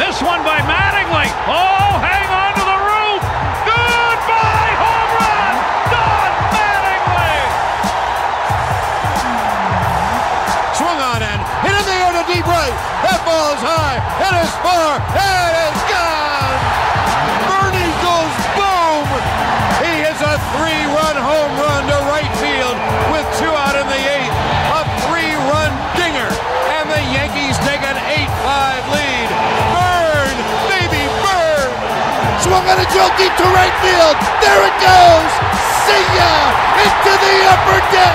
This 0.00 0.22
one 0.22 0.40
by 0.42 0.64
Mattingly. 0.64 1.28
Oh, 1.44 1.92
hang 2.00 2.28
on 2.32 2.56
to 2.56 2.64
the 2.64 2.78
roof. 2.88 3.20
Goodbye, 3.68 4.72
home 4.80 5.12
run. 5.20 5.52
Don 5.92 6.30
Mattingly. 6.56 7.36
Swung 10.72 10.98
on 11.04 11.20
and 11.20 11.40
hit 11.60 11.76
in 11.76 11.84
the 11.84 11.96
air 12.00 12.12
to 12.16 12.24
deep 12.32 12.48
right. 12.48 12.72
That 13.04 13.20
ball 13.28 13.52
is 13.52 13.60
high. 13.60 14.00
It 14.24 14.34
is 14.40 14.52
far. 14.64 15.04
It 15.20 15.52
is 15.68 15.69
On 32.70 32.78
a 32.78 32.86
drill 32.94 33.10
deep 33.18 33.34
to 33.34 33.46
right 33.50 33.74
field. 33.82 34.14
There 34.38 34.62
it 34.62 34.76
goes. 34.78 35.30
See 35.90 36.06
ya 36.14 36.32
into 36.78 37.12
the 37.18 37.36
upper 37.50 37.82
deck. 37.90 38.14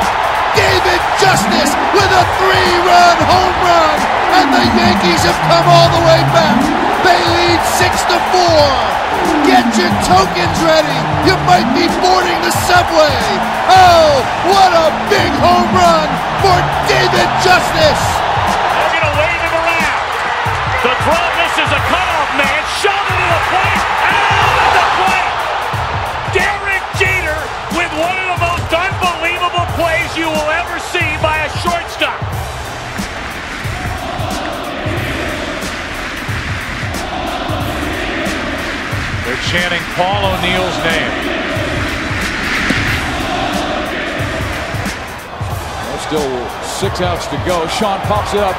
David 0.56 1.02
Justice 1.20 1.76
with 1.92 2.08
a 2.08 2.24
three-run 2.40 3.18
home 3.28 3.58
run, 3.68 3.98
and 4.40 4.48
the 4.56 4.64
Yankees 4.80 5.28
have 5.28 5.36
come 5.52 5.68
all 5.68 5.92
the 5.92 6.04
way 6.08 6.24
back. 6.32 6.56
They 7.04 7.20
lead 7.36 7.60
six 7.76 8.00
to 8.08 8.16
four. 8.32 8.64
Get 9.44 9.68
your 9.76 9.92
tokens 10.08 10.60
ready. 10.64 11.00
You 11.28 11.36
might 11.44 11.68
be 11.76 11.92
boarding 12.00 12.40
the 12.40 12.56
subway. 12.64 13.20
Oh, 13.68 14.24
what 14.56 14.72
a 14.72 14.88
big 15.12 15.36
home 15.44 15.68
run 15.76 16.08
for 16.40 16.56
David 16.88 17.28
Justice. 17.44 18.04
They're 18.72 19.04
going 19.04 19.04
to 19.04 19.16
wave 19.20 19.42
him 19.52 19.52
around. 19.52 20.08
The 20.80 20.94
throw 21.04 21.26
misses 21.44 21.72
a 21.76 21.82
cutoff 21.92 22.30
man. 22.40 22.62
Shot 22.80 23.04
into 23.04 23.28
the 23.36 23.42
plate. 23.52 23.84
Chanting 39.50 39.82
Paul 39.96 40.26
O'Neill's 40.34 40.78
name. 40.84 41.14
Still 46.06 46.30
six 46.62 47.02
outs 47.02 47.26
to 47.34 47.38
go. 47.50 47.66
Sean 47.66 47.98
pops 48.06 48.34
it 48.38 48.40
up. 48.46 48.54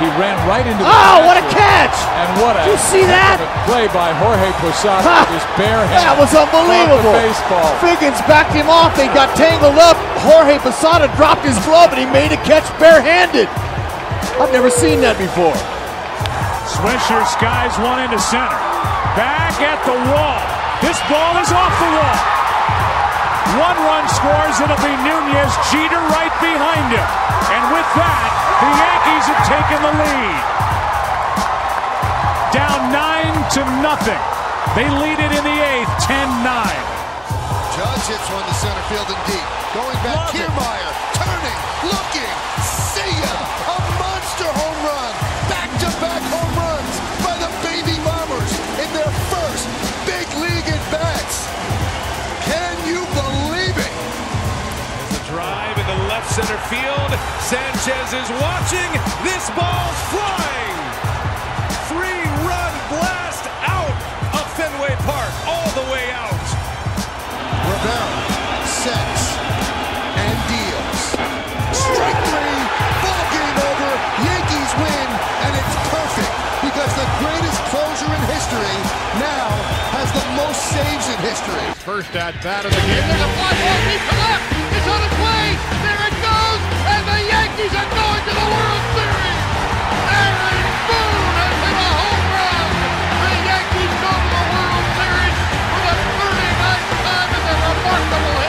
He 0.00 0.08
ran 0.16 0.32
right 0.48 0.64
into 0.64 0.80
the 0.80 0.88
Oh, 0.88 1.24
what 1.28 1.36
a 1.36 1.44
catch! 1.52 1.92
And 1.92 2.28
what 2.40 2.56
a 2.56 2.64
Did 2.64 2.72
you 2.72 2.80
see 2.88 3.04
that? 3.04 3.36
play 3.68 3.84
by 3.92 4.16
Jorge 4.16 4.48
Posada 4.64 5.04
Ha! 5.04 5.24
with 5.28 5.36
his 5.40 5.46
bare 5.60 5.84
hand. 5.88 6.04
That 6.04 6.16
was 6.16 6.32
unbelievable. 6.32 7.12
baseball. 7.16 7.68
Figgins 7.84 8.16
backed 8.24 8.56
him 8.56 8.68
off. 8.72 8.96
They 8.96 9.08
got 9.12 9.32
tangled 9.36 9.76
up. 9.76 9.96
Jorge 10.24 10.56
Posada 10.60 11.12
dropped 11.20 11.44
his 11.44 11.56
glove 11.68 11.92
and 11.92 12.00
he 12.00 12.08
made 12.08 12.32
a 12.32 12.40
catch 12.48 12.64
barehanded. 12.80 13.48
I've 14.40 14.52
never 14.52 14.72
seen 14.72 15.00
that 15.04 15.16
before. 15.20 15.56
Swisher 16.68 17.24
skies 17.28 17.76
one 17.80 18.00
into 18.04 18.16
center. 18.20 18.56
Back 19.16 19.56
at 19.64 19.80
the 19.88 19.96
wall. 20.12 20.44
This 20.84 21.00
ball 21.08 21.34
is 21.40 21.48
off 21.48 21.74
the 21.80 21.88
wall. 21.88 22.20
One 23.56 23.78
run 23.88 24.04
scores. 24.12 24.60
It'll 24.60 24.76
be 24.84 24.92
Nunez. 25.00 25.52
Jeter 25.72 26.02
right 26.12 26.34
behind 26.44 26.92
him. 26.92 27.08
And 27.48 27.64
with 27.72 27.88
that, 27.96 28.30
the 28.60 28.70
Yankees 28.76 29.24
have 29.32 29.42
taken 29.48 29.78
the 29.80 29.94
lead. 30.04 30.42
Down 32.52 32.92
nine 32.92 33.34
to 33.56 33.60
nothing. 33.80 34.22
They 34.76 34.84
lead 34.92 35.16
it 35.16 35.32
in 35.32 35.44
the 35.48 35.58
eighth, 35.64 35.88
10-9. 36.04 36.44
Judge 37.72 38.04
hits 38.12 38.28
one 38.28 38.44
to 38.44 38.54
center 38.60 38.84
field 38.92 39.08
and 39.08 39.22
deep. 39.24 39.48
Going 39.72 39.96
back, 40.04 40.28
Love 40.28 40.34
it. 40.34 40.44
Kiermaier, 40.44 40.92
turning, 41.16 41.58
looking, 41.88 42.36
see 42.60 43.12
ya! 43.24 43.75
Left 56.66 56.74
field. 56.74 57.12
Sanchez 57.40 58.12
is 58.12 58.30
watching. 58.40 58.90
This 59.22 59.50
ball's 59.50 60.00
flying. 60.10 60.76
Three-run 61.90 62.72
blast 62.90 63.44
out 63.62 63.96
of 64.34 64.44
Fenway 64.56 64.94
Park, 65.06 65.32
all 65.46 65.70
the 65.74 65.86
way 65.92 66.10
out. 66.10 66.32
Rivera 67.66 68.10
sets 68.66 69.38
and 70.16 70.36
deals. 70.50 71.00
Strike 71.74 72.20
three, 72.30 72.58
ball 73.02 73.24
game 73.30 73.58
over. 73.70 73.90
Yankees 74.26 74.72
win, 74.82 75.08
and 75.46 75.52
it's 75.54 75.74
perfect 75.90 76.32
because 76.62 76.92
the 76.94 77.08
greatest 77.22 77.58
closer 77.70 78.08
in 78.10 78.22
history 78.26 78.76
now 79.22 79.48
has 79.94 80.08
the 80.12 80.26
most 80.34 80.60
saves 80.74 81.06
in 81.14 81.18
history. 81.22 81.66
First 81.84 82.14
at 82.16 82.34
bat 82.42 82.64
of 82.64 82.70
the 82.70 82.82
game. 82.90 83.06
There's 83.06 83.22
a 83.22 83.30
fly 83.38 83.52
ball 83.54 83.78
deep 83.86 84.02
to 84.02 84.16
left. 84.18 84.46
It's 84.76 84.88
on 84.90 85.00
its 85.06 85.18
way. 85.22 85.44
There 85.86 86.02
it 86.06 86.10
goes. 86.10 86.14
And 86.14 86.14
the 86.14 86.15
Yankees 87.56 87.72
are 87.78 87.88
going 87.88 88.20
to 88.20 88.32
the 88.36 88.48
World 88.52 88.84
Series. 88.92 89.40
Aaron 90.12 90.60
Boone 90.92 91.32
has 91.40 91.56
hit 91.64 91.72
a 91.72 91.88
home 91.96 92.24
run. 92.36 92.68
The 93.24 93.32
Yankees 93.48 93.94
go 93.96 94.12
to 94.12 94.28
the 94.28 94.44
World 94.52 94.84
Series 95.00 95.36
for 95.72 95.80
the 95.88 95.96
39th 96.20 96.88
time 97.00 97.30
in 97.32 97.42
their 97.48 97.60
remarkable 97.64 98.34
history. 98.36 98.45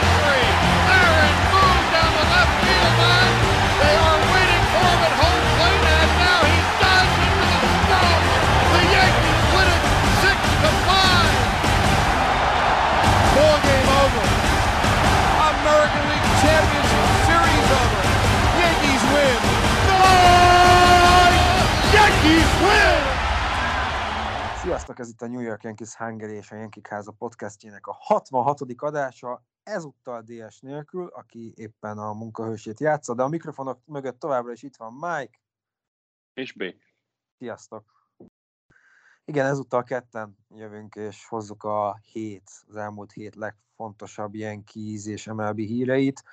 Yankees 22.27 22.59
win! 22.61 23.03
Sziasztok, 24.61 24.99
ez 24.99 25.09
itt 25.09 25.21
a 25.21 25.27
New 25.27 25.39
York 25.39 25.63
Yankees 25.63 25.95
Hungary 25.95 26.35
és 26.35 26.51
a 26.51 26.55
Yankee 26.55 26.83
Háza 26.89 27.11
podcastjének 27.11 27.87
a 27.87 27.93
66. 27.99 28.61
adása, 28.77 29.43
ezúttal 29.63 30.21
DS 30.21 30.59
nélkül, 30.59 31.07
aki 31.07 31.53
éppen 31.55 31.97
a 31.97 32.13
munkahősét 32.13 32.79
játsza, 32.79 33.13
de 33.13 33.23
a 33.23 33.27
mikrofonok 33.27 33.81
mögött 33.85 34.19
továbbra 34.19 34.51
is 34.51 34.63
itt 34.63 34.75
van 34.75 34.93
Mike. 34.93 35.39
És 36.33 36.53
B. 36.53 36.63
Sziasztok! 37.37 38.11
Igen, 39.25 39.45
ezúttal 39.45 39.83
ketten 39.83 40.37
jövünk 40.49 40.95
és 40.95 41.25
hozzuk 41.25 41.63
a 41.63 41.99
hét, 42.11 42.51
az 42.67 42.75
elmúlt 42.75 43.11
hét 43.11 43.35
legfontosabb 43.35 44.35
Yankees 44.35 45.05
és 45.05 45.25
MLB 45.25 45.59
híreit. 45.59 46.23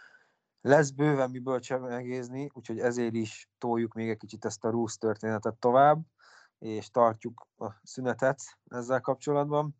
Lesz 0.66 0.90
bőven 0.90 1.30
miből 1.30 1.60
csemegézni, 1.60 2.50
úgyhogy 2.52 2.78
ezért 2.78 3.14
is 3.14 3.48
toljuk 3.58 3.94
még 3.94 4.08
egy 4.08 4.16
kicsit 4.16 4.44
ezt 4.44 4.64
a 4.64 4.70
Rúsz 4.70 4.98
történetet 4.98 5.54
tovább, 5.54 6.02
és 6.58 6.90
tartjuk 6.90 7.46
a 7.56 7.70
szünetet 7.82 8.40
ezzel 8.68 9.00
kapcsolatban. 9.00 9.76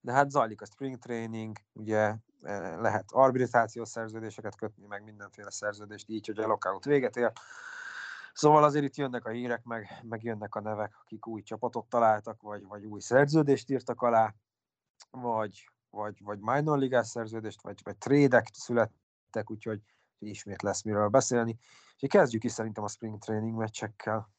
De 0.00 0.12
hát 0.12 0.30
zajlik 0.30 0.60
a 0.60 0.64
spring 0.64 0.98
training, 0.98 1.56
ugye 1.72 2.14
eh, 2.42 2.76
lehet 2.76 3.04
arbitrációs 3.12 3.88
szerződéseket 3.88 4.56
kötni, 4.56 4.86
meg 4.86 5.04
mindenféle 5.04 5.50
szerződést 5.50 6.08
így, 6.08 6.26
hogy 6.26 6.38
a 6.38 6.46
lockout 6.46 6.84
véget 6.84 7.16
ér. 7.16 7.32
Szóval 8.32 8.64
azért 8.64 8.84
itt 8.84 8.96
jönnek 8.96 9.24
a 9.24 9.30
hírek, 9.30 9.62
meg, 9.62 10.00
meg 10.02 10.22
jönnek 10.22 10.54
a 10.54 10.60
nevek, 10.60 10.96
akik 11.00 11.26
új 11.26 11.42
csapatot 11.42 11.86
találtak, 11.88 12.42
vagy, 12.42 12.66
vagy 12.66 12.84
új 12.84 13.00
szerződést 13.00 13.70
írtak 13.70 14.02
alá, 14.02 14.34
vagy, 15.10 15.70
vagy, 15.90 16.22
vagy 16.22 16.38
minor 16.40 16.78
ligás 16.78 17.06
szerződést, 17.06 17.62
vagy, 17.62 17.80
vagy 17.82 17.96
trédek 17.96 18.48
születtek, 18.52 19.50
úgyhogy 19.50 19.82
ismét 20.26 20.62
lesz 20.62 20.82
miről 20.82 21.08
beszélni. 21.08 21.56
És 21.98 22.08
kezdjük 22.08 22.44
is 22.44 22.52
szerintem 22.52 22.84
a 22.84 22.88
spring 22.88 23.18
training 23.18 23.56
meccsekkel. 23.56 24.32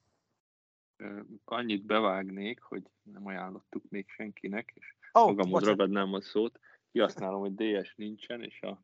Annyit 1.46 1.86
bevágnék, 1.86 2.62
hogy 2.62 2.84
nem 3.04 3.26
ajánlottuk 3.26 3.84
még 3.90 4.10
senkinek, 4.10 4.72
és 4.76 4.96
Ó, 5.20 5.26
magamhoz 5.26 5.64
ragadnám 5.64 6.14
a 6.14 6.22
szót. 6.22 6.60
Kihasználom, 6.92 7.40
hogy 7.40 7.54
DS 7.56 7.94
nincsen, 7.96 8.44
és 8.44 8.62
a 8.62 8.84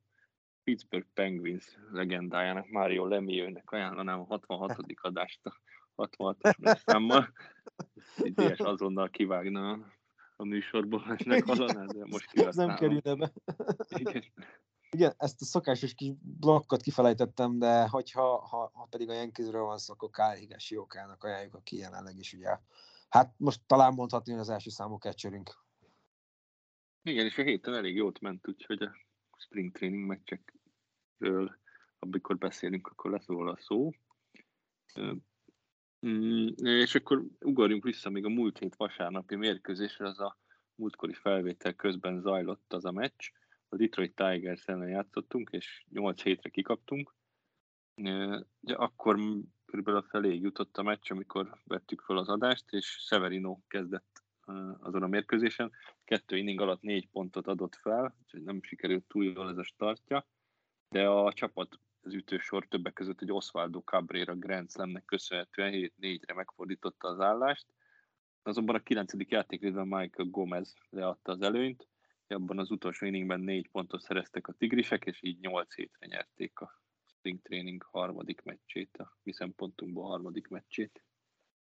Pittsburgh 0.63 1.07
Penguins 1.13 1.77
legendájának 1.91 2.69
Mario 2.69 3.05
Lemieux-nek 3.07 3.71
ajánlanám 3.71 4.19
a 4.19 4.23
66. 4.23 4.77
adást 5.01 5.45
a 5.45 5.59
66 5.95 6.37
számmal. 6.85 7.31
DS 8.17 8.59
azonnal 8.59 9.09
kivágna 9.09 9.71
a- 10.35 10.43
műsorból, 10.43 11.15
ne 11.25 11.39
hallaná, 11.45 11.85
de 11.85 12.05
most 12.05 12.29
Ez 12.33 12.55
nem 12.55 12.75
kihasználom. 12.75 12.75
kerülne 12.75 13.15
be. 13.15 13.31
Igen. 13.99 14.23
Igen, 14.91 15.13
ezt 15.17 15.41
a 15.41 15.45
szokásos 15.45 15.93
kis 15.93 16.11
blokkot 16.39 16.81
kifelejtettem, 16.81 17.59
de 17.59 17.87
hogyha 17.87 18.45
ha, 18.45 18.71
ha 18.73 18.87
pedig 18.89 19.09
a 19.09 19.13
Yankeesről 19.13 19.63
van 19.63 19.77
szó, 19.77 19.93
akkor 19.93 20.09
Kyle 20.09 20.35
Higashiokának 20.35 21.23
ajánljuk, 21.23 21.55
aki 21.55 21.77
jelenleg 21.77 22.17
is 22.17 22.33
ugye 22.33 22.57
Hát 23.11 23.33
most 23.37 23.61
talán 23.67 23.93
mondhatni, 23.93 24.31
hogy 24.31 24.41
az 24.41 24.49
első 24.49 24.69
számú 24.69 24.97
catcherünk. 24.97 25.49
Igen, 27.03 27.25
és 27.25 27.37
a 27.37 27.43
héten 27.43 27.73
elég 27.73 27.95
jót 27.95 28.19
ment, 28.19 28.47
úgyhogy 28.47 28.81
a 28.81 28.95
spring 29.37 29.71
training 29.71 30.05
meccsekről, 30.05 31.59
amikor 31.99 32.37
beszélünk, 32.37 32.87
akkor 32.87 33.11
lesz 33.11 33.25
róla 33.25 33.57
szó. 33.57 33.91
Mm, 36.05 36.47
és 36.63 36.95
akkor 36.95 37.25
ugorjunk 37.39 37.83
vissza 37.83 38.09
még 38.09 38.25
a 38.25 38.29
múlt 38.29 38.57
hét 38.57 38.75
vasárnapi 38.75 39.35
mérkőzésre, 39.35 40.07
az 40.07 40.19
a 40.19 40.37
múltkori 40.75 41.13
felvétel 41.13 41.73
közben 41.73 42.21
zajlott 42.21 42.73
az 42.73 42.85
a 42.85 42.91
meccs. 42.91 43.29
A 43.73 43.77
Detroit 43.77 44.15
Tigers 44.15 44.65
ellen 44.65 44.89
játszottunk, 44.89 45.49
és 45.49 45.83
8 45.89 46.21
hétre 46.21 46.49
kikaptunk. 46.49 47.15
De 48.59 48.73
akkor 48.75 49.19
körülbelül 49.65 49.99
a 49.99 50.07
felé 50.09 50.35
jutott 50.35 50.77
a 50.77 50.83
meccs, 50.83 51.11
amikor 51.11 51.57
vettük 51.63 52.01
fel 52.01 52.17
az 52.17 52.29
adást, 52.29 52.71
és 52.71 52.85
Severino 52.85 53.59
kezdett 53.67 54.23
azon 54.79 55.03
a 55.03 55.07
mérkőzésen. 55.07 55.71
Kettő 56.03 56.37
inning 56.37 56.61
alatt 56.61 56.81
négy 56.81 57.09
pontot 57.09 57.47
adott 57.47 57.75
fel, 57.75 58.15
úgyhogy 58.21 58.43
nem 58.43 58.61
sikerült 58.61 59.07
túl 59.07 59.23
jól 59.23 59.49
ez 59.49 59.57
a 59.57 59.63
startja, 59.63 60.27
de 60.89 61.07
a 61.07 61.33
csapat 61.33 61.79
az 62.01 62.13
ütősor 62.13 62.67
többek 62.67 62.93
között 62.93 63.21
egy 63.21 63.31
Osvaldo 63.31 63.79
Cabrera 63.79 64.35
Grand 64.35 64.71
Slamnek 64.71 65.05
köszönhetően 65.05 65.71
7-4-re 65.73 66.33
megfordította 66.33 67.07
az 67.07 67.19
állást. 67.19 67.65
Azonban 68.43 68.75
a 68.75 68.83
9. 68.83 69.13
játékrészben 69.29 69.87
Michael 69.87 70.29
Gomez 70.29 70.75
leadta 70.89 71.31
az 71.31 71.41
előnyt, 71.41 71.87
abban 72.33 72.59
az 72.59 72.71
utolsó 72.71 73.05
inningben 73.05 73.39
négy 73.39 73.69
pontot 73.69 74.01
szereztek 74.01 74.47
a 74.47 74.53
tigrisek, 74.53 75.05
és 75.05 75.23
így 75.23 75.39
8 75.39 75.75
hétre 75.75 76.05
nyerték 76.05 76.59
a 76.59 76.81
spring 77.05 77.41
training 77.41 77.83
harmadik 77.83 78.41
meccsét, 78.41 78.97
a 78.97 79.17
mi 79.23 79.33
szempontunkból 79.33 80.05
harmadik 80.07 80.47
meccsét. 80.47 81.03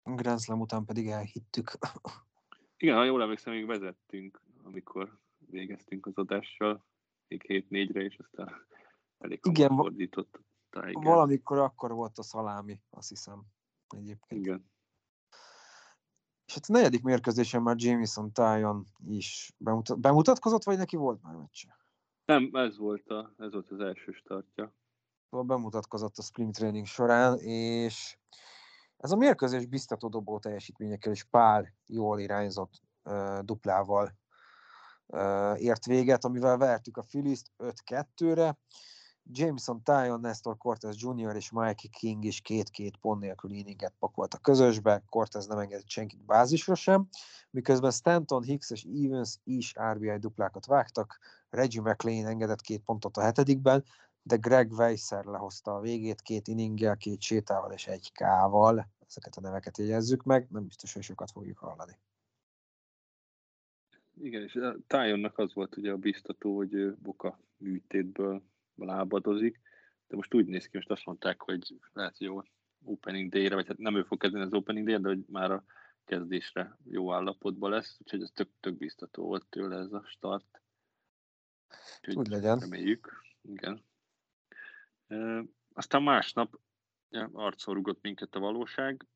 Grand 0.02 0.40
Slam 0.40 0.60
után 0.60 0.84
pedig 0.84 1.08
elhittük. 1.08 1.72
Igen, 2.76 2.96
ha 2.96 3.04
jól 3.04 3.22
emlékszem, 3.22 3.52
még 3.52 3.66
vezettünk, 3.66 4.42
amikor 4.62 5.18
végeztünk 5.38 6.06
az 6.06 6.16
adással, 6.16 6.86
még 7.28 7.44
7-4-re, 7.48 8.02
és 8.02 8.18
aztán 8.18 8.66
elég 9.18 9.40
Igen, 9.42 9.76
fordított. 9.76 10.40
Valamikor 10.92 11.58
akkor 11.58 11.92
volt 11.92 12.18
a 12.18 12.22
szalámi, 12.22 12.80
azt 12.90 13.08
hiszem. 13.08 13.42
Egyébként. 13.88 14.46
Igen. 14.46 14.70
És 16.50 16.56
hát 16.56 16.68
a 16.68 16.72
negyedik 16.72 17.02
mérkőzésen 17.02 17.62
már 17.62 17.74
Jameson 17.78 18.32
Tyon 18.32 18.86
is 19.06 19.52
bemutat, 19.58 20.00
bemutatkozott, 20.00 20.64
vagy 20.64 20.76
neki 20.76 20.96
volt 20.96 21.22
már 21.22 21.34
meccse? 21.34 21.76
Nem, 22.24 22.50
ez 22.52 22.78
volt, 22.78 23.08
a, 23.08 23.34
ez 23.38 23.52
volt 23.52 23.70
az 23.70 23.80
első 23.80 24.12
startja. 24.12 24.74
Szóval 25.28 25.46
bemutatkozott 25.46 26.16
a 26.16 26.22
spring 26.22 26.54
training 26.54 26.86
során, 26.86 27.38
és 27.38 28.18
ez 28.96 29.10
a 29.10 29.16
mérkőzés 29.16 29.66
biztató 29.66 30.08
dobó 30.08 30.38
teljesítményekkel 30.38 31.12
és 31.12 31.24
pár 31.24 31.74
jól 31.86 32.20
irányzott 32.20 32.82
uh, 33.04 33.38
duplával 33.38 34.12
uh, 35.06 35.62
ért 35.62 35.84
véget, 35.84 36.24
amivel 36.24 36.56
vertük 36.56 36.96
a 36.96 37.02
Phillies 37.02 37.42
5-2-re. 37.58 38.58
Jameson 39.32 39.82
Tyon, 39.82 40.20
Nestor 40.20 40.56
Cortez 40.56 41.02
Jr. 41.02 41.36
és 41.36 41.50
Mikey 41.50 41.90
King 41.90 42.24
is 42.24 42.40
két-két 42.40 42.96
pont 42.96 43.20
nélkül 43.20 43.50
inninget 43.50 43.94
pakolt 43.98 44.34
a 44.34 44.38
közösbe, 44.38 45.02
Cortez 45.08 45.46
nem 45.46 45.58
engedett 45.58 45.88
senkit 45.88 46.24
bázisra 46.24 46.74
sem, 46.74 47.08
miközben 47.50 47.90
Stanton, 47.90 48.42
Hicks 48.42 48.70
és 48.70 48.84
Evans 48.84 49.36
is 49.44 49.74
RBI 49.92 50.18
duplákat 50.18 50.66
vágtak, 50.66 51.18
Reggie 51.50 51.80
McLean 51.80 52.26
engedett 52.26 52.60
két 52.60 52.82
pontot 52.82 53.16
a 53.16 53.22
hetedikben, 53.22 53.84
de 54.22 54.36
Greg 54.36 54.72
Weisser 54.72 55.24
lehozta 55.24 55.74
a 55.74 55.80
végét 55.80 56.20
két 56.20 56.48
inninggel, 56.48 56.96
két 56.96 57.20
sétával 57.20 57.72
és 57.72 57.86
egy 57.86 58.12
kával. 58.12 58.88
Ezeket 59.06 59.36
a 59.36 59.40
neveket 59.40 59.78
jegyezzük 59.78 60.22
meg, 60.22 60.46
nem 60.50 60.64
biztos, 60.64 60.92
hogy 60.92 61.02
sokat 61.02 61.30
fogjuk 61.30 61.58
hallani. 61.58 61.98
Igen, 64.14 64.42
és 64.42 64.58
Tyonnak 64.86 65.38
az 65.38 65.54
volt 65.54 65.76
ugye 65.76 65.92
a 65.92 65.96
biztató, 65.96 66.56
hogy 66.56 66.94
Boka 66.94 67.38
műtétből 67.56 68.42
lábadozik, 68.84 69.60
de 70.06 70.16
most 70.16 70.34
úgy 70.34 70.46
néz 70.46 70.66
ki, 70.66 70.76
most 70.76 70.90
azt 70.90 71.04
mondták, 71.04 71.42
hogy 71.42 71.74
lehet, 71.92 72.16
hogy 72.16 72.26
jó 72.26 72.42
opening 72.84 73.30
day-re, 73.30 73.54
vagy 73.54 73.66
hát 73.66 73.78
nem 73.78 73.96
ő 73.96 74.02
fog 74.02 74.18
kezdeni 74.18 74.44
az 74.44 74.52
opening 74.52 74.86
day 74.86 75.00
de 75.00 75.08
hogy 75.08 75.24
már 75.28 75.50
a 75.50 75.64
kezdésre 76.04 76.78
jó 76.84 77.12
állapotban 77.12 77.70
lesz, 77.70 77.96
úgyhogy 78.00 78.22
ez 78.22 78.30
tök, 78.34 78.48
tök 78.60 78.76
biztató 78.76 79.24
volt 79.24 79.46
tőle 79.48 79.76
ez 79.76 79.92
a 79.92 80.04
start. 80.06 80.62
Úgyhogy 81.96 82.16
úgy 82.16 82.28
legyen. 82.28 82.58
Reméljük, 82.58 83.22
igen. 83.42 83.84
E, 85.06 85.44
aztán 85.72 86.02
másnap 86.02 86.60
ja, 87.10 87.30
arcon 87.32 87.74
rugott 87.74 88.02
minket 88.02 88.34
a 88.34 88.40
valóság, 88.40 89.06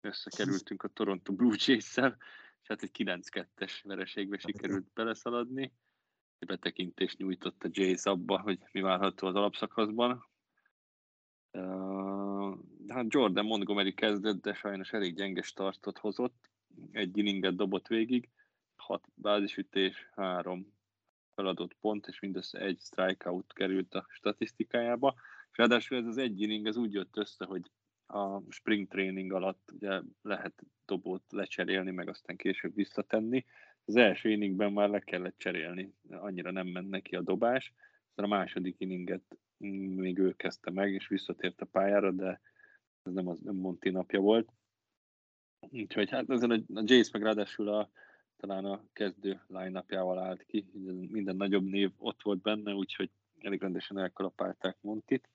összekerültünk 0.00 0.82
a 0.82 0.88
Toronto 0.88 1.32
Blue 1.32 1.56
Jays-szel, 1.58 2.16
és 2.62 2.68
hát 2.68 2.82
egy 2.82 2.90
9-2-es 2.94 3.80
vereségbe 3.82 4.38
sikerült 4.38 4.92
beleszaladni 4.92 5.72
betekintést 6.46 7.18
nyújtott 7.18 7.64
a 7.64 7.68
Jays 7.72 8.04
abba, 8.04 8.40
hogy 8.40 8.58
mi 8.72 8.80
várható 8.80 9.26
az 9.26 9.34
alapszakaszban. 9.34 10.26
Uh, 11.52 12.58
hát 12.88 13.06
Jordan 13.08 13.44
Montgomery 13.44 13.94
kezdett, 13.94 14.40
de 14.40 14.54
sajnos 14.54 14.92
elég 14.92 15.14
gyenge 15.14 15.42
startot 15.42 15.98
hozott. 15.98 16.50
Egy 16.92 17.18
inninget 17.18 17.56
dobott 17.56 17.86
végig, 17.86 18.28
hat 18.76 19.08
bázisütés, 19.14 20.08
három 20.14 20.76
feladott 21.34 21.74
pont, 21.74 22.06
és 22.06 22.20
mindössze 22.20 22.58
egy 22.58 22.80
strikeout 22.80 23.52
került 23.52 23.94
a 23.94 24.06
statisztikájába. 24.08 25.14
És 25.50 25.56
ráadásul 25.56 25.96
ez 25.96 26.06
az 26.06 26.16
egy 26.16 26.40
inning 26.40 26.66
az 26.66 26.76
úgy 26.76 26.92
jött 26.92 27.16
össze, 27.16 27.44
hogy 27.44 27.70
a 28.06 28.40
spring 28.48 28.88
training 28.88 29.32
alatt 29.32 29.70
ugye 29.72 30.00
lehet 30.22 30.62
dobót 30.86 31.22
lecserélni, 31.28 31.90
meg 31.90 32.08
aztán 32.08 32.36
később 32.36 32.74
visszatenni, 32.74 33.44
az 33.88 33.96
első 33.96 34.30
inningben 34.30 34.72
már 34.72 34.88
le 34.88 35.00
kellett 35.00 35.38
cserélni, 35.38 35.94
annyira 36.10 36.50
nem 36.50 36.66
ment 36.66 36.90
neki 36.90 37.16
a 37.16 37.20
dobás, 37.20 37.72
aztán 38.08 38.24
a 38.24 38.36
második 38.36 38.74
inninget 38.78 39.38
még 39.96 40.18
ő 40.18 40.32
kezdte 40.32 40.70
meg, 40.70 40.92
és 40.92 41.08
visszatért 41.08 41.60
a 41.60 41.64
pályára, 41.64 42.10
de 42.10 42.40
ez 43.02 43.12
nem, 43.12 43.28
az, 43.28 43.40
nem 43.40 43.54
Monti 43.54 43.90
napja 43.90 44.20
volt. 44.20 44.52
Úgyhogy 45.60 46.10
hát 46.10 46.30
ezen 46.30 46.50
a, 46.50 46.78
a 46.78 46.82
Jace 46.84 47.10
meg 47.12 47.22
ráadásul 47.22 47.68
a, 47.68 47.90
talán 48.36 48.64
a 48.64 48.84
kezdő 48.92 49.40
line 49.46 49.84
állt 49.98 50.44
ki, 50.44 50.70
minden 51.10 51.36
nagyobb 51.36 51.64
név 51.64 51.92
ott 51.96 52.22
volt 52.22 52.40
benne, 52.40 52.72
úgyhogy 52.72 53.10
elég 53.40 53.60
rendesen 53.60 53.98
elkalapálták 53.98 54.76
Montit. 54.80 55.28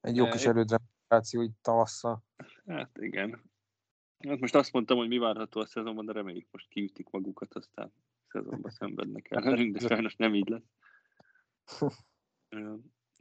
Egy 0.00 0.16
jó 0.16 0.28
kis 0.28 0.44
erődrementáció 0.46 1.42
itt 1.42 1.58
tavasszal. 1.62 2.24
Hát 2.66 2.98
igen, 2.98 3.42
Hát 4.18 4.40
most 4.40 4.54
azt 4.54 4.72
mondtam, 4.72 4.96
hogy 4.96 5.08
mi 5.08 5.18
várható 5.18 5.60
a 5.60 5.66
szezonban, 5.66 6.06
de 6.06 6.12
reméljük 6.12 6.48
most 6.50 6.68
kiütik 6.68 7.10
magukat, 7.10 7.54
aztán 7.54 7.92
szezonban 8.26 8.70
szenvednek 8.70 9.30
el, 9.30 9.70
de 9.70 9.78
sajnos 9.78 10.16
nem 10.16 10.34
így 10.34 10.48
lesz. 10.48 10.70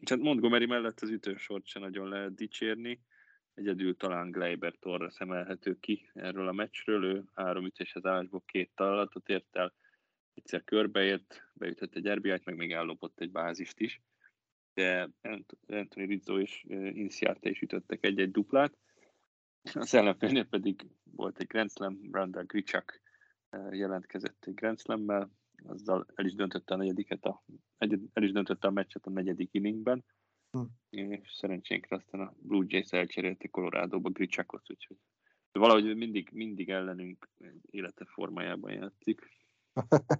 És 0.03 0.09
hát 0.09 0.19
Montgomery 0.19 0.65
mellett 0.65 1.00
az 1.00 1.09
ütősort 1.09 1.65
sem 1.65 1.81
nagyon 1.81 2.09
lehet 2.09 2.35
dicsérni. 2.35 3.01
Egyedül 3.53 3.97
talán 3.97 4.31
Gleiber 4.31 4.73
torra 4.79 5.09
szemelhető 5.09 5.79
ki 5.79 6.09
erről 6.13 6.47
a 6.47 6.51
meccsről. 6.51 7.03
Ő 7.03 7.23
három 7.33 7.65
ütéshez 7.65 8.05
állásból 8.05 8.43
két 8.45 8.71
talatot 8.75 9.29
ért 9.29 9.55
el, 9.55 9.73
egyszer 10.33 10.63
körbeért, 10.63 11.50
beütött 11.53 11.95
egy 11.95 12.09
RBI-t, 12.09 12.45
meg 12.45 12.55
még 12.55 12.71
ellopott 12.71 13.19
egy 13.19 13.31
bázist 13.31 13.79
is. 13.79 14.01
De 14.73 15.09
Anthony 15.67 16.07
Rizzo 16.07 16.39
és 16.39 16.63
Inciarte 16.93 17.50
is 17.50 17.62
ütöttek 17.62 18.05
egy-egy 18.05 18.31
duplát. 18.31 18.77
Az 19.74 19.93
ellenfélnél 19.93 20.46
pedig 20.46 20.88
volt 21.03 21.39
egy 21.39 21.48
Grand 21.48 21.72
Slam, 21.72 22.00
Randall 22.12 22.43
Grichak 22.43 23.01
eh, 23.50 23.77
jelentkezett 23.77 24.46
egy 24.46 24.53
Grand 24.53 24.79
Slammel, 24.79 25.32
azzal 25.63 26.05
el 26.15 26.25
is 26.25 26.34
döntötte 26.34 26.74
a 26.74 26.77
negyediket, 26.77 27.25
a, 27.25 27.43
el 28.13 28.24
is 28.24 28.32
döntötte 28.32 28.67
a 28.67 28.72
meccset 28.72 29.05
a 29.05 29.10
negyedik 29.10 29.53
inningben, 29.53 30.05
hm. 30.51 30.63
és 30.89 31.34
szerencsénkre 31.34 31.96
aztán 31.96 32.22
a 32.22 32.34
Blue 32.38 32.65
Jays 32.67 32.89
elcserélte 32.89 33.48
Colorado-ba 33.48 34.10
Grichakot, 34.10 34.70
úgyhogy 34.70 34.98
valahogy 35.51 35.96
mindig, 35.96 36.29
mindig 36.32 36.70
ellenünk 36.70 37.29
élete 37.62 38.05
formájában 38.05 38.72
játszik. 38.72 39.22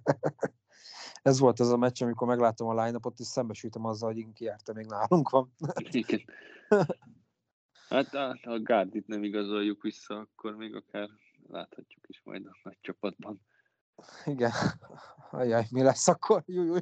Ez 1.22 1.38
volt 1.38 1.60
az 1.60 1.70
a 1.70 1.76
meccs, 1.76 2.02
amikor 2.02 2.26
meglátom 2.26 2.68
a 2.68 2.84
line 2.84 2.98
és 3.16 3.26
szembesültem 3.26 3.84
azzal, 3.84 4.08
hogy 4.08 4.18
Inki 4.18 4.50
még 4.74 4.86
nálunk 4.86 5.30
van. 5.30 5.54
Igen. 5.90 6.20
Hát 7.88 8.14
a, 8.14 8.38
a 8.42 8.60
Gárdit 8.62 9.06
nem 9.06 9.24
igazoljuk 9.24 9.82
vissza, 9.82 10.18
akkor 10.18 10.56
még 10.56 10.74
akár 10.74 11.08
láthatjuk 11.46 12.08
is 12.08 12.20
majd 12.24 12.46
a 12.46 12.58
nagy 12.62 12.78
csapatban. 12.80 13.40
Igen. 14.24 14.50
Ajaj, 15.30 15.66
mi 15.70 15.82
lesz 15.82 16.08
akkor? 16.08 16.42
Júj, 16.46 16.66
júj. 16.66 16.80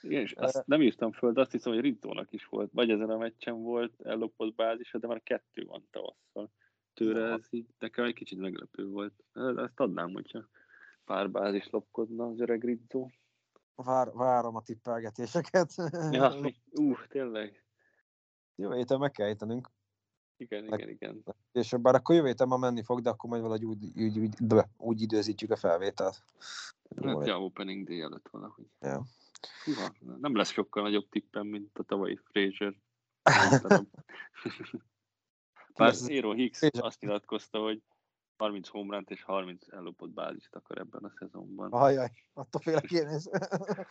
Igen, 0.00 0.20
és 0.20 0.32
azt 0.32 0.66
nem 0.66 0.82
írtam 0.82 1.12
föl, 1.12 1.32
de 1.32 1.40
azt 1.40 1.50
hiszem, 1.50 1.72
hogy 1.72 1.80
Rizzónak 1.80 2.32
is 2.32 2.46
volt. 2.46 2.70
Vagy 2.72 2.90
ezen 2.90 3.10
a 3.10 3.16
meccsen 3.16 3.62
volt 3.62 4.00
ellopott 4.04 4.54
bázis, 4.54 4.90
de 5.00 5.06
már 5.06 5.22
kettő 5.22 5.64
van 5.64 5.88
tavasszal. 5.90 6.50
Tőle 6.94 7.32
ez 7.32 7.46
így 7.50 7.66
nekem 7.78 8.04
egy 8.04 8.14
kicsit 8.14 8.38
meglepő 8.38 8.86
volt. 8.86 9.24
Ezt 9.56 9.80
adnám, 9.80 10.12
hogyha 10.12 10.48
pár 11.04 11.30
bázis 11.30 11.70
lopkodna 11.70 12.26
az 12.26 12.40
öreg 12.40 12.64
Rizzó. 12.64 13.10
Vár, 13.74 14.12
várom 14.12 14.56
a 14.56 14.62
tippelgetéseket. 14.62 15.72
Ja, 16.10 16.34
ú, 16.70 16.94
tényleg. 17.08 17.64
Jó 18.54 18.72
héten 18.72 18.98
meg 18.98 19.10
kell 19.10 19.26
ejtenünk. 19.26 19.70
Igen, 20.42 20.64
igen, 20.64 20.88
igen. 20.88 21.24
És 21.52 21.74
bár 21.80 21.94
akkor 21.94 22.14
jövő 22.14 22.26
héten 22.26 22.48
ma 22.48 22.56
menni 22.56 22.82
fog, 22.82 23.00
de 23.00 23.10
akkor 23.10 23.30
majd 23.30 23.42
valahogy 23.42 23.64
úgy, 23.64 24.00
úgy, 24.02 24.18
úgy, 24.18 24.34
de, 24.38 24.68
úgy 24.76 25.00
időzítjük 25.02 25.50
a 25.50 25.56
felvételt. 25.56 26.22
Hát, 27.02 27.26
ja, 27.26 27.42
opening 27.42 27.86
day 27.86 28.00
előtt 28.00 28.28
valahogy. 28.30 28.66
Ja. 28.80 29.02
Húha, 29.64 29.92
nem 30.20 30.36
lesz 30.36 30.50
sokkal 30.50 30.82
nagyobb 30.82 31.08
tippem, 31.08 31.46
mint 31.46 31.78
a 31.78 31.82
tavalyi 31.82 32.18
Fraser. 32.24 32.74
Bár 35.76 35.94
Aero 36.08 36.32
Hicks 36.32 36.58
Frazier? 36.58 36.84
azt 36.84 37.00
nyilatkozta, 37.00 37.58
hogy 37.58 37.82
30 38.36 38.68
homerunt 38.68 39.10
és 39.10 39.22
30 39.22 39.72
ellopott 39.72 40.10
bázist 40.10 40.54
akar 40.54 40.78
ebben 40.78 41.04
a 41.04 41.12
szezonban. 41.18 41.72
Ajaj, 41.72 42.10
attól 42.32 42.60
félek 42.60 42.90
én 42.90 43.08
is. 43.08 43.24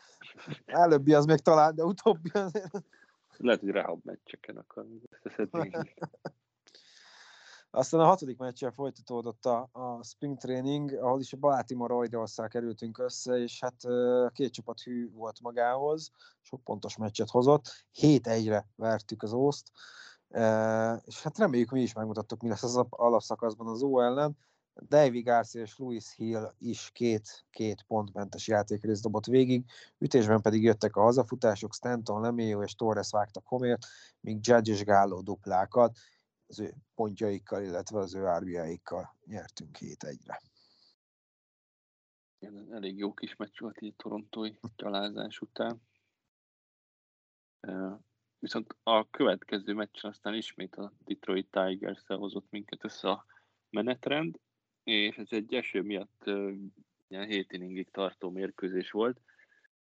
Előbbi 0.65 1.13
az 1.13 1.25
még 1.25 1.39
talán, 1.39 1.75
de 1.75 1.83
utóbbi 1.83 2.29
azért. 2.33 2.83
Lehet, 3.37 3.59
hogy 3.59 3.69
rehab 3.69 3.99
meccseken 4.03 4.57
akar 4.57 4.85
összeszedni. 5.09 5.71
Aztán 7.73 7.99
a 7.99 8.05
hatodik 8.05 8.37
meccsen 8.37 8.71
folytatódott 8.71 9.45
a, 9.45 9.69
a 9.71 10.03
spring 10.03 10.37
training, 10.37 10.93
ahol 10.93 11.19
is 11.19 11.33
a 11.33 11.37
Baltimore 11.37 11.93
Orioles-szal 11.93 12.47
kerültünk 12.47 12.97
össze, 12.97 13.37
és 13.37 13.59
hát 13.59 13.75
két 14.33 14.53
csapat 14.53 14.81
hű 14.81 15.11
volt 15.11 15.41
magához, 15.41 16.11
sok 16.41 16.63
pontos 16.63 16.97
meccset 16.97 17.29
hozott, 17.29 17.85
7-1-re 18.01 18.67
vertük 18.75 19.23
az 19.23 19.33
Ószt, 19.33 19.71
és 21.03 21.21
hát 21.23 21.37
reméljük 21.37 21.71
mi 21.71 21.81
is 21.81 21.93
megmutattuk, 21.93 22.41
mi 22.41 22.49
lesz 22.49 22.63
az 22.63 22.75
alap- 22.75 22.93
alapszakaszban 22.93 23.67
az 23.67 23.81
Ó 23.81 24.01
ellen. 24.01 24.37
Davy 24.87 25.21
Garcia 25.21 25.61
és 25.61 25.77
Louis 25.77 26.15
Hill 26.15 26.53
is 26.57 26.89
két, 26.93 27.45
két 27.49 27.83
pontmentes 27.87 28.47
játékrészt 28.47 29.03
dobott 29.03 29.25
végig, 29.25 29.65
ütésben 29.97 30.41
pedig 30.41 30.63
jöttek 30.63 30.95
a 30.95 31.01
hazafutások, 31.01 31.73
Stanton, 31.73 32.21
Lemieux 32.21 32.65
és 32.65 32.75
Torres 32.75 33.11
vágtak 33.11 33.47
homért, 33.47 33.85
míg 34.19 34.39
Judge 34.41 34.71
és 34.71 34.83
Gallo 34.83 35.21
duplákat, 35.21 35.97
az 36.51 36.59
ő 36.59 36.73
pontjaikkal, 36.95 37.63
illetve 37.63 37.99
az 37.99 38.15
ő 38.15 38.25
RBI-ikkal 38.37 39.17
nyertünk 39.25 39.77
7-1-re. 39.79 40.41
Igen, 42.39 42.73
elég 42.73 42.97
jó 42.97 43.13
kis 43.13 43.35
meccs 43.35 43.59
volt 43.59 43.81
így 43.81 43.93
a 43.97 44.01
torontói 44.01 44.51
gyalázás 44.75 45.39
után. 45.39 45.81
Viszont 48.39 48.75
a 48.83 49.09
következő 49.09 49.73
meccsen 49.73 50.11
aztán 50.11 50.33
ismét 50.33 50.75
a 50.75 50.93
Detroit 51.03 51.47
tigers 51.51 52.03
hozott 52.05 52.49
minket 52.49 52.83
össze 52.83 53.09
a 53.09 53.25
menetrend, 53.69 54.39
és 54.83 55.15
ez 55.15 55.27
egy 55.29 55.53
eső 55.53 55.81
miatt 55.81 56.23
ilyen 57.07 57.27
7 57.27 57.51
inningig 57.51 57.89
tartó 57.89 58.29
mérkőzés 58.29 58.91
volt. 58.91 59.21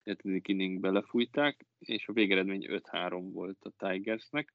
7. 0.02 0.48
inning 0.48 0.80
belefújták, 0.80 1.66
és 1.78 2.08
a 2.08 2.12
végeredmény 2.12 2.66
5-3 2.68 3.28
volt 3.32 3.64
a 3.64 3.88
Tigersnek. 3.88 4.54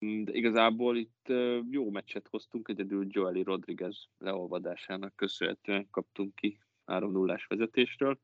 De 0.00 0.32
igazából 0.32 0.96
itt 0.96 1.32
jó 1.70 1.90
meccset 1.90 2.28
hoztunk, 2.28 2.68
egyedül 2.68 3.06
Joely 3.08 3.42
Rodriguez 3.42 4.08
leolvadásának 4.18 5.16
köszönhetően 5.16 5.90
kaptunk 5.90 6.34
ki 6.34 6.58
3-0-ás 6.86 7.46
vezetésről. 7.46 8.20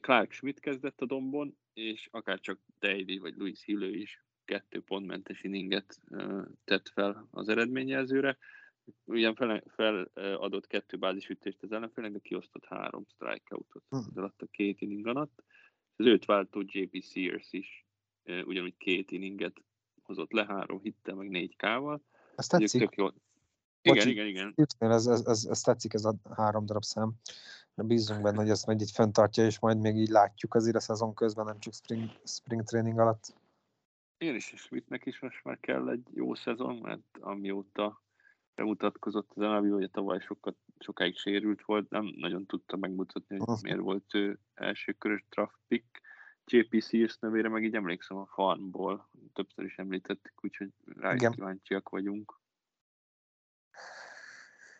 Clark 0.00 0.32
Schmidt 0.32 0.60
kezdett 0.60 1.00
a 1.00 1.06
dombon, 1.06 1.58
és 1.72 2.08
akár 2.10 2.40
csak 2.40 2.60
Davy 2.78 3.18
vagy 3.18 3.34
Louis 3.36 3.64
Hill 3.64 3.82
is 3.82 4.24
kettő 4.44 4.80
pontmentes 4.80 5.42
inninget 5.42 6.00
tett 6.64 6.88
fel 6.88 7.28
az 7.30 7.48
eredményjelzőre. 7.48 8.38
Ugyan 9.04 9.34
fel, 9.34 9.62
feladott 9.66 10.66
kettő 10.66 10.96
bázisütést 10.96 11.62
az 11.62 11.72
ellenfélnek, 11.72 12.12
de 12.12 12.18
kiosztott 12.18 12.64
három 12.64 13.04
strikeoutot 13.06 13.84
Hm. 13.88 13.96
az 13.96 14.16
alatt 14.16 14.42
a 14.42 14.46
két 14.46 14.80
inning 14.80 15.06
alatt. 15.06 15.44
Az 15.96 16.06
őt 16.06 16.24
váltó 16.24 16.62
JP 16.66 17.02
Sears 17.02 17.52
is 17.52 17.86
ugyanúgy 18.24 18.76
két 18.76 19.10
inninget 19.10 19.62
hozott 20.06 20.32
le, 20.32 20.44
három 20.44 20.80
hittel, 20.80 21.14
meg 21.14 21.28
négy 21.28 21.56
kával. 21.56 22.02
Ez 22.36 22.46
Tetszik. 22.46 22.80
Tök 22.80 22.96
jó. 22.96 23.08
Bocsi. 23.82 23.98
Igen, 23.98 24.08
igen, 24.08 24.26
igen. 24.26 24.52
Houston, 24.56 24.90
Ez, 24.90 25.06
ez, 25.06 25.26
ez, 25.26 25.44
ez, 25.50 25.60
tetszik, 25.60 25.94
ez 25.94 26.04
a 26.04 26.14
három 26.36 26.66
darab 26.66 26.82
szám. 26.82 27.12
Bízunk 27.74 28.22
benne, 28.22 28.36
hogy 28.36 28.50
ezt 28.50 28.66
majd 28.66 28.80
így 28.80 28.90
fenntartja, 28.90 29.44
és 29.44 29.58
majd 29.58 29.78
még 29.78 29.96
így 29.96 30.08
látjuk 30.08 30.54
azért 30.54 30.76
a 30.76 30.80
szezon 30.80 31.14
közben, 31.14 31.44
nem 31.44 31.58
csak 31.58 31.74
spring, 31.74 32.10
spring 32.24 32.62
training 32.62 32.98
alatt. 32.98 33.34
Én 34.18 34.34
is, 34.34 34.52
és 34.52 34.60
Schmidtnek 34.60 35.06
is 35.06 35.20
most 35.20 35.44
már 35.44 35.60
kell 35.60 35.90
egy 35.90 36.06
jó 36.14 36.34
szezon, 36.34 36.76
mert 36.76 37.18
amióta 37.20 38.02
bemutatkozott 38.54 39.30
az 39.34 39.42
MLB, 39.42 39.72
hogy 39.72 39.90
tavaly 39.90 40.20
sokat, 40.20 40.56
sokáig 40.78 41.16
sérült 41.16 41.62
volt, 41.64 41.90
nem 41.90 42.14
nagyon 42.16 42.46
tudta 42.46 42.76
megmutatni, 42.76 43.38
hogy 43.38 43.58
miért 43.62 43.78
volt 43.78 44.14
ő 44.14 44.38
első 44.54 44.92
körös 44.92 45.24
draft 45.30 45.58
pick. 45.68 46.00
JP 46.46 46.82
Sears 46.82 47.18
nevére 47.18 47.48
meg 47.48 47.64
így 47.64 47.74
emlékszem 47.74 48.16
a 48.16 48.26
farmból, 48.26 49.08
többször 49.32 49.64
is 49.64 49.78
említettük, 49.78 50.44
úgyhogy 50.44 50.72
rá 50.84 51.14
is 51.14 51.28
kíváncsiak 51.30 51.88
vagyunk. 51.88 52.40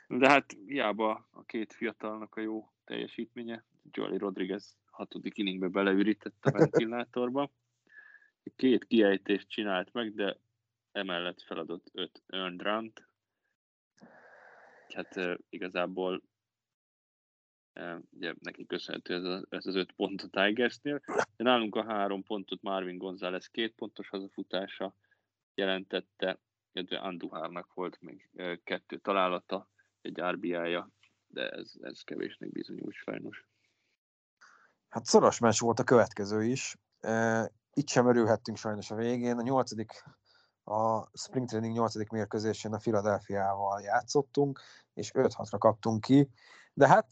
De 0.09 0.29
hát 0.29 0.57
hiába 0.67 1.29
a 1.31 1.45
két 1.45 1.73
fiatalnak 1.73 2.37
a 2.37 2.41
jó 2.41 2.73
teljesítménye, 2.85 3.65
Jolly 3.91 4.17
Rodriguez 4.17 4.77
hatodik 4.91 5.39
inningbe 5.39 5.69
beleürített 5.69 6.45
a 6.45 6.51
ventilátorba. 6.59 7.51
Két 8.57 8.85
kiejtést 8.85 9.49
csinált 9.49 9.93
meg, 9.93 10.15
de 10.15 10.39
emellett 10.93 11.43
feladott 11.43 11.91
öt 11.93 12.23
earned 12.27 12.63
run 12.63 12.93
Hát 14.95 15.39
igazából 15.49 16.23
ugye 18.11 18.35
neki 18.41 18.67
köszönhető 18.67 19.15
ez, 19.15 19.25
a, 19.25 19.45
ez 19.49 19.67
az 19.67 19.75
öt 19.75 19.93
pont 19.93 20.23
a 20.23 20.29
Tigersnél. 20.29 21.01
De 21.37 21.45
nálunk 21.45 21.75
a 21.75 21.85
három 21.85 22.23
pontot 22.23 22.63
Marvin 22.63 22.99
González 22.99 23.47
két 23.47 23.75
pontos 23.75 24.09
hazafutása 24.09 24.97
jelentette, 25.55 26.41
illetve 26.73 26.99
Anduhárnak 26.99 27.75
volt 27.75 28.01
még 28.01 28.31
kettő 28.65 28.99
találata, 28.99 29.69
egy 30.01 30.21
RBI-ja, 30.21 30.91
de 31.27 31.49
ez, 31.49 31.73
ez 31.81 32.01
kevésnek 32.01 32.51
bizonyul 32.51 32.93
sajnos. 32.93 33.47
Hát 34.89 35.05
szoros 35.05 35.39
meccs 35.39 35.59
volt 35.59 35.79
a 35.79 35.85
következő 35.85 36.45
is. 36.45 36.77
Itt 37.73 37.89
sem 37.89 38.09
örülhettünk 38.09 38.57
sajnos 38.57 38.91
a 38.91 38.95
végén. 38.95 39.39
A 39.39 39.43
nyolcadik, 39.43 40.05
a 40.65 41.11
Spring 41.19 41.49
Training 41.49 41.75
nyolcadik 41.75 42.09
mérkőzésén 42.09 42.73
a 42.73 42.77
Philadelphiával 42.77 43.81
játszottunk, 43.81 44.61
és 44.95 45.11
5-6-ra 45.15 45.57
kaptunk 45.59 46.01
ki. 46.01 46.31
De 46.73 46.89
hát 46.89 47.07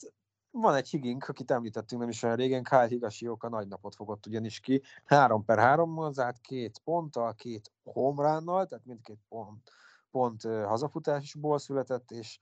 van 0.52 0.74
egy 0.74 0.88
higink, 0.88 1.28
akit 1.28 1.50
említettünk 1.50 2.00
nem 2.00 2.10
is 2.10 2.22
olyan 2.22 2.36
régen, 2.36 2.62
Kyle 2.62 2.86
Higashioka 2.86 3.48
nagy 3.48 3.68
napot 3.68 3.94
fogott 3.94 4.26
ugyanis 4.26 4.60
ki. 4.60 4.82
3 5.04 5.44
per 5.44 5.58
3 5.58 6.12
zárt, 6.12 6.40
két 6.40 6.80
ponttal, 6.84 7.34
két 7.34 7.72
homránnal, 7.84 8.66
tehát 8.66 8.84
mindkét 8.84 9.20
pont, 9.28 9.70
pont 10.10 10.42
hazafutásból 10.42 11.58
született, 11.58 12.10
és 12.10 12.38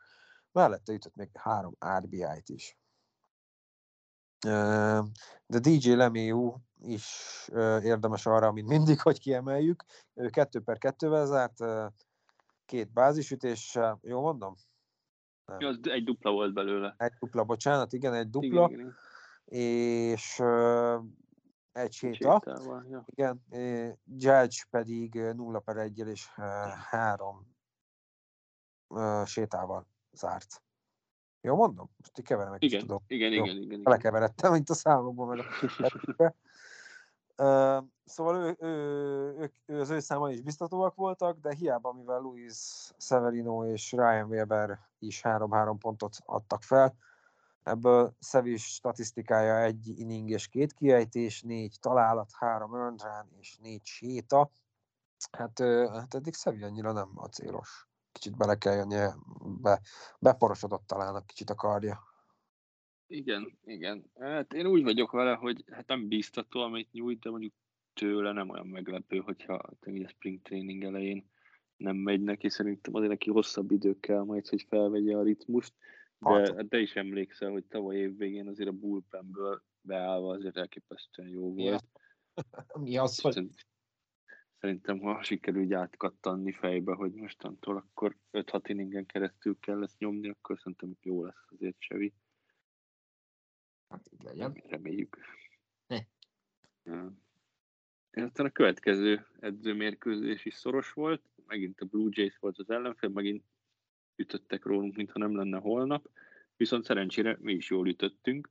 mellette 0.52 0.93
ütött 0.93 1.17
még 1.17 1.31
három 1.35 1.76
RBI-t 1.99 2.49
is. 2.49 2.79
De 5.47 5.59
DJ 5.61 5.93
Lemieux 5.93 6.55
is 6.83 7.49
érdemes 7.83 8.26
arra, 8.26 8.52
mint 8.52 8.69
mindig, 8.69 9.00
hogy 9.00 9.21
kiemeljük. 9.21 9.85
Ő 10.14 10.29
2 10.29 10.61
per 10.61 10.76
2-vel 10.81 11.26
zárt, 11.26 11.59
két 12.64 12.93
bázisütéssel, 12.93 13.99
jó 14.02 14.21
mondom? 14.21 14.55
Ja, 15.59 15.69
az 15.69 15.78
egy 15.83 16.04
dupla 16.04 16.30
volt 16.30 16.52
belőle. 16.52 16.95
Egy 16.99 17.12
dupla, 17.19 17.45
bocsánat, 17.45 17.92
igen, 17.92 18.14
egy 18.14 18.30
dupla, 18.30 18.69
Igen, 18.69 18.80
igen, 18.80 18.97
és 19.45 20.38
ö, 20.38 20.99
egy 21.73 21.92
séta. 21.92 22.42
sétával, 22.45 22.87
ja. 22.90 23.04
Igen, 23.07 23.45
eh, 23.49 23.92
Judge 24.04 24.64
pedig 24.71 25.14
ö, 25.14 25.33
0 25.33 25.59
per 25.59 25.76
1 25.76 25.99
és 25.99 26.26
3 26.90 27.54
sétával 29.25 29.87
zárt. 30.12 30.62
Jó 31.40 31.57
mondom? 31.57 31.90
Most 31.97 32.19
így 32.19 32.25
keverem 32.25 32.52
kicsit 32.52 32.69
Igen, 32.69 32.80
tudom. 32.80 33.02
igen, 33.07 33.33
Jó. 33.33 33.45
igen, 33.45 33.57
igen, 33.57 33.71
igen. 33.71 33.83
Belekeveredtem, 33.83 34.52
mint 34.52 34.71
a 34.71 34.75
számokban, 34.75 35.28
meg 35.28 35.38
a 35.38 35.45
Uh, 36.19 36.28
szóval 38.04 38.37
ő, 38.37 38.56
ő, 38.59 38.68
ő, 39.38 39.52
ő, 39.66 39.80
az 39.80 39.90
ő 39.90 40.00
számai 40.00 40.32
is 40.32 40.40
biztatóak 40.40 40.94
voltak, 40.94 41.38
de 41.40 41.54
hiába, 41.54 41.92
mivel 41.92 42.20
Luis 42.20 42.90
Severino 42.99 43.66
és 43.66 43.92
Ryan 43.92 44.28
Weber 44.28 44.78
is 44.99 45.20
3-3 45.25 45.76
pontot 45.78 46.16
adtak 46.25 46.62
fel, 46.62 46.94
ebből 47.62 48.14
Szevis 48.18 48.64
statisztikája 48.64 49.62
egy 49.62 50.00
inning 50.00 50.30
és 50.30 50.49
két 50.49 50.73
kiejtés, 50.73 51.42
négy 51.42 51.76
találat, 51.80 52.30
három 52.38 52.75
run 52.75 52.97
és 53.40 53.59
négy 53.62 53.85
séta. 53.85 54.50
Hát, 55.30 55.59
hát 55.92 56.14
eddig 56.14 56.35
Szevi 56.35 56.62
annyira 56.62 56.92
nem 56.92 57.11
a 57.14 57.26
célos. 57.26 57.88
Kicsit 58.12 58.37
bele 58.37 58.54
kell 58.54 58.75
jönnie, 58.75 59.14
be, 59.42 59.80
beporosodott 60.18 60.87
talán 60.87 61.14
a 61.14 61.20
kicsit 61.20 61.50
a 61.50 61.54
kardja. 61.54 62.10
Igen, 63.11 63.59
igen. 63.64 64.11
Hát 64.19 64.52
én 64.52 64.67
úgy 64.67 64.83
vagyok 64.83 65.11
vele, 65.11 65.35
hogy 65.35 65.64
hát 65.71 65.87
nem 65.87 66.09
bíztató, 66.09 66.61
amit 66.61 66.93
nyújt, 66.93 67.19
de 67.21 67.31
mondjuk 67.31 67.52
tőle 67.93 68.33
nem 68.33 68.49
olyan 68.49 68.67
meglepő, 68.67 69.19
hogyha 69.19 69.71
tényleg 69.81 70.05
a 70.05 70.09
spring 70.09 70.43
training 70.43 70.85
elején 70.85 71.31
nem 71.76 71.97
megy 71.97 72.23
neki. 72.23 72.49
Szerintem 72.49 72.95
azért 72.95 73.11
neki 73.11 73.31
hosszabb 73.31 73.71
idő 73.71 74.00
kell 74.00 74.23
majd, 74.23 74.49
hogy 74.49 74.62
felvegye 74.69 75.17
a 75.17 75.23
ritmust. 75.23 75.75
De 76.19 76.31
Hát. 76.31 76.55
hát 76.57 76.69
te 76.69 76.79
is 76.79 76.97
emlékszel, 76.97 77.50
hogy 77.50 77.64
tavaly 77.64 77.97
év 77.97 78.17
végén 78.17 78.49
azért 78.49 78.69
a 78.69 78.73
bullpenből 78.73 79.62
beállva 79.81 80.33
azért 80.33 80.57
elképesztően 80.57 81.29
jó 81.29 81.55
volt. 81.55 81.85
Mi 82.81 82.97
az, 82.97 83.21
hogy 83.21 83.33
Szerint- 83.33 83.67
szerintem 84.59 84.99
ha 84.99 85.23
sikerül 85.23 85.62
így 85.62 85.73
átkattanni 85.73 86.52
fejbe, 86.52 86.95
hogy 86.95 87.12
mostantól 87.12 87.76
akkor 87.76 88.17
5-6 88.33 88.61
inningen 88.69 89.07
keresztül 89.07 89.57
kell 89.61 89.83
ezt 89.83 89.99
nyomni, 89.99 90.29
akkor 90.29 90.59
szerintem 90.59 90.97
jó 91.02 91.25
lesz 91.25 91.47
azért 91.50 91.76
Sevi. 91.79 92.12
Hát 93.90 94.09
így 94.12 94.23
legyen. 94.23 94.62
Reméljük. 94.68 95.18
Ne. 95.87 95.99
Aztán 98.11 98.47
a 98.47 98.50
következő 98.50 99.26
edzőmérkőzés 99.40 100.44
is 100.44 100.54
szoros 100.54 100.92
volt, 100.92 101.23
megint 101.47 101.80
a 101.80 101.85
Blue 101.85 102.09
Jays 102.11 102.38
volt 102.38 102.59
az 102.59 102.70
ellenfél, 102.70 103.09
megint 103.09 103.44
ütöttek 104.16 104.64
rólunk, 104.64 104.97
mintha 104.97 105.18
nem 105.18 105.37
lenne 105.37 105.59
holnap, 105.59 106.11
viszont 106.56 106.85
szerencsére 106.85 107.37
mi 107.40 107.52
is 107.52 107.70
jól 107.70 107.88
ütöttünk. 107.88 108.50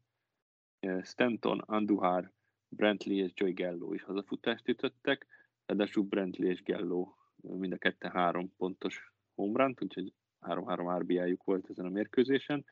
Stanton, 1.04 1.60
Anduhar, 1.60 2.32
Brantley 2.70 3.18
és 3.18 3.32
Joey 3.36 3.54
Gallo 3.54 3.94
is 3.94 4.04
hazafutást 4.04 4.68
ütöttek, 4.68 5.28
ráadásul 5.66 6.04
Brantley 6.04 6.50
és 6.50 6.64
Gallo 6.64 7.14
mind 7.42 7.74
a 7.74 7.78
ketten 7.78 8.12
három 8.12 8.56
pontos 8.58 9.14
homerun 9.36 9.76
úgyhogy 9.80 10.14
3-3 10.42 10.98
RBI-juk 11.00 11.44
volt 11.44 11.70
ezen 11.70 11.86
a 11.86 11.90
mérkőzésen. 11.90 12.66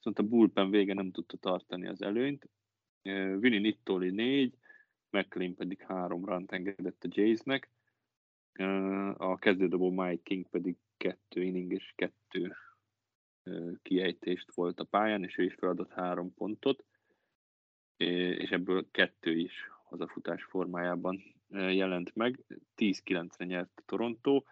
Viszont 0.00 0.18
a 0.18 0.22
bullpen 0.22 0.70
vége 0.70 0.94
nem 0.94 1.10
tudta 1.10 1.36
tartani 1.36 1.86
az 1.86 2.02
előnyt. 2.02 2.48
Vinny 3.38 3.60
Nittoli 3.60 4.10
4, 4.10 4.54
McLean 5.10 5.54
pedig 5.54 5.82
három 5.82 6.24
rant 6.24 6.52
engedett 6.52 7.04
a 7.04 7.08
Jaysnek. 7.10 7.70
A 9.16 9.38
kezdődobó 9.38 9.90
Mike 9.90 10.22
King 10.22 10.48
pedig 10.48 10.76
kettő 10.96 11.42
inning 11.42 11.72
és 11.72 11.92
kettő 11.96 12.56
kiejtést 13.82 14.54
volt 14.54 14.80
a 14.80 14.84
pályán, 14.84 15.24
és 15.24 15.38
ő 15.38 15.44
is 15.44 15.54
feladott 15.54 15.92
három 15.92 16.34
pontot, 16.34 16.84
és 17.96 18.50
ebből 18.50 18.90
kettő 18.90 19.36
is 19.36 19.70
hazafutás 19.84 20.44
formájában 20.44 21.22
jelent 21.50 22.14
meg. 22.14 22.44
10-9-re 22.76 23.44
nyert 23.44 23.82
Toronto. 23.86 24.42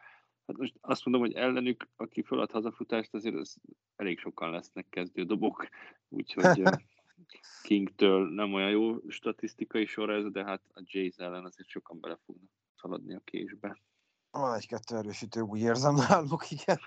Hát 0.48 0.56
most 0.56 0.74
azt 0.80 1.04
mondom, 1.04 1.22
hogy 1.22 1.34
ellenük, 1.34 1.88
aki 1.96 2.22
felad 2.22 2.50
hazafutást, 2.50 3.14
azért 3.14 3.34
az 3.34 3.56
elég 3.96 4.18
sokan 4.18 4.50
lesznek 4.50 4.88
kezdődobok, 4.88 5.68
úgyhogy 6.08 6.62
Kingtől 7.62 8.28
nem 8.28 8.52
olyan 8.54 8.70
jó 8.70 9.08
statisztikai 9.08 9.86
sor 9.86 10.10
ez, 10.10 10.24
de 10.24 10.44
hát 10.44 10.62
a 10.74 10.82
Jays 10.84 11.16
ellen 11.16 11.44
azért 11.44 11.68
sokan 11.68 12.00
bele 12.00 12.18
fognak 12.24 12.50
szaladni 12.80 13.14
a 13.14 13.20
késbe. 13.24 13.80
Van 14.30 14.54
egy-kettő 14.54 14.96
erősítő, 14.96 15.40
úgy 15.40 15.60
érzem 15.60 15.94
náluk, 15.94 16.50
igen. 16.50 16.80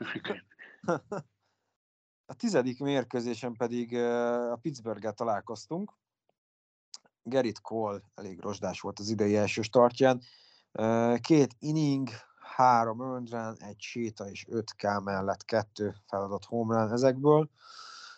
A 2.26 2.34
tizedik 2.34 2.80
mérkőzésen 2.80 3.54
pedig 3.54 3.96
a 3.96 4.56
Pittsburgh 4.62 5.14
találkoztunk. 5.14 5.94
Gerrit 7.24 7.62
Cole 7.62 8.02
elég 8.16 8.40
rozsdás 8.40 8.82
volt 8.82 9.00
az 9.00 9.10
idei 9.10 9.36
első 9.36 9.62
startján. 9.62 10.22
Két 11.22 11.56
inning, 11.60 12.10
három 12.56 13.02
earned 13.02 13.58
egy 13.60 13.80
séta 13.80 14.30
és 14.30 14.46
öt 14.50 14.76
K 14.76 15.04
mellett 15.04 15.46
kettő 15.46 15.96
feladott 16.08 16.46
homerun 16.46 16.92
ezekből. 16.92 17.50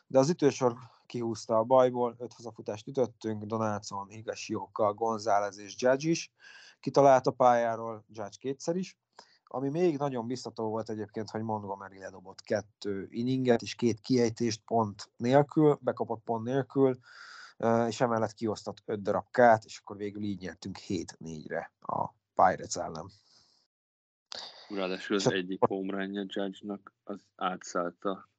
De 0.08 0.20
az 0.20 0.30
ütősor 0.30 0.76
kihúzta 1.06 1.58
a 1.58 1.64
bajból, 1.64 2.16
öt 2.20 2.34
hazafutást 2.34 2.88
ütöttünk, 2.88 3.44
Donaldson, 3.44 4.08
Higashioka, 4.08 4.94
González 4.94 5.58
és 5.58 5.76
Judge 5.78 6.10
is 6.10 6.32
kitalált 6.80 7.28
a 7.28 7.32
pályáról, 7.32 8.06
Judge 8.08 8.38
kétszer 8.40 8.76
is. 8.76 8.98
Ami 9.46 9.70
még 9.70 9.98
nagyon 9.98 10.28
biztató 10.28 10.70
volt 10.70 10.90
egyébként, 10.90 11.30
hogy 11.30 11.42
Montgomery 11.42 12.00
ledobott 12.00 12.42
kettő 12.42 13.08
inninget 13.10 13.62
és 13.62 13.76
két 13.76 14.00
kiejtést 14.00 14.62
pont 14.66 15.12
nélkül, 15.18 15.80
bekapott 15.82 16.24
pont 16.24 16.44
nélkül, 16.44 16.98
és 17.88 18.02
emellett 18.02 18.34
kiosztott 18.34 18.78
öt 18.86 19.02
darab 19.02 19.26
kát, 19.32 19.66
és 19.66 19.80
akkor 19.80 19.98
végül 19.98 20.24
így 20.24 20.40
nyertünk 20.40 20.78
7-4-re 20.88 21.72
a 21.80 22.10
Pirates 22.36 22.76
ellen. 22.76 23.12
Ráadásul 24.74 25.16
az 25.16 25.32
egyik 25.32 25.60
homerunja 25.60 26.26
Judge-nak 26.28 26.94
az 27.04 27.26
átszállt 27.36 28.04
a 28.06 28.30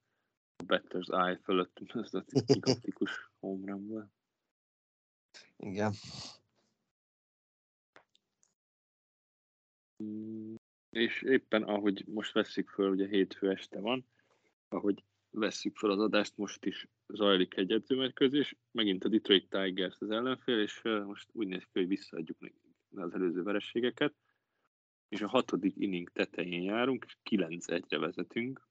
Batters 0.67 1.09
Eye 1.09 1.41
fölött, 1.43 1.81
ez 1.95 2.15
a 2.15 2.25
gigantikus 2.47 3.31
homerun 3.39 3.87
volt. 3.87 4.11
Igen. 5.57 5.93
És 10.91 11.23
éppen 11.23 11.63
ahogy 11.63 12.05
most 12.07 12.33
veszik 12.33 12.69
föl, 12.69 12.91
ugye 12.91 13.07
hétfő 13.07 13.51
este 13.51 13.81
van, 13.81 14.07
ahogy 14.69 15.05
vesszük 15.31 15.77
fel 15.77 15.91
az 15.91 15.99
adást, 15.99 16.37
most 16.37 16.65
is 16.65 16.89
zajlik 17.09 17.57
egy 17.57 17.73
edzőmérkőzés, 17.73 18.57
megint 18.71 19.05
a 19.05 19.09
Detroit 19.09 19.49
Tigers 19.49 19.97
az 20.01 20.11
ellenfél, 20.11 20.61
és 20.61 20.83
most 20.83 21.29
úgy 21.33 21.47
néz 21.47 21.63
ki, 21.63 21.71
hogy 21.73 21.89
visszaadjuk 21.89 22.39
az 22.95 23.15
előző 23.15 23.43
verességeket, 23.43 24.15
és 25.15 25.23
a 25.23 25.29
hatodik 25.29 25.77
inning 25.77 26.11
tetején 26.13 26.63
járunk, 26.63 27.05
és 27.07 27.17
9-1-re 27.31 27.99
vezetünk. 27.99 28.69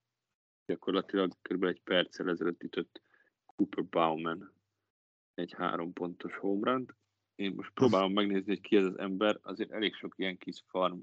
Gyakorlatilag 0.66 1.32
kb. 1.42 1.64
egy 1.64 1.82
perccel 1.82 2.30
ezelőtt 2.30 2.64
ütött 2.64 3.02
Cooper 3.46 3.86
Bauman 3.86 4.54
egy 5.34 5.54
három 5.54 5.94
pontos 5.94 6.38
homerun 6.38 6.96
Én 7.36 7.54
most 7.56 7.74
próbálom 7.74 8.14
megnézni, 8.14 8.48
hogy 8.48 8.62
ki 8.62 8.76
ez 8.76 8.86
az 8.86 8.98
ember, 8.98 9.40
azért 9.42 9.72
elég 9.72 9.94
sok 9.94 10.14
ilyen 10.18 10.38
kis 10.38 10.64
farm 10.68 11.00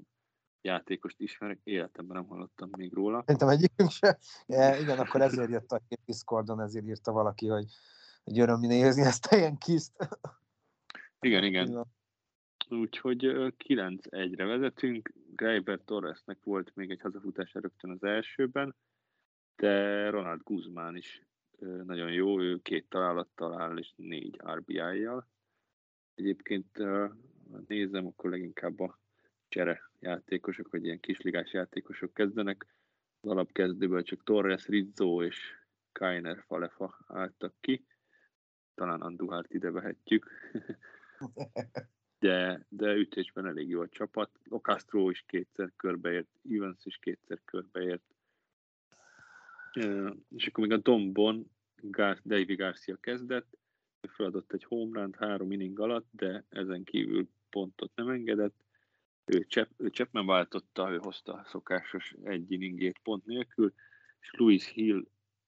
játékost 0.61 1.19
ismerek, 1.19 1.59
életemben 1.63 2.17
nem 2.17 2.25
hallottam 2.25 2.69
még 2.77 2.93
róla. 2.93 3.23
Szerintem 3.25 3.49
egyikünk 3.49 3.89
se. 3.89 4.19
Ja, 4.47 4.75
igen, 4.81 4.99
akkor 4.99 5.21
ezért 5.21 5.49
jött 5.49 5.71
a 5.71 5.81
Discordon, 6.05 6.61
ezért 6.61 6.87
írta 6.87 7.11
valaki, 7.11 7.47
hogy, 7.47 7.65
hogy 8.23 8.39
öröm 8.39 8.59
nézni 8.59 9.01
ezt 9.01 9.25
a 9.25 9.35
ilyen 9.35 9.57
kiszt. 9.57 10.09
Igen, 11.19 11.43
igen. 11.43 11.85
Úgyhogy 12.69 13.19
9-1-re 13.67 14.45
vezetünk. 14.45 15.13
Greiber 15.35 15.79
Torresnek 15.85 16.37
volt 16.43 16.75
még 16.75 16.91
egy 16.91 17.01
hazafutása 17.01 17.59
rögtön 17.59 17.89
az 17.89 18.03
elsőben, 18.03 18.75
de 19.55 20.09
Ronald 20.09 20.41
Guzmán 20.43 20.95
is 20.95 21.21
nagyon 21.83 22.11
jó, 22.11 22.41
ő 22.41 22.59
két 22.61 22.89
találattal 22.89 23.61
áll 23.61 23.77
és 23.77 23.93
négy 23.95 24.39
RBI-jal. 24.45 25.27
Egyébként 26.15 26.77
nézem, 27.67 28.05
akkor 28.07 28.29
leginkább 28.29 28.79
a 28.79 28.99
csere 29.47 29.91
játékosok, 29.99 30.71
vagy 30.71 30.85
ilyen 30.85 30.99
kisligás 30.99 31.53
játékosok 31.53 32.13
kezdenek. 32.13 32.75
Az 33.19 33.29
alapkezdőből 33.29 34.03
csak 34.03 34.23
Torres, 34.23 34.67
Rizzo 34.67 35.23
és 35.23 35.53
Kainer 35.91 36.43
Falefa 36.47 36.97
álltak 37.07 37.53
ki. 37.59 37.85
Talán 38.75 39.01
Anduhárt 39.01 39.53
ide 39.53 39.71
vehetjük. 39.71 40.31
de, 42.21 42.65
de 42.69 42.95
ütésben 42.95 43.45
elég 43.45 43.69
jó 43.69 43.81
a 43.81 43.89
csapat. 43.89 44.29
Locastro 44.43 45.09
is 45.09 45.23
kétszer 45.27 45.71
körbeért, 45.75 46.27
Evans 46.49 46.85
is 46.85 46.97
kétszer 46.97 47.41
körbeért. 47.45 48.03
És 50.29 50.47
akkor 50.47 50.67
még 50.67 50.71
a 50.71 50.77
Dombon 50.77 51.51
Gar- 51.75 52.21
Davy 52.25 52.55
Garcia 52.55 52.95
kezdett, 52.95 53.57
feladott 54.09 54.53
egy 54.53 54.63
homerun 54.63 55.13
három 55.17 55.51
inning 55.51 55.79
alatt, 55.79 56.07
de 56.11 56.45
ezen 56.49 56.83
kívül 56.83 57.27
pontot 57.49 57.91
nem 57.95 58.09
engedett 58.09 58.63
ő, 59.25 59.45
Chap, 59.47 59.69
ő 59.77 59.87
Chapman 59.87 60.25
váltotta, 60.25 60.91
ő 60.91 60.97
hozta 60.97 61.33
a 61.33 61.45
szokásos 61.45 62.15
egy 62.23 62.51
inningét 62.51 62.99
pont 63.03 63.25
nélkül, 63.25 63.73
és 64.19 64.31
Louis 64.31 64.67
Hill 64.67 65.05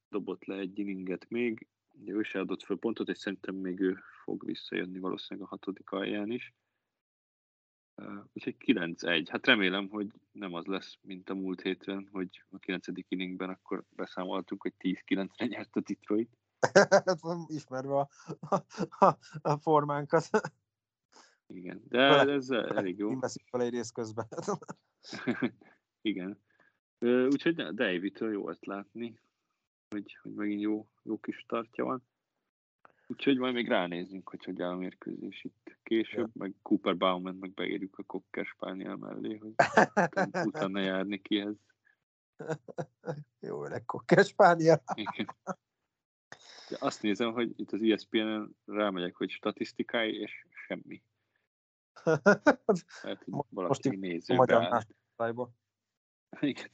dobott 0.09 0.45
le 0.45 0.55
egy 0.55 0.79
inninget 0.79 1.29
még, 1.29 1.67
de 1.93 2.12
ő 2.12 2.23
se 2.23 2.39
adott 2.39 2.63
föl 2.63 2.77
pontot, 2.77 3.09
és 3.09 3.17
szerintem 3.17 3.55
még 3.55 3.79
ő 3.79 3.97
fog 4.23 4.45
visszajönni 4.45 4.99
valószínűleg 4.99 5.47
a 5.47 5.49
hatodik 5.49 5.89
alján 5.89 6.31
is. 6.31 6.53
Úgyhogy 8.34 8.56
9-1. 8.60 9.27
Hát 9.29 9.45
remélem, 9.45 9.89
hogy 9.89 10.08
nem 10.32 10.53
az 10.53 10.65
lesz, 10.65 10.97
mint 11.01 11.29
a 11.29 11.34
múlt 11.34 11.62
héten, 11.62 12.10
hogy 12.12 12.43
a 12.49 12.58
9. 12.58 12.88
inningben 13.08 13.49
akkor 13.49 13.84
beszámoltunk, 13.89 14.62
hogy 14.62 14.73
10-9-re 14.79 15.45
nyert 15.45 15.75
a 15.75 15.82
Detroit. 15.82 16.38
Ismerve 17.47 17.93
a, 17.93 18.10
a, 18.99 19.17
a 19.41 19.58
formánkat. 19.58 20.29
Igen, 21.47 21.84
de 21.88 21.99
ez 22.32 22.49
elég 22.49 22.97
jó. 22.97 23.19
Veszik 23.19 23.47
fel 23.49 23.62
egy 23.62 23.73
rész 23.73 23.91
közben. 23.91 24.27
Igen. 26.01 26.39
Úgyhogy 26.99 27.56
David-től 27.56 28.32
jó 28.32 28.49
ezt 28.49 28.65
látni, 28.65 29.19
hogy, 29.89 30.17
hogy 30.21 30.34
megint 30.34 30.62
jó, 30.62 30.88
jó 31.03 31.19
kis 31.19 31.45
tartja 31.47 31.84
van. 31.84 32.03
Úgyhogy 33.07 33.37
majd 33.37 33.53
még 33.53 33.67
ránézzünk, 33.67 34.29
hogy 34.29 34.43
hogy 34.43 34.61
áll 34.61 34.71
a 34.71 34.75
mérkőzés 34.75 35.43
itt 35.43 35.77
később, 35.83 36.29
ja. 36.33 36.43
meg 36.43 36.53
Cooper 36.61 36.97
Bauman 36.97 37.35
meg 37.35 37.53
beérjük 37.53 37.97
a 37.97 38.03
Cocker 38.03 38.45
Spaniel 38.45 38.95
mellé, 38.95 39.37
hogy 39.37 39.53
utána 40.47 40.79
járni 40.79 41.21
kihez. 41.21 41.55
Jó 43.47 43.65
öreg 43.65 43.85
Cocker 43.85 44.25
Spaniel. 44.25 44.83
De 46.69 46.77
azt 46.79 47.01
nézem, 47.01 47.31
hogy 47.31 47.59
itt 47.59 47.71
az 47.71 47.81
ESPN-en 47.81 48.55
rámegyek, 48.65 49.15
hogy 49.15 49.29
statisztikái, 49.29 50.19
és 50.19 50.45
semmi. 50.67 51.03
Lehet, 52.03 53.23
hogy 53.23 53.33
valaki 53.49 53.87
Most 53.87 53.99
néző 53.99 54.35
magyar 54.35 54.85
Igen. 56.39 56.69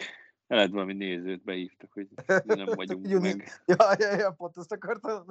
Lehet 0.48 0.72
valami 0.72 0.94
nézőt 0.94 1.44
beívtak, 1.44 1.92
hogy 1.94 2.08
nem 2.44 2.66
vagyunk 2.76 3.08
meg. 3.22 3.62
Ja, 3.66 3.76
ja, 3.98 4.16
ja, 4.16 4.32
pont 4.32 4.58
ezt 4.58 4.72
akartam. 4.72 5.26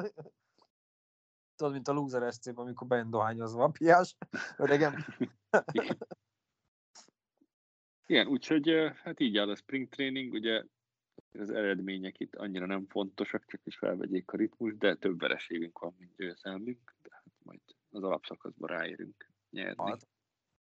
Tudod, 1.59 1.73
mint 1.73 1.89
a 1.89 1.93
loser 1.93 2.33
sc 2.33 2.47
amikor 2.55 2.87
bejön 2.87 3.11
dohányozva 3.11 3.65
a 3.65 3.69
piás. 3.69 4.17
Öregem. 4.57 4.95
Igen, 8.07 8.27
úgyhogy 8.27 8.93
hát 9.03 9.21
így 9.21 9.37
áll 9.37 9.51
a 9.51 9.57
spring 9.57 9.89
training, 9.89 10.33
ugye 10.33 10.65
az 11.39 11.51
eredmények 11.51 12.21
itt 12.21 12.35
annyira 12.35 12.67
nem 12.67 12.87
fontosak, 12.87 13.47
csak 13.47 13.61
is 13.65 13.77
felvegyék 13.77 14.31
a 14.31 14.37
ritmus, 14.37 14.77
de 14.77 14.95
több 14.95 15.21
vereségünk 15.21 15.79
van, 15.79 15.95
mint 15.99 16.17
győzelmünk, 16.17 16.95
de 17.03 17.09
hát 17.13 17.35
majd 17.43 17.61
az 17.91 18.03
alapszakaszban 18.03 18.69
ráérünk 18.69 19.31
nyerni. 19.51 19.91
Hát, 19.91 20.09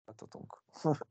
láthatunk. 0.05 0.63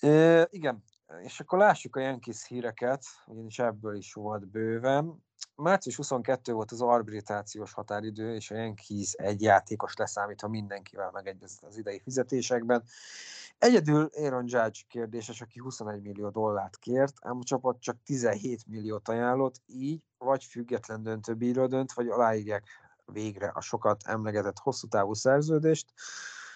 e, 0.00 0.46
igen, 0.50 0.84
és 1.22 1.40
akkor 1.40 1.58
lássuk 1.58 1.96
a 1.96 2.00
Yankees 2.00 2.46
híreket, 2.46 3.04
ugyanis 3.26 3.58
ebből 3.58 3.96
is 3.96 4.12
volt 4.12 4.48
bőven. 4.48 5.23
Március 5.56 5.96
22 5.96 6.52
volt 6.52 6.72
az 6.72 6.80
arbitrációs 6.80 7.72
határidő, 7.72 8.34
és 8.34 8.50
a 8.50 8.54
Yankees 8.54 9.12
egy 9.12 9.42
játékos 9.42 9.96
leszámítva 9.96 10.48
mindenkivel 10.48 11.10
megegyezett 11.12 11.62
az 11.62 11.76
idei 11.76 12.00
fizetésekben. 12.00 12.84
Egyedül 13.58 14.10
Aaron 14.12 14.44
Judge 14.46 14.80
kérdéses, 14.88 15.40
aki 15.40 15.58
21 15.58 16.02
millió 16.02 16.28
dollárt 16.28 16.76
kért, 16.76 17.14
ám 17.20 17.38
a 17.40 17.44
csapat 17.44 17.80
csak 17.80 17.96
17 18.04 18.66
milliót 18.66 19.08
ajánlott, 19.08 19.62
így 19.66 20.02
vagy 20.18 20.44
független 20.44 21.02
döntőbíró 21.02 21.66
dönt, 21.66 21.92
vagy 21.92 22.08
aláírják 22.08 22.64
végre 23.04 23.50
a 23.54 23.60
sokat 23.60 24.02
emlegetett 24.04 24.58
hosszú 24.58 24.86
távú 24.86 25.14
szerződést. 25.14 25.92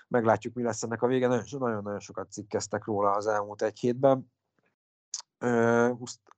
Meglátjuk, 0.08 0.54
mi 0.54 0.62
lesz 0.62 0.82
ennek 0.82 1.02
a 1.02 1.06
vége. 1.06 1.28
Nagyon-nagyon 1.28 2.00
sokat 2.00 2.32
cikkeztek 2.32 2.84
róla 2.84 3.10
az 3.10 3.26
elmúlt 3.26 3.62
egy 3.62 3.78
hétben. 3.78 4.30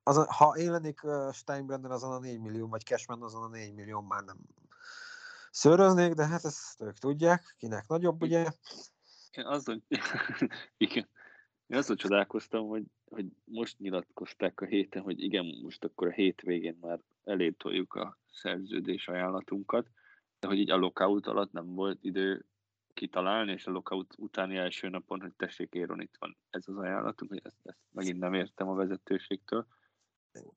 Az, 0.02 0.24
ha 0.26 0.56
én 0.56 0.70
lennék 0.70 1.00
Steinbrenner 1.32 1.90
azon 1.90 2.12
a 2.12 2.18
4 2.18 2.38
millió, 2.38 2.68
vagy 2.68 2.84
Cashman 2.84 3.22
azon 3.22 3.42
a 3.42 3.48
4 3.48 3.74
millió, 3.74 4.00
már 4.00 4.24
nem 4.24 4.36
szöröznék, 5.50 6.12
de 6.12 6.26
hát 6.26 6.44
ezt 6.44 6.80
ők 6.80 6.98
tudják, 6.98 7.54
kinek 7.58 7.86
nagyobb, 7.88 8.22
ugye? 8.22 8.46
Én 9.30 9.44
azon, 9.44 9.84
igen. 10.76 11.08
Én 11.66 11.78
azon 11.78 11.96
csodálkoztam, 11.96 12.66
hogy, 12.66 12.84
hogy 13.04 13.26
most 13.44 13.78
nyilatkozták 13.78 14.60
a 14.60 14.64
héten, 14.64 15.02
hogy 15.02 15.22
igen, 15.22 15.58
most 15.62 15.84
akkor 15.84 16.08
a 16.08 16.12
hétvégén 16.12 16.78
már 16.80 17.00
elétoljuk 17.24 17.94
a 17.94 18.18
szerződés 18.32 19.08
ajánlatunkat, 19.08 19.90
de 20.40 20.46
hogy 20.46 20.58
így 20.58 20.70
a 20.70 20.76
lockout 20.76 21.26
alatt 21.26 21.52
nem 21.52 21.74
volt 21.74 21.98
idő 22.02 22.44
kitalálni, 22.94 23.52
és 23.52 23.66
a 23.66 23.70
lockout 23.70 24.14
utáni 24.18 24.56
első 24.56 24.88
napon, 24.88 25.20
hogy 25.20 25.32
tessék, 25.32 25.72
Éron, 25.72 26.00
itt 26.00 26.16
van 26.18 26.36
ez 26.50 26.68
az 26.68 26.76
ajánlatunk, 26.76 27.30
hogy 27.30 27.40
ezt, 27.44 27.56
ezt 27.62 27.78
megint 27.92 28.18
nem 28.18 28.34
értem 28.34 28.68
a 28.68 28.74
vezetőségtől. 28.74 29.66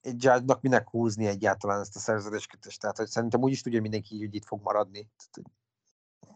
Egy 0.02 0.24
judge 0.24 0.58
minek 0.62 0.90
húzni 0.90 1.26
egyáltalán 1.26 1.80
ezt 1.80 1.96
a 1.96 2.00
szerződéskötést? 2.00 2.80
Tehát, 2.80 2.98
hogy 2.98 3.08
szerintem 3.08 3.42
úgy 3.42 3.52
is 3.52 3.62
tudja 3.62 3.82
mindenki, 3.82 4.20
hogy 4.26 4.36
itt 4.36 4.46
fog 4.46 4.62
maradni. 4.62 5.10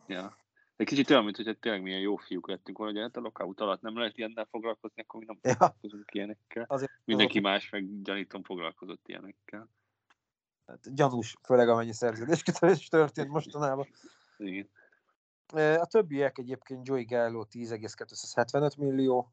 Ja. 0.08 0.38
Egy 0.76 0.88
kicsit 0.88 1.10
olyan, 1.10 1.24
mint 1.24 1.36
hogy 1.36 1.58
tényleg 1.60 1.82
milyen 1.82 2.00
jó 2.00 2.16
fiúk 2.16 2.48
lettünk 2.48 2.78
volna, 2.78 2.94
hogy 2.94 3.02
hát 3.02 3.18
a 3.18 3.20
lockout 3.20 3.60
alatt 3.60 3.82
nem 3.82 3.98
lehet 3.98 4.18
ilyennel 4.18 4.48
foglalkozni, 4.52 5.02
akkor 5.02 5.20
mi 5.20 5.26
nem 5.26 5.40
Ja. 5.42 5.52
foglalkozunk 5.52 6.14
ilyenekkel. 6.14 6.66
Azért 6.68 6.92
Mindenki 7.04 7.40
más 7.40 7.70
meg 7.70 8.02
gyanítom 8.02 8.44
foglalkozott 8.44 9.08
ilyenekkel. 9.08 9.70
Hát 10.68 10.96
gyanús, 10.96 11.36
főleg 11.44 11.70
amennyi 11.70 11.94
szerződéskötés 11.94 12.88
történt 12.88 13.30
mostanában. 13.30 13.88
Igen. 14.38 14.70
A 15.56 15.86
többiek 15.86 16.38
egyébként 16.38 16.88
Joey 16.88 17.04
Gallo 17.04 17.44
10,275 17.44 18.78
millió 18.78 19.32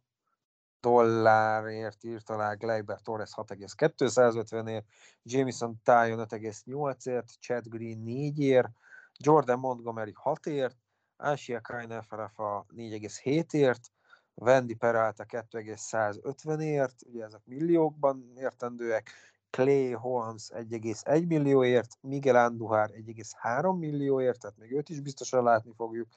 dollárért 0.81 2.05
írt 2.05 2.31
alá, 2.31 2.53
Gleyber 2.53 3.00
Torres 3.00 3.31
6,250-ért, 3.37 4.87
Jameson 5.22 5.81
Tyon 5.83 6.27
5,8-ért, 6.29 7.29
Chad 7.40 7.68
Green 7.68 8.03
4-ért, 8.07 8.68
Jordan 9.16 9.59
Montgomery 9.59 10.14
6-ért, 10.24 10.77
Asia 11.16 11.61
Kainefarafa 11.61 12.66
4,7-ért, 12.77 13.90
Wendy 14.35 14.74
Peralta 14.74 15.24
2,150-ért, 15.24 16.94
ugye 17.07 17.24
ezek 17.24 17.40
milliókban 17.44 18.33
értendőek, 18.37 19.11
Clay 19.54 19.92
Holmes 19.92 20.50
1,1 20.52 21.26
millióért, 21.26 21.98
Miguel 22.00 22.36
Andujar 22.36 22.90
1,3 22.90 23.78
millióért, 23.78 24.40
tehát 24.40 24.56
még 24.56 24.72
őt 24.72 24.88
is 24.88 25.00
biztosan 25.00 25.42
látni 25.42 25.72
fogjuk 25.76 26.08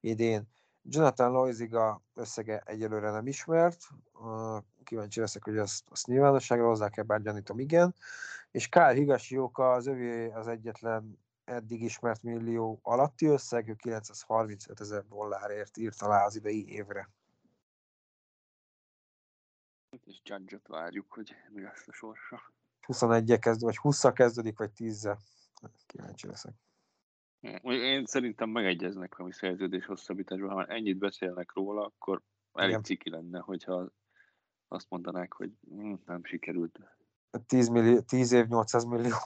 idén. 0.00 0.48
Jonathan 0.82 1.32
Loiziga 1.32 2.02
összege 2.14 2.58
egyelőre 2.58 3.10
nem 3.10 3.26
ismert, 3.26 3.80
kíváncsi 4.84 5.20
leszek, 5.20 5.44
hogy 5.44 5.58
azt, 5.58 5.84
azt 5.88 6.06
nyilvánosságra 6.06 6.66
hozzák-e, 6.66 7.02
bár 7.02 7.22
gyanítom 7.22 7.58
igen. 7.58 7.94
És 8.50 8.68
Kyle 8.68 8.92
Higashioka 8.92 9.72
az 9.72 9.86
övé 9.86 10.30
az 10.30 10.48
egyetlen 10.48 11.18
eddig 11.44 11.82
ismert 11.82 12.22
millió 12.22 12.78
alatti 12.82 13.26
összeg, 13.26 13.68
ő 13.68 13.74
935 13.74 14.80
ezer 14.80 15.04
dollárért 15.06 15.76
írt 15.76 16.02
alá 16.02 16.24
az 16.24 16.36
idei 16.36 16.72
évre. 16.72 17.10
És 20.04 20.20
Judge-ot 20.24 20.66
várjuk, 20.66 21.12
hogy 21.12 21.34
mi 21.52 21.62
lesz 21.62 21.88
a 21.88 21.92
sorsa. 21.92 22.54
21 22.86 23.38
kezd, 23.38 23.62
vagy 23.62 23.76
20 23.76 24.02
kezdődik, 24.12 24.58
vagy 24.58 24.70
10 24.70 25.10
Kíváncsi 25.86 26.26
leszek. 26.26 26.54
Én 27.62 28.04
szerintem 28.04 28.50
megegyeznek 28.50 29.16
valami 29.16 29.34
szerződés 29.34 29.84
hosszabbításban, 29.84 30.48
ha 30.48 30.54
már 30.54 30.70
ennyit 30.70 30.98
beszélnek 30.98 31.52
róla, 31.52 31.84
akkor 31.84 32.22
elég 32.52 32.70
Igen. 32.70 32.82
ciki 32.82 33.10
lenne, 33.10 33.38
hogyha 33.38 33.88
azt 34.68 34.86
mondanák, 34.88 35.32
hogy 35.32 35.50
hm, 35.68 35.94
nem 36.04 36.24
sikerült. 36.24 36.78
10, 37.46 37.68
millió, 37.68 38.00
10 38.00 38.32
év, 38.32 38.46
800 38.46 38.84
millió. 38.84 39.16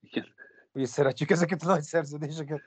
Igen. 0.00 0.34
Ugye 0.72 0.86
szeretjük 0.86 1.30
ezeket 1.30 1.62
a 1.62 1.66
nagy 1.66 1.82
szerződéseket. 1.82 2.62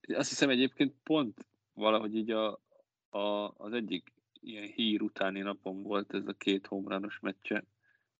Azt 0.00 0.28
hiszem 0.28 0.50
egyébként 0.50 0.94
pont 1.02 1.46
valahogy 1.72 2.14
így 2.14 2.30
a, 2.30 2.60
a, 3.08 3.52
az 3.56 3.72
egyik 3.72 4.12
ilyen 4.40 4.66
hír 4.66 5.02
utáni 5.02 5.40
napon 5.40 5.82
volt 5.82 6.14
ez 6.14 6.26
a 6.26 6.32
két 6.32 6.66
homrános 6.66 7.18
meccse 7.20 7.64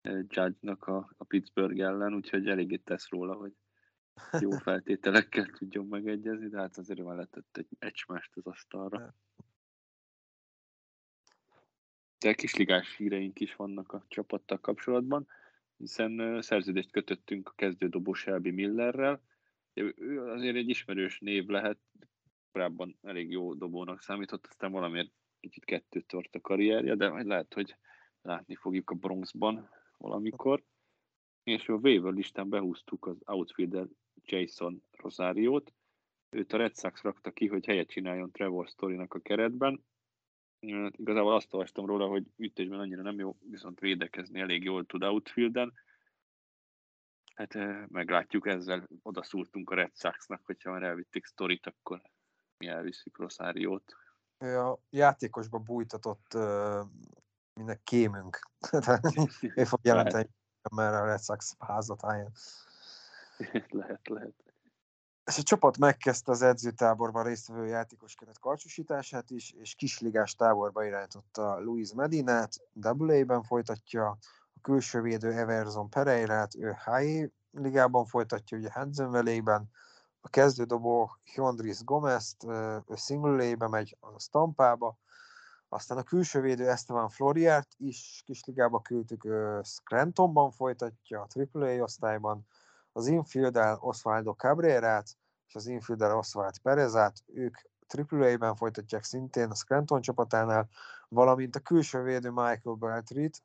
Judge-nak 0.02 0.86
a, 0.86 1.10
a 1.16 1.24
Pittsburgh 1.24 1.80
ellen, 1.80 2.14
úgyhogy 2.14 2.48
eléggé 2.48 2.76
tesz 2.76 3.08
róla, 3.08 3.34
hogy 3.34 3.52
jó 4.40 4.50
feltételekkel 4.68 5.46
tudjon 5.46 5.86
megegyezni, 5.86 6.48
de 6.48 6.58
hát 6.58 6.76
azért 6.76 7.02
már 7.02 7.16
letett 7.16 7.56
egy 7.56 7.68
egysmást 7.78 8.36
az 8.36 8.46
asztalra. 8.46 9.14
De 12.18 12.34
kisligás 12.34 12.96
híreink 12.96 13.40
is 13.40 13.54
vannak 13.54 13.92
a 13.92 14.04
csapattal 14.08 14.58
kapcsolatban, 14.58 15.26
hiszen 15.76 16.42
szerződést 16.42 16.90
kötöttünk 16.90 17.48
a 17.48 17.54
kezdődobó 17.56 18.12
Shelby 18.12 18.50
Millerrel. 18.50 19.22
Ő 19.74 20.22
azért 20.22 20.56
egy 20.56 20.68
ismerős 20.68 21.18
név 21.18 21.46
lehet, 21.46 21.78
korábban 22.52 22.98
elég 23.02 23.30
jó 23.30 23.54
dobónak 23.54 24.00
számított, 24.00 24.46
aztán 24.46 24.70
valamiért 24.70 25.12
kicsit 25.40 25.64
kettőt 25.64 26.06
tört 26.06 26.34
a 26.34 26.40
karrierje, 26.40 26.94
de 26.94 27.08
majd 27.08 27.26
lehet, 27.26 27.54
hogy 27.54 27.76
látni 28.22 28.54
fogjuk 28.54 28.90
a 28.90 28.94
Bronxban 28.94 29.68
valamikor. 30.00 30.62
És 31.42 31.68
a 31.68 31.74
waiver 31.74 32.12
listán 32.12 32.48
behúztuk 32.48 33.06
az 33.06 33.16
outfielder 33.24 33.86
Jason 34.24 34.82
Rosario-t. 34.90 35.72
Őt 36.30 36.52
a 36.52 36.56
Red 36.56 36.76
Sox 36.76 37.02
rakta 37.02 37.30
ki, 37.30 37.46
hogy 37.46 37.66
helyet 37.66 37.88
csináljon 37.88 38.30
Trevor 38.30 38.66
Storynak 38.68 39.14
a 39.14 39.18
keretben. 39.18 39.84
Hát 40.60 40.98
Igazából 40.98 41.34
azt 41.34 41.52
olvastam 41.52 41.86
róla, 41.86 42.06
hogy 42.06 42.26
ütésben 42.36 42.78
annyira 42.78 43.02
nem 43.02 43.18
jó, 43.18 43.36
viszont 43.40 43.80
védekezni 43.80 44.40
elég 44.40 44.64
jól 44.64 44.86
tud 44.86 45.02
outfielden. 45.02 45.72
Hát 47.34 47.54
eh, 47.54 47.86
meglátjuk, 47.88 48.46
ezzel 48.46 48.88
odaszúrtunk 49.02 49.70
a 49.70 49.74
Red 49.74 49.96
Sox-nak, 49.96 50.44
hogyha 50.44 50.70
már 50.70 50.82
elvitték 50.82 51.26
Storyt, 51.26 51.66
akkor 51.66 52.02
mi 52.58 52.66
elviszük 52.66 53.18
Rosario-t. 53.18 53.96
Ő 54.38 54.58
a 54.58 54.78
játékosba 54.90 55.58
bújtatott 55.58 56.34
uh, 56.34 56.80
minden 57.54 57.80
kémünk. 57.84 58.38
Tehát 58.70 59.02
ő 59.40 59.64
fog 59.64 59.78
jelenteni, 59.82 60.28
mert 60.76 60.94
a 60.94 61.04
Red 61.04 61.22
Sox 61.22 61.54
házatáján. 61.58 62.32
lehet, 63.68 64.08
lehet. 64.08 64.34
És 65.24 65.38
a 65.38 65.42
csapat 65.42 65.78
megkezdte 65.78 66.30
az 66.30 66.42
edzőtáborban 66.42 67.24
résztvevő 67.24 67.66
játékos 67.66 68.14
keret 68.14 68.38
karcsúsítását 68.38 69.30
is, 69.30 69.50
és 69.50 69.74
kisligás 69.74 70.34
táborba 70.34 70.84
irányította 70.84 71.60
Luis 71.60 71.92
Medinát, 71.94 72.52
AA-ben 72.82 73.42
folytatja, 73.42 74.08
a 74.54 74.60
külső 74.62 75.00
védő 75.00 75.32
Everson 75.32 75.90
Pereirát, 75.90 76.54
ő 76.54 76.76
HI 76.84 77.32
ligában 77.50 78.04
folytatja, 78.04 78.58
ugye 78.58 78.72
Hansen 78.72 79.10
velében, 79.10 79.70
a 80.20 80.28
kezdődobó 80.28 81.16
Hyondris 81.22 81.84
Gomez-t, 81.84 82.44
ő 82.88 82.94
single 82.96 83.54
a 83.58 83.68
megy 83.68 83.96
a 84.00 84.20
Stampába, 84.20 84.98
aztán 85.72 85.98
a 85.98 86.02
külső 86.02 86.40
védő 86.40 86.68
Esteban 86.68 87.08
Floriert 87.08 87.74
is 87.76 88.22
kisligába 88.26 88.80
küldtük, 88.80 89.28
Scrantonban 89.62 90.50
folytatja, 90.50 91.20
a 91.20 91.48
AAA 91.52 91.82
osztályban, 91.82 92.46
az 92.92 93.06
infielder 93.06 93.76
Osvaldo 93.80 94.32
Cabrerát, 94.32 95.08
és 95.46 95.54
az 95.54 95.66
infielder 95.66 96.14
Oswald 96.14 96.58
Perezát, 96.58 97.22
ők 97.26 97.56
AAA-ben 98.08 98.56
folytatják 98.56 99.04
szintén 99.04 99.50
a 99.50 99.54
Scranton 99.54 100.00
csapatánál, 100.00 100.68
valamint 101.08 101.56
a 101.56 101.60
külső 101.60 102.02
védő 102.02 102.30
Michael 102.30 102.76
Beltrit, 102.78 103.42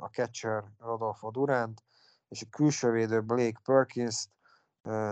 a 0.00 0.08
catcher 0.10 0.64
Rodolfo 0.78 1.30
Durant, 1.30 1.82
és 2.28 2.42
a 2.42 2.46
külső 2.50 2.90
védő 2.90 3.20
Blake 3.20 3.60
Perkins, 3.64 4.28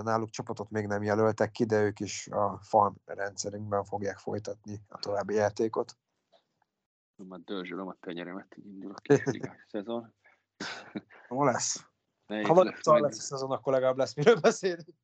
náluk 0.03 0.31
csapatot 0.31 0.71
még 0.71 0.87
nem 0.87 1.03
jelöltek 1.03 1.51
ki, 1.51 1.65
de 1.65 1.83
ők 1.83 2.01
is 2.01 2.27
a 2.27 2.59
farm 2.63 2.95
rendszerünkben 3.05 3.85
fogják 3.85 4.19
folytatni 4.19 4.81
a 4.89 4.99
további 4.99 5.35
játékot. 5.35 5.97
Már 7.17 7.41
dörzsölöm 7.41 7.89
a 7.89 7.97
tenyeremet, 8.01 8.57
így 8.57 8.67
indul 8.67 8.93
a 8.93 9.01
kisligás 9.01 9.67
szezon. 9.73 10.15
Hol 11.29 11.47
lesz? 11.47 11.87
Nehéz 12.27 12.47
Ha 12.47 12.65
lesz 12.65 12.85
lesz 12.85 13.19
a 13.19 13.23
szezon, 13.23 13.51
akkor 13.51 13.73
legalább 13.73 13.97
lesz 13.97 14.15
miről 14.15 14.41
beszélni. 14.41 14.95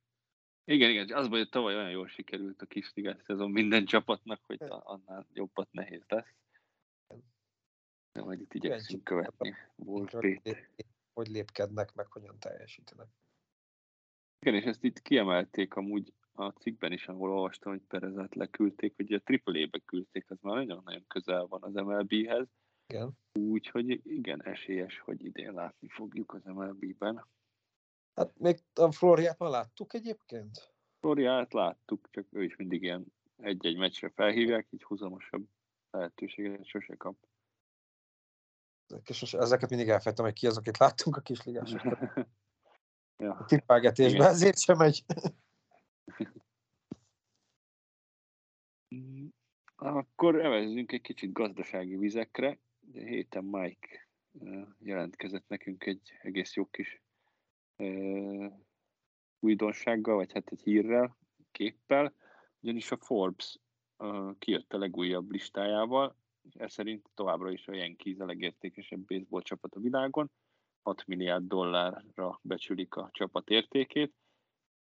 Igen, 0.64 0.90
igen, 0.90 1.12
az 1.12 1.29
baj, 1.29 1.38
hogy 1.38 1.49
tavaly 1.49 1.77
olyan 1.77 1.90
jól 1.90 2.09
sikerült 2.09 2.62
a 2.62 2.66
kisligás 2.66 3.23
szezon 3.27 3.51
minden 3.51 3.85
csapatnak, 3.85 4.40
hogy 4.46 4.59
annál 4.68 5.27
jobbat 5.33 5.73
nehéz 5.73 6.05
lesz. 6.07 6.35
De 8.12 8.23
majd 8.23 8.40
itt 8.40 8.55
igyekszünk 8.55 9.05
követni 9.05 9.55
Wolfét. 9.77 10.68
Hogy 11.12 11.29
lépkednek, 11.29 11.94
meg 11.94 12.12
hogyan 12.12 12.38
teljesítenek. 12.38 13.09
Igen, 14.38 14.55
és 14.55 14.64
ezt 14.64 14.85
itt 14.85 15.03
kiemelték 15.03 15.75
amúgy 15.75 16.12
a 16.40 16.53
cikkben 16.53 16.92
is, 16.92 17.09
ahol 17.09 17.31
olvastam, 17.31 17.72
hogy 17.72 17.83
Perezet 17.88 18.35
leküldték, 18.35 18.96
hogy 18.96 19.12
a 19.12 19.22
AAA-be 19.24 19.79
küldték, 19.85 20.31
az 20.31 20.38
már 20.40 20.55
nagyon-nagyon 20.55 21.05
közel 21.07 21.46
van 21.46 21.62
az 21.62 21.72
MLB-hez, 21.72 22.46
Igen. 22.87 23.18
úgyhogy 23.33 24.07
igen, 24.07 24.42
esélyes, 24.42 24.98
hogy 24.98 25.24
idén 25.24 25.53
látni 25.53 25.88
fogjuk 25.88 26.35
az 26.35 26.44
MLB-ben. 26.44 27.26
Hát 28.14 28.38
még 28.38 28.59
a 28.74 28.92
Floriát 28.92 29.38
már 29.38 29.50
láttuk 29.50 29.94
egyébként? 29.94 30.74
Floriát 31.00 31.53
láttuk, 31.53 32.09
csak 32.11 32.26
ő 32.31 32.44
is 32.44 32.57
mindig 32.57 32.83
ilyen 32.83 33.07
egy-egy 33.37 33.76
meccsre 33.76 34.11
felhívják, 34.14 34.66
így 34.70 34.83
húzamosabb 34.83 35.46
lehetőséget 35.90 36.66
sose 36.66 36.94
kap. 36.94 37.16
És 39.05 39.33
ezeket 39.33 39.70
mindig 39.70 39.88
elfejtem, 39.88 40.24
hogy 40.24 40.35
ki 40.35 40.46
az, 40.46 40.57
akit 40.57 40.79
láttunk 40.79 41.16
a 41.16 41.20
kisligásokban. 41.20 42.29
ja. 43.24 43.33
A 43.33 43.44
tippelgetésben 43.44 44.26
ezért 44.26 44.59
sem 44.59 44.76
megy. 44.76 45.05
Mm, 46.22 46.26
Akkor 49.74 50.44
evezzünk 50.44 50.92
egy 50.92 51.00
kicsit 51.00 51.33
gazdasági 51.33 51.96
vizekre. 51.96 52.59
Héten 52.92 53.44
Mike 53.44 54.09
jelentkezett 54.79 55.48
nekünk 55.48 55.87
egy 55.87 56.12
egész 56.22 56.55
jó 56.55 56.66
kis 56.66 57.03
újdonsággal, 59.38 60.14
vagy 60.14 60.33
hát 60.33 60.50
egy 60.50 60.61
hírrel, 60.61 61.16
képpel, 61.50 62.14
ugyanis 62.61 62.90
a 62.90 62.96
Forbes 62.96 63.59
kijött 64.38 64.72
a 64.72 64.79
legújabb 64.79 65.31
listájával, 65.31 66.16
ez 66.53 66.72
szerint 66.72 67.11
továbbra 67.14 67.50
is 67.50 67.68
a 67.68 67.74
Yankees 67.74 68.18
a 68.18 68.24
legértékesebb 68.24 69.00
baseball 69.00 69.42
csapat 69.42 69.74
a 69.74 69.81
világon, 69.81 70.31
6 70.83 71.07
milliárd 71.07 71.46
dollárra 71.46 72.40
becsülik 72.42 72.94
a 72.94 73.09
csapat 73.12 73.50
értékét. 73.50 74.14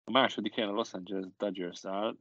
A 0.04 0.10
második 0.10 0.54
helyen 0.54 0.70
a 0.70 0.74
Los 0.74 0.94
Angeles 0.94 1.26
Dodgers 1.36 1.84
áll, 1.84 2.16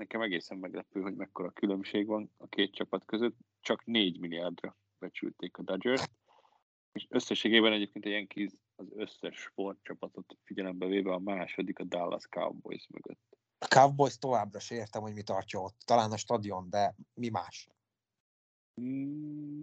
nekem 0.00 0.20
egészen 0.20 0.58
meglepő, 0.58 1.00
hogy 1.00 1.14
mekkora 1.14 1.50
különbség 1.50 2.06
van 2.06 2.30
a 2.36 2.46
két 2.46 2.74
csapat 2.74 3.04
között. 3.04 3.36
Csak 3.60 3.84
4 3.84 4.20
milliárdra 4.20 4.76
becsülték 4.98 5.56
a 5.56 5.62
dodgers 5.62 6.04
és 6.92 7.06
összességében 7.08 7.72
egyébként 7.72 8.04
a 8.04 8.08
Yankees 8.08 8.52
az 8.76 8.86
összes 8.94 9.36
sportcsapatot 9.36 10.36
figyelembe 10.44 10.86
véve 10.86 11.12
a 11.12 11.18
második 11.18 11.78
a 11.78 11.84
Dallas 11.84 12.26
Cowboys 12.26 12.86
mögött. 12.88 13.38
A 13.58 13.66
Cowboys 13.66 14.18
továbbra 14.18 14.60
se 14.60 14.74
értem, 14.74 15.02
hogy 15.02 15.14
mi 15.14 15.22
tartja 15.22 15.60
ott. 15.60 15.78
Talán 15.84 16.12
a 16.12 16.16
stadion, 16.16 16.70
de 16.70 16.94
mi 17.14 17.28
más? 17.28 17.68
Mm, 18.80 19.62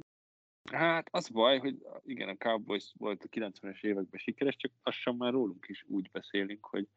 Hát 0.72 1.08
az 1.12 1.30
baj, 1.30 1.60
hogy 1.60 1.86
igen, 2.04 2.30
a 2.30 2.38
Cowboys 2.38 2.94
volt 2.98 3.24
a 3.24 3.28
90-es 3.28 3.84
években 3.84 4.20
sikeres, 4.20 4.56
csak 4.56 4.72
lassan 4.84 5.16
már 5.16 5.32
rólunk 5.32 5.66
is 5.68 5.86
úgy 5.88 6.10
beszélünk, 6.12 6.66
hogy 6.66 6.88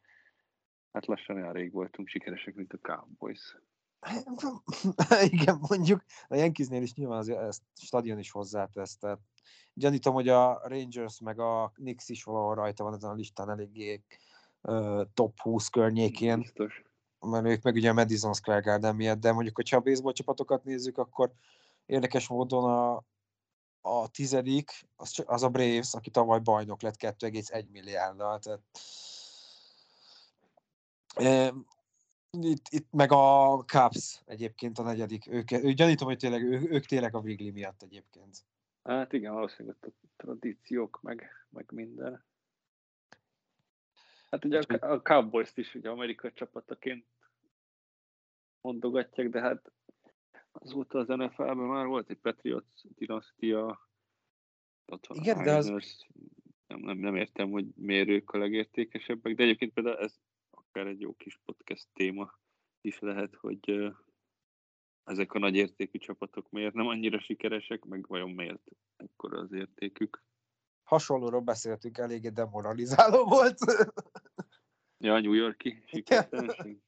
hát 0.91 1.05
lassan 1.05 1.35
olyan 1.35 1.53
rég 1.53 1.71
voltunk 1.71 2.07
sikeresek, 2.07 2.55
mint 2.55 2.73
a 2.73 2.77
Cowboys. 2.77 3.57
Igen, 5.31 5.57
mondjuk 5.69 6.03
a 6.27 6.35
Yankeesnél 6.35 6.81
is 6.81 6.93
nyilván 6.93 7.17
az 7.17 7.29
ezt 7.29 7.61
stadion 7.75 8.19
is 8.19 8.31
hozzátesz, 8.31 8.97
tehát 8.97 9.19
gyanítom, 9.73 10.13
hogy 10.13 10.29
a 10.29 10.61
Rangers 10.63 11.19
meg 11.19 11.39
a 11.39 11.71
Knicks 11.73 12.09
is 12.09 12.23
valahol 12.23 12.55
rajta 12.55 12.83
van 12.83 12.93
ezen 12.93 13.09
a 13.09 13.13
listán 13.13 13.49
eléggé 13.49 14.03
uh, 14.61 15.01
top 15.13 15.39
20 15.39 15.67
környékén, 15.67 16.39
Biztos. 16.39 16.83
mert 17.19 17.45
ők 17.45 17.61
meg 17.61 17.75
ugye 17.75 17.89
a 17.89 17.93
Madison 17.93 18.33
Square 18.33 18.59
Garden 18.59 18.95
miatt, 18.95 19.19
de 19.19 19.31
mondjuk, 19.31 19.55
hogyha 19.55 19.77
a 19.77 19.81
baseball 19.81 20.13
csapatokat 20.13 20.63
nézzük, 20.63 20.97
akkor 20.97 21.31
érdekes 21.85 22.27
módon 22.27 22.63
a, 22.63 23.03
a 23.81 24.07
tizedik, 24.07 24.71
az, 24.95 25.23
az 25.25 25.43
a 25.43 25.49
Braves, 25.49 25.93
aki 25.93 26.09
tavaly 26.09 26.39
bajnok 26.39 26.81
lett 26.81 26.95
2,1 26.99 27.69
milliárddal, 27.71 28.39
tehát 28.39 28.61
itt, 32.31 32.67
itt 32.69 32.91
meg 32.91 33.11
a 33.11 33.57
Cubs 33.65 34.21
egyébként 34.25 34.77
a 34.79 34.83
negyedik. 34.83 35.27
Ők, 35.27 35.51
ők 35.51 35.71
gyanítom, 35.75 36.07
hogy 36.07 36.17
tényleg, 36.17 36.43
ők, 36.43 36.71
ők 36.71 36.85
tényleg 36.85 37.15
a 37.15 37.19
Wrigley 37.19 37.51
miatt 37.51 37.81
egyébként. 37.81 38.45
Hát 38.83 39.13
igen, 39.13 39.33
valószínűleg 39.33 39.77
a 39.81 39.87
tradíciók, 40.17 40.99
meg, 41.01 41.29
meg 41.49 41.71
minden. 41.71 42.23
Hát 44.29 44.45
ugye 44.45 44.59
a, 44.67 44.91
a 44.91 45.01
Cowboys-t 45.01 45.57
is 45.57 45.75
ugye 45.75 45.89
amerikai 45.89 46.33
csapataként 46.33 47.05
mondogatják, 48.61 49.29
de 49.29 49.41
hát 49.41 49.71
azóta 50.51 50.99
az 50.99 51.07
NFL-ben 51.07 51.55
már 51.55 51.85
volt 51.85 52.09
egy 52.09 52.17
Patriots 52.17 52.81
dinasztia, 52.95 53.89
ott 54.85 55.07
van 55.07 55.17
Igen, 55.17 55.37
a 55.37 55.43
de 55.43 55.55
az- 55.55 55.65
Niners. 55.65 56.07
Nem, 56.67 56.79
nem, 56.79 56.97
nem 56.97 57.15
értem, 57.15 57.49
hogy 57.49 57.65
miért 57.75 58.07
ők 58.07 58.31
a 58.31 58.37
legértékesebbek, 58.37 59.35
de 59.35 59.43
egyébként 59.43 59.73
például 59.73 59.97
ez 59.97 60.19
akár 60.71 60.87
egy 60.87 61.01
jó 61.01 61.13
kis 61.13 61.39
podcast 61.45 61.87
téma 61.93 62.39
is 62.81 62.99
lehet, 62.99 63.35
hogy 63.35 63.93
ezek 65.03 65.33
a 65.33 65.39
nagy 65.39 65.55
értékű 65.55 65.97
csapatok 65.97 66.49
miért 66.49 66.73
nem 66.73 66.87
annyira 66.87 67.19
sikeresek, 67.19 67.85
meg 67.85 68.07
vajon 68.07 68.29
miért 68.29 68.67
ekkora 68.95 69.39
az 69.39 69.51
értékük. 69.51 70.23
Hasonlóról 70.83 71.41
beszéltünk, 71.41 71.97
eléggé 71.97 72.29
demoralizáló 72.29 73.23
volt. 73.37 73.57
Ja, 74.97 75.13
a 75.13 75.19
New 75.19 75.33
Yorki 75.33 75.83
sikertelenség. 75.85 76.81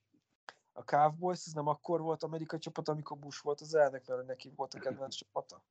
A 0.71 0.83
Cowboys 0.83 1.45
ez 1.45 1.53
nem 1.53 1.67
akkor 1.67 2.01
volt 2.01 2.23
amerikai 2.23 2.59
csapat, 2.59 2.87
amikor 2.87 3.19
Bush 3.19 3.43
volt 3.43 3.61
az 3.61 3.73
elnök, 3.73 4.07
mert 4.07 4.25
neki 4.25 4.51
volt 4.55 4.73
a 4.73 4.79
kedvenc 4.79 5.15
csapata. 5.15 5.63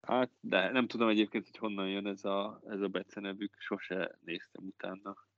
Hát, 0.00 0.30
de 0.40 0.70
nem 0.70 0.86
tudom 0.86 1.08
egyébként, 1.08 1.44
hogy 1.44 1.56
honnan 1.56 1.88
jön 1.88 2.06
ez 2.06 2.24
a, 2.24 2.60
ez 2.66 2.80
a 2.80 2.88
becenevük, 2.88 3.54
sose 3.58 4.18
néztem 4.20 4.64
utána. 4.64 5.28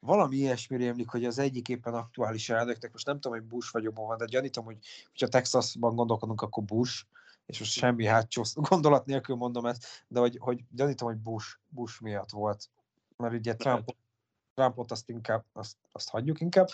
Valami 0.00 0.36
ilyesmi 0.36 0.76
rémlik, 0.76 1.08
hogy 1.08 1.24
az 1.24 1.38
egyik 1.38 1.68
éppen 1.68 1.94
aktuális 1.94 2.48
elnöknek, 2.48 2.92
most 2.92 3.06
nem 3.06 3.20
tudom, 3.20 3.38
hogy 3.38 3.46
Bush 3.46 3.72
vagy 3.72 3.86
Obama, 3.86 4.16
de 4.16 4.24
gyanítom, 4.24 4.64
hogy 4.64 4.78
ha 5.20 5.28
Texasban 5.28 5.94
gondolkodunk, 5.94 6.42
akkor 6.42 6.64
Bush, 6.64 7.04
és 7.46 7.58
most 7.58 7.72
semmi 7.72 8.06
hátsó 8.06 8.42
gondolat 8.54 9.06
nélkül 9.06 9.36
mondom 9.36 9.66
ezt, 9.66 10.04
de 10.08 10.20
hogy, 10.20 10.36
hogy 10.40 10.64
gyanítom, 10.70 11.08
hogy 11.08 11.18
Bush, 11.18 11.58
Bush 11.68 12.02
miatt 12.02 12.30
volt. 12.30 12.70
Mert 13.16 13.34
ugye 13.34 13.54
Trump, 13.54 13.96
Trumpot 14.54 14.90
azt 14.90 15.08
inkább, 15.08 15.44
azt, 15.52 15.76
azt 15.92 16.08
hagyjuk 16.08 16.40
inkább. 16.40 16.68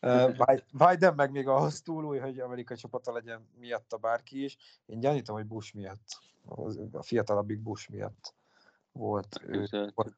Biden 0.72 1.14
meg 1.14 1.30
még 1.30 1.48
ahhoz 1.48 1.82
túl 1.82 2.04
új, 2.04 2.18
hogy 2.18 2.38
amerikai 2.38 2.76
csapata 2.76 3.12
legyen 3.12 3.48
miatta 3.58 3.96
bárki 3.96 4.44
is. 4.44 4.56
Én 4.86 5.00
gyanítom, 5.00 5.36
hogy 5.36 5.46
Bush 5.46 5.74
miatt, 5.74 6.18
a 6.92 7.02
fiatalabbik 7.02 7.60
Bush 7.60 7.90
miatt 7.90 8.34
volt. 8.92 9.40
ő- 9.46 9.92
volt. 9.94 10.16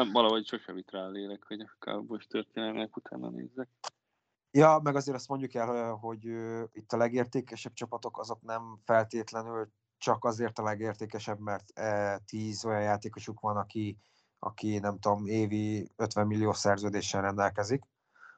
Nem, 0.00 0.12
valahogy 0.12 0.46
sosem 0.46 0.76
itt 0.76 0.90
rá 0.90 1.00
a 1.00 1.08
lélek, 1.08 1.44
hogy 1.46 1.60
a 1.60 1.76
Cowboys 1.78 2.26
történelmek 2.26 2.96
utána 2.96 3.30
nézzek. 3.30 3.68
Ja, 4.50 4.80
meg 4.82 4.96
azért 4.96 5.16
azt 5.16 5.28
mondjuk 5.28 5.54
el, 5.54 5.92
hogy 5.92 6.24
itt 6.72 6.92
a 6.92 6.96
legértékesebb 6.96 7.72
csapatok 7.72 8.18
azok 8.18 8.42
nem 8.42 8.78
feltétlenül 8.84 9.72
csak 9.98 10.24
azért 10.24 10.58
a 10.58 10.62
legértékesebb, 10.62 11.38
mert 11.38 11.78
e, 11.78 12.18
10 12.18 12.64
olyan 12.64 12.82
játékosuk 12.82 13.40
van, 13.40 13.56
aki, 13.56 13.98
aki 14.38 14.78
nem 14.78 14.98
tudom, 14.98 15.26
évi 15.26 15.90
50 15.96 16.26
millió 16.26 16.52
szerződéssel 16.52 17.22
rendelkezik, 17.22 17.82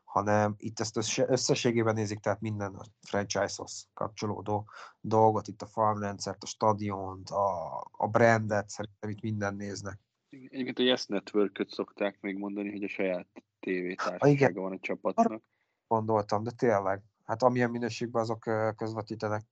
hanem 0.05 0.55
itt 0.57 0.81
ezt 0.81 0.96
össze- 0.96 1.31
összességében 1.31 1.94
nézik, 1.94 2.20
tehát 2.20 2.40
minden 2.40 2.75
a 2.75 2.85
franchise-hoz 3.01 3.88
kapcsolódó 3.94 4.68
dolgot, 5.01 5.48
itt 5.48 5.62
a 5.62 5.66
farmrendszert, 5.66 6.42
a 6.42 6.46
stadiont, 6.46 7.31
a, 7.31 7.79
a 7.90 8.07
brandet, 8.07 8.68
szerintem 8.68 9.11
itt 9.11 9.20
minden 9.20 9.55
néznek. 9.55 9.98
Egyébként 10.33 10.79
a 10.79 10.83
Yes 10.83 11.07
network 11.07 11.64
szokták 11.68 12.21
még 12.21 12.37
mondani, 12.37 12.71
hogy 12.71 12.83
a 12.83 12.88
saját 12.88 13.29
Ah, 13.62 13.68
tévétársasága 13.68 14.61
van 14.61 14.73
a 14.73 14.79
csapatnak. 14.79 15.42
Gondoltam, 15.87 16.42
de 16.42 16.51
tényleg, 16.51 17.03
hát 17.25 17.42
amilyen 17.42 17.71
minőségben 17.71 18.23
azok 18.23 18.40
közvetítenek. 18.77 19.42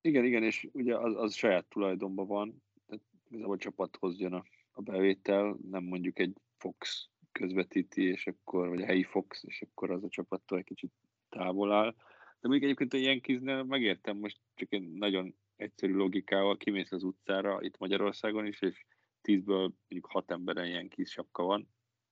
Igen, 0.00 0.24
igen, 0.24 0.42
és 0.42 0.68
ugye 0.72 0.96
az, 0.96 1.16
az 1.16 1.34
saját 1.34 1.66
tulajdonban 1.66 2.26
van, 2.26 2.62
tehát 2.86 3.04
a 3.42 3.56
csapathoz 3.56 4.18
jön 4.18 4.32
a, 4.32 4.44
a 4.70 4.82
bevétel, 4.82 5.56
nem 5.70 5.84
mondjuk 5.84 6.18
egy 6.18 6.36
Fox 6.56 7.08
közvetíti, 7.32 8.02
és 8.02 8.26
akkor, 8.26 8.68
vagy 8.68 8.82
a 8.82 8.86
helyi 8.86 9.02
Fox, 9.02 9.44
és 9.44 9.62
akkor 9.62 9.90
az 9.90 10.04
a 10.04 10.08
csapattól 10.08 10.58
egy 10.58 10.64
kicsit 10.64 10.92
távol 11.28 11.72
áll. 11.72 11.94
De 12.40 12.48
még 12.48 12.62
egyébként 12.62 12.92
a 12.92 12.96
Yankeesnél 12.96 13.62
megértem 13.62 14.16
most 14.16 14.40
csak 14.54 14.72
egy 14.72 14.92
nagyon 14.92 15.34
egyszerű 15.56 15.94
logikával, 15.94 16.56
kimész 16.56 16.92
az 16.92 17.02
utcára 17.02 17.62
itt 17.62 17.78
Magyarországon 17.78 18.46
is, 18.46 18.62
és 18.62 18.84
tízből 19.20 19.60
mondjuk 19.60 20.06
hat 20.06 20.30
emberen 20.30 20.66
Yankees 20.66 21.10
sapka 21.10 21.42
van, 21.42 21.68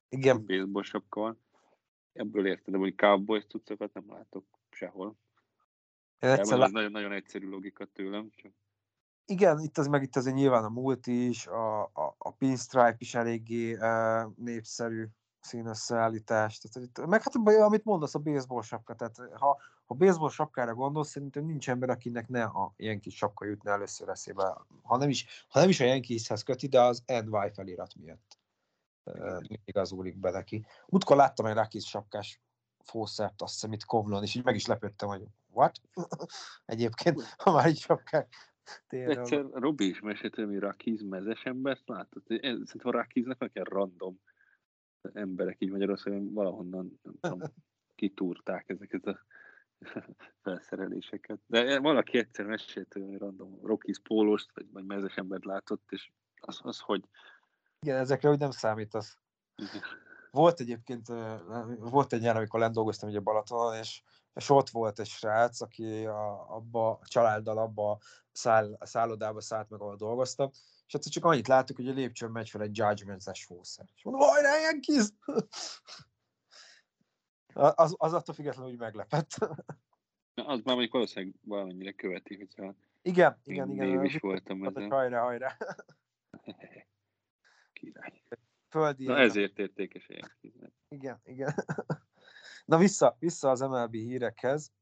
Igen, 0.09 0.47
baseball 0.47 0.83
sapka 0.83 1.21
van. 1.21 1.41
Ebből 2.13 2.47
érted, 2.47 2.75
de 2.75 2.79
hogy 2.79 2.95
Cowboys 2.95 3.45
cuccokat 3.47 3.93
nem 3.93 4.05
látok 4.09 4.45
sehol. 4.71 5.17
Egyszer 6.19 6.61
az 6.61 6.71
nagyon, 6.71 6.91
nagyon 6.91 7.13
egyszerű 7.13 7.49
logika 7.49 7.85
tőlem. 7.85 8.31
Csak 8.31 8.53
Igen, 9.25 9.61
itt 9.61 9.79
az 9.79 9.87
meg 9.87 10.03
itt 10.03 10.17
azért 10.17 10.37
nyilván 10.37 10.65
a 10.65 10.69
múlt 10.69 11.07
is, 11.07 11.47
a, 11.47 11.83
a, 11.83 12.15
a 12.19 12.33
pinstripe 12.33 12.97
is 12.99 13.15
eléggé 13.15 13.75
uh, 13.75 14.35
népszerű 14.37 15.07
színösszeállítás. 15.49 16.59
Tehát, 16.59 17.07
meg 17.07 17.23
hát 17.23 17.35
amit 17.61 17.85
mondasz, 17.85 18.15
a 18.15 18.19
baseball 18.19 18.63
sapka. 18.63 18.95
Tehát 18.95 19.17
ha, 19.33 19.59
ha 19.87 19.95
baseball 19.95 20.31
sapkára 20.31 20.75
gondolsz, 20.75 21.09
szerintem 21.09 21.45
nincs 21.45 21.71
ember, 21.71 21.91
akinek 21.91 22.29
ne 22.29 22.43
a 22.43 22.73
ilyen 22.77 23.01
kis 23.01 23.17
sapka 23.17 23.45
jutna 23.45 23.71
először 23.71 24.09
eszébe. 24.09 24.57
Ha 24.83 24.97
nem 24.97 25.09
is, 25.09 25.47
ha 25.49 25.61
nem 25.61 25.69
is 25.69 25.81
a 25.81 25.85
Yankeeshez 25.85 26.43
köti, 26.43 26.67
de 26.67 26.81
az 26.81 27.03
NY 27.07 27.51
felirat 27.53 27.95
miatt. 27.95 28.39
Mindig 29.49 29.77
az 29.77 29.93
úrik 29.93 30.17
be 30.17 30.31
neki. 30.31 30.67
Múltkor 30.87 31.17
láttam 31.17 31.47
egy 31.47 31.55
Rockies 31.55 31.89
sapkás 31.89 32.41
fószert, 32.79 33.43
azt 33.43 33.53
hiszem 33.53 33.73
itt 33.73 33.85
Kovlon, 33.85 34.23
és 34.23 34.35
így 34.35 34.45
meg 34.45 34.55
is 34.55 34.67
lepődtem, 34.67 35.09
hogy 35.09 35.25
what? 35.51 35.81
Egyébként, 36.67 37.23
ha 37.37 37.53
már 37.53 37.69
így 37.69 37.79
sapkák 37.79 38.35
tényleg. 38.89 39.19
Egyszer 39.19 39.45
Robi 39.53 39.89
is 39.89 40.01
mesélt, 40.01 40.35
hogy 40.35 40.59
Rakiz 40.59 41.03
mezes 41.03 41.45
embert 41.45 41.83
látott. 41.87 42.27
Szerintem 42.27 42.81
a 42.83 42.91
Rakiznak 42.91 43.41
olyan 43.41 43.67
random 43.71 44.21
emberek 45.13 45.57
így 45.59 45.71
Magyarországon 45.71 46.33
valahonnan 46.33 47.01
nem 47.03 47.15
tudom, 47.21 47.41
kitúrták 47.95 48.69
ezeket 48.69 49.07
a 49.07 49.27
felszereléseket. 50.43 51.41
De 51.47 51.79
valaki 51.79 52.19
egyszer 52.19 52.47
mesélt, 52.47 52.93
hogy 52.93 53.17
random 53.17 53.59
Rockies 53.63 53.99
pólóst, 53.99 54.51
vagy, 54.55 54.67
vagy 54.73 54.85
mezes 54.85 55.15
embert 55.15 55.45
látott, 55.45 55.85
és 55.89 56.11
az, 56.41 56.61
az 56.63 56.81
hogy 56.81 57.05
Igen, 57.81 57.97
ezekre 57.97 58.31
úgy 58.31 58.39
nem 58.39 58.51
számítasz. 58.51 59.19
Volt 60.31 60.61
egyébként, 60.61 61.07
volt 61.79 62.13
egy 62.13 62.21
nyár, 62.21 62.37
amikor 62.37 62.61
lent 62.61 62.75
dolgoztam 62.75 63.09
ugye 63.09 63.21
Balatonon, 63.21 63.75
és, 63.75 64.03
és 64.35 64.51
ott 64.51 64.69
volt 64.69 64.99
egy 64.99 65.07
srác, 65.07 65.61
aki 65.61 66.05
a, 66.05 66.55
abba 66.57 66.91
a 66.91 67.07
családdal 67.07 67.59
abba 67.59 67.91
a, 67.91 67.99
száll, 68.33 68.77
a 68.79 68.87
szállodába 68.87 69.41
szállt 69.41 69.71
meg, 69.71 69.81
ahol 69.81 69.97
dolgoztam, 69.97 70.51
és 70.89 70.95
egyszer 70.95 71.13
csak 71.13 71.25
annyit 71.25 71.49
láttuk, 71.49 71.77
hogy 71.77 71.89
a 71.89 71.93
lépcsőn 71.93 72.31
megy 72.31 72.51
fel 72.51 72.63
egy 72.63 72.77
Judgment-es 72.77 73.45
fószer. 73.45 73.87
És 73.95 74.03
mondom, 74.03 74.29
hajrá, 74.29 74.59
Yankees! 74.59 75.07
az, 77.53 77.95
az 77.99 78.13
attól 78.13 78.35
függetlenül 78.35 78.71
úgy 78.71 78.79
meglepett. 78.79 79.29
Az 80.35 80.61
már 80.61 80.63
mondjuk 80.65 80.93
valószínűleg 80.93 81.35
valamennyire 81.45 81.93
követi, 81.93 82.37
hogyha 82.37 82.75
igen, 83.03 83.41
igen, 83.45 83.71
igen, 83.71 83.89
igen. 83.89 84.05
is 84.05 84.17
voltam 84.19 84.59
Hogy 84.59 84.77
ezen. 84.77 84.91
Hajrá, 84.91 85.21
hajrá. 85.21 85.57
Király. 87.73 88.23
Földi. 88.69 89.05
Na 89.05 89.17
ezért 89.17 89.59
értékes 89.59 90.09
Yankees. 90.09 90.71
Igen, 90.89 91.21
igen. 91.25 91.55
Na 92.65 92.79
vissza, 92.79 93.17
vissza 93.19 93.51
az 93.51 93.61
MLB 93.61 93.95
hírekhez, 93.95 94.73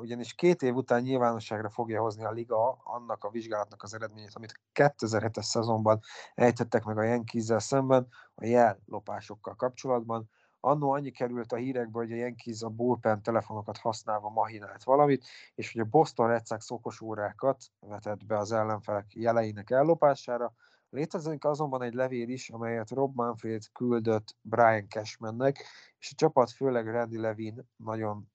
ugyanis 0.00 0.34
két 0.34 0.62
év 0.62 0.74
után 0.74 1.02
nyilvánosságra 1.02 1.70
fogja 1.70 2.00
hozni 2.00 2.24
a 2.24 2.30
liga 2.30 2.80
annak 2.84 3.24
a 3.24 3.30
vizsgálatnak 3.30 3.82
az 3.82 3.94
eredményét, 3.94 4.34
amit 4.34 4.60
2007-es 4.74 5.42
szezonban 5.42 6.00
ejtettek 6.34 6.84
meg 6.84 6.98
a 6.98 7.02
Yankees-zel 7.02 7.58
szemben 7.58 8.08
a 8.34 8.44
jellopásokkal 8.44 9.54
kapcsolatban. 9.54 10.30
Annó 10.60 10.90
annyi 10.90 11.10
került 11.10 11.52
a 11.52 11.56
hírekbe, 11.56 11.98
hogy 11.98 12.12
a 12.12 12.16
Yankees 12.16 12.62
a 12.62 12.68
bullpen 12.68 13.22
telefonokat 13.22 13.78
használva 13.78 14.28
mahinált 14.28 14.84
valamit, 14.84 15.26
és 15.54 15.72
hogy 15.72 15.80
a 15.80 15.88
Boston 15.90 16.28
Red 16.28 16.46
Sox 16.46 16.70
okos 16.70 17.00
órákat 17.00 17.64
vetett 17.80 18.24
be 18.24 18.38
az 18.38 18.52
ellenfelek 18.52 19.14
jeleinek 19.14 19.70
ellopására, 19.70 20.54
Létezik 20.94 21.44
azonban 21.44 21.82
egy 21.82 21.94
levél 21.94 22.28
is, 22.28 22.50
amelyet 22.50 22.90
Rob 22.90 23.14
Manfred 23.14 23.62
küldött 23.72 24.36
Brian 24.40 24.88
Cashmannek, 24.88 25.64
és 25.98 26.10
a 26.10 26.14
csapat, 26.16 26.50
főleg 26.50 26.90
Randy 26.90 27.18
Levin 27.18 27.68
nagyon 27.76 28.32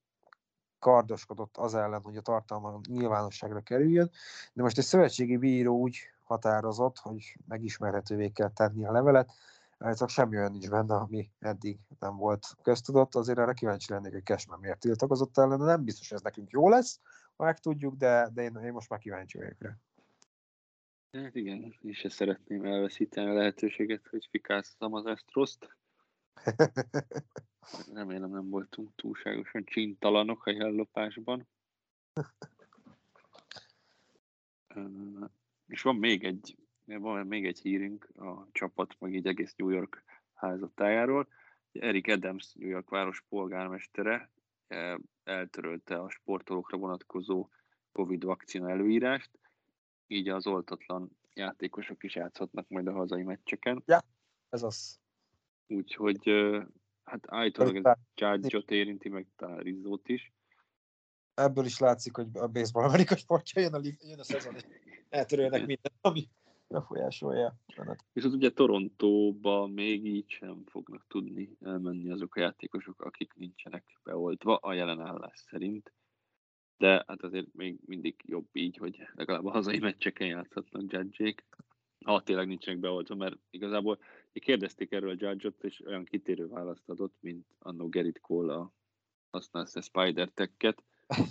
kardoskodott 0.80 1.56
az 1.56 1.74
ellen, 1.74 2.00
hogy 2.00 2.16
a 2.16 2.20
tartalma 2.20 2.80
nyilvánosságra 2.88 3.60
kerüljön, 3.60 4.10
de 4.52 4.62
most 4.62 4.78
egy 4.78 4.84
szövetségi 4.84 5.36
bíró 5.36 5.78
úgy 5.78 5.98
határozott, 6.22 6.98
hogy 6.98 7.36
megismerhetővé 7.48 8.28
kell 8.28 8.50
tenni 8.50 8.84
a 8.84 8.92
levelet, 8.92 9.32
csak 9.94 10.08
semmi 10.08 10.36
olyan 10.36 10.50
nincs 10.50 10.68
benne, 10.68 10.94
ami 10.94 11.30
eddig 11.38 11.78
nem 11.98 12.16
volt 12.16 12.46
köztudott, 12.62 13.14
azért 13.14 13.38
erre 13.38 13.52
kíváncsi 13.52 13.92
lennék, 13.92 14.12
hogy 14.12 14.24
Cashman 14.24 14.58
miért 14.60 14.80
tiltakozott 14.80 15.38
ellen, 15.38 15.58
nem 15.58 15.84
biztos, 15.84 16.08
hogy 16.08 16.16
ez 16.16 16.24
nekünk 16.24 16.50
jó 16.50 16.68
lesz, 16.68 17.00
ha 17.36 17.44
megtudjuk, 17.44 17.94
de, 17.94 18.28
de 18.34 18.42
én, 18.42 18.56
én 18.64 18.72
most 18.72 18.88
már 18.88 18.98
kíváncsi 18.98 19.38
vagyok 19.38 19.62
rá. 19.62 19.76
Hát 21.12 21.34
igen, 21.34 21.56
én 21.56 21.96
ezt 22.02 22.14
szeretném 22.14 22.64
elveszíteni 22.64 23.30
a 23.30 23.32
lehetőséget, 23.32 24.06
hogy 24.10 24.28
fikázzam 24.30 24.94
az 24.94 25.04
Astroszt. 25.04 25.76
Remélem 27.94 28.30
nem 28.30 28.48
voltunk 28.48 28.94
túlságosan 28.94 29.64
csintalanok 29.64 30.46
a 30.46 30.50
jellopásban. 30.50 31.48
És 35.66 35.82
van 35.82 35.96
még 35.96 36.24
egy, 36.24 36.56
van 36.84 37.26
még 37.26 37.46
egy 37.46 37.60
hírünk 37.60 38.10
a 38.16 38.48
csapat, 38.52 38.96
meg 38.98 39.14
így 39.14 39.26
egész 39.26 39.54
New 39.54 39.68
York 39.68 40.02
házatájáról. 40.34 41.28
Eric 41.72 42.08
Adams, 42.08 42.52
New 42.52 42.68
York 42.68 42.90
város 42.90 43.24
polgármestere 43.28 44.30
eh, 44.66 44.96
eltörölte 45.24 46.00
a 46.00 46.10
sportolókra 46.10 46.78
vonatkozó 46.78 47.48
Covid 47.92 48.24
vakcina 48.24 48.70
előírást, 48.70 49.30
így 50.06 50.28
az 50.28 50.46
oltatlan 50.46 51.10
játékosok 51.34 52.02
is 52.04 52.14
játszhatnak 52.14 52.68
majd 52.68 52.86
a 52.86 52.92
hazai 52.92 53.22
meccseken. 53.22 53.82
Ez 54.48 54.62
az. 54.62 55.00
Úgyhogy 55.70 56.30
hát 57.04 57.24
állítólag 57.26 57.76
ez 57.76 57.96
Judge-ot 58.14 58.70
érinti, 58.70 59.08
meg 59.08 59.26
talán 59.36 59.58
Rizzót 59.58 60.08
is. 60.08 60.32
Ebből 61.34 61.64
is 61.64 61.78
látszik, 61.78 62.16
hogy 62.16 62.26
a 62.32 62.46
baseball 62.46 62.84
amerikai 62.84 63.16
sportja 63.16 63.62
jön 63.62 63.74
a, 63.74 63.80
jön 63.82 64.18
a 64.18 64.22
szezon, 64.22 64.54
és 64.54 64.62
eltörölnek 65.08 65.66
mindent, 65.66 65.94
ami 66.00 66.28
befolyásolja. 66.68 67.54
És 68.12 68.24
az 68.24 68.34
ugye 68.34 68.50
Torontóba 68.50 69.66
még 69.66 70.06
így 70.06 70.30
sem 70.30 70.62
fognak 70.66 71.04
tudni 71.08 71.56
elmenni 71.60 72.10
azok 72.10 72.36
a 72.36 72.40
játékosok, 72.40 73.00
akik 73.02 73.34
nincsenek 73.34 73.98
beoltva 74.02 74.56
a 74.56 74.72
jelen 74.72 75.00
állás 75.00 75.38
szerint. 75.50 75.92
De 76.76 77.04
hát 77.06 77.22
azért 77.22 77.54
még 77.54 77.78
mindig 77.86 78.16
jobb 78.24 78.48
így, 78.52 78.76
hogy 78.76 79.08
legalább 79.14 79.44
a 79.44 79.50
hazai 79.50 79.78
meccseken 79.78 80.26
játszhatnak 80.26 80.92
judge 80.92 81.34
ha 82.04 82.22
tényleg 82.22 82.46
nincsenek 82.46 82.80
beoltva, 82.80 83.14
mert 83.14 83.36
igazából 83.50 83.98
kérdezték 84.32 84.92
erről 84.92 85.10
a 85.10 85.16
judge 85.18 85.50
és 85.60 85.82
olyan 85.86 86.04
kitérő 86.04 86.48
választ 86.48 86.88
adott, 86.88 87.16
mint 87.20 87.46
annó 87.58 87.88
Gerrit 87.88 88.20
Cole 88.20 88.54
a 88.54 88.72
használsz 89.30 89.76
a 89.76 89.80
Spider 89.80 90.28
Tech-et. 90.28 90.84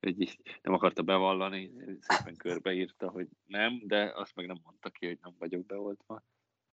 hogy 0.00 0.20
így 0.20 0.40
nem 0.62 0.74
akarta 0.74 1.02
bevallani, 1.02 1.72
szépen 2.00 2.36
körbeírta, 2.36 3.10
hogy 3.10 3.28
nem, 3.46 3.82
de 3.86 4.12
azt 4.14 4.34
meg 4.34 4.46
nem 4.46 4.60
mondta 4.62 4.90
ki, 4.90 5.06
hogy 5.06 5.18
nem 5.22 5.34
vagyok 5.38 5.66
beoltva. 5.66 6.24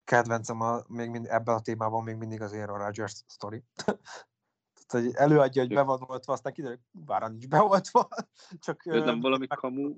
Kedvencem 0.04 0.62
a, 0.62 0.84
még 0.88 1.10
mind, 1.10 1.26
ebben 1.26 1.56
a 1.56 1.62
témában 1.62 2.04
még 2.04 2.16
mindig 2.16 2.42
az 2.42 2.54
Aaron 2.54 2.78
Rodgers 2.78 3.24
sztori. 3.28 3.64
Tehát, 4.86 5.06
hogy 5.06 5.16
előadja, 5.16 5.62
hogy 5.62 5.74
be 5.74 5.82
van 5.82 6.02
oltva, 6.08 6.34
aztán 6.34 6.54
kiderül, 6.54 6.80
bár 6.92 7.30
nincs 7.30 7.48
beoltva. 7.48 8.08
Csak, 8.66 8.86
Ez 8.86 9.04
nem 9.04 9.20
valami 9.20 9.48
kamu, 9.48 9.96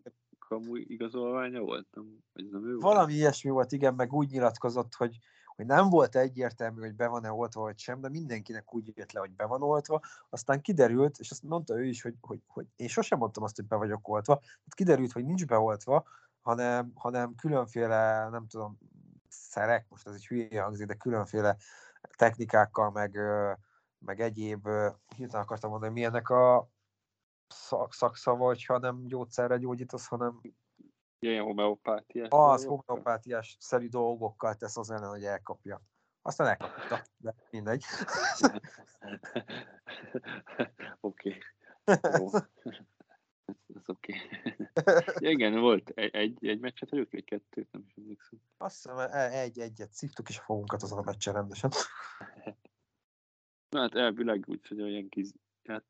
kamu 0.47 0.75
igazolványa 0.75 1.61
volt? 1.61 1.87
Nem, 1.93 2.23
vagy 2.33 2.49
nem 2.49 2.65
ő 2.65 2.69
volt? 2.69 2.81
Valami 2.81 3.13
ilyesmi 3.13 3.49
volt, 3.49 3.71
igen, 3.71 3.93
meg 3.93 4.13
úgy 4.13 4.29
nyilatkozott, 4.29 4.93
hogy, 4.93 5.17
hogy 5.55 5.65
nem 5.65 5.89
volt 5.89 6.15
egyértelmű, 6.15 6.81
hogy 6.81 6.95
be 6.95 7.07
van-e 7.07 7.31
oltva, 7.31 7.61
vagy 7.61 7.79
sem, 7.79 8.01
de 8.01 8.09
mindenkinek 8.09 8.73
úgy 8.73 8.91
jött 8.95 9.11
le, 9.11 9.19
hogy 9.19 9.31
be 9.31 9.45
van 9.45 9.61
oltva. 9.61 10.01
Aztán 10.29 10.61
kiderült, 10.61 11.17
és 11.17 11.31
azt 11.31 11.43
mondta 11.43 11.77
ő 11.77 11.85
is, 11.85 12.01
hogy, 12.01 12.15
hogy, 12.21 12.39
hogy 12.47 12.65
én 12.75 12.87
sosem 12.87 13.17
mondtam 13.17 13.43
azt, 13.43 13.55
hogy 13.55 13.65
be 13.65 13.75
vagyok 13.75 14.07
oltva. 14.07 14.33
Hát 14.43 14.73
kiderült, 14.75 15.11
hogy 15.11 15.25
nincs 15.25 15.45
beoltva, 15.45 16.03
hanem, 16.41 16.91
hanem 16.95 17.35
különféle, 17.35 18.29
nem 18.29 18.47
tudom, 18.47 18.77
szerek, 19.29 19.85
most 19.89 20.07
ez 20.07 20.13
egy 20.13 20.27
hülye 20.27 20.61
hangzik, 20.61 20.87
de 20.87 20.93
különféle 20.93 21.57
technikákkal, 22.17 22.91
meg, 22.91 23.19
meg 23.99 24.19
egyéb, 24.19 24.67
hirtelen 25.15 25.43
akartam 25.43 25.69
mondani, 25.69 25.93
milyennek 25.93 26.29
a 26.29 26.69
szak, 27.47 27.93
szakszava, 27.93 28.45
hogyha 28.45 28.77
nem 28.77 29.07
gyógyszerre 29.07 29.57
gyógyítasz, 29.57 30.07
hanem 30.07 30.41
Ilyen 31.19 31.43
homeopátiás. 31.43 32.27
az 32.29 32.65
homeopátiás 32.65 33.57
szerű 33.59 33.87
dolgokkal 33.87 34.55
tesz 34.55 34.77
az 34.77 34.89
ellen, 34.89 35.09
hogy 35.09 35.23
elkapja. 35.23 35.81
Aztán 36.21 36.47
elkapta, 36.47 37.01
de 37.17 37.35
mindegy. 37.51 37.83
Oké. 40.99 41.37
Ez, 43.75 43.89
oké. 43.89 44.13
Ja, 45.19 45.29
igen, 45.29 45.59
volt 45.59 45.89
egy, 45.89 46.15
egy, 46.15 46.45
egy 46.47 46.59
meccset 46.59 46.89
vagyok, 46.89 47.11
vagy 47.11 47.23
kettőt, 47.23 47.71
nem 47.71 47.83
is 47.87 47.93
emlékszem. 47.95 48.39
Azt 48.57 48.75
hiszem, 48.75 48.97
e- 48.97 49.39
egy-egyet 49.39 49.93
szívtuk 49.93 50.29
is 50.29 50.39
a 50.39 50.41
fogunkat 50.41 50.83
azon 50.83 50.97
a 50.97 51.01
meccsen 51.01 51.33
rendesen. 51.33 51.71
Na 53.69 53.79
hát 53.79 53.95
elvileg 53.95 54.45
úgy, 54.47 54.67
hogy 54.67 54.79
a 54.79 54.87
Yankees, 54.87 55.29
ját, 55.63 55.85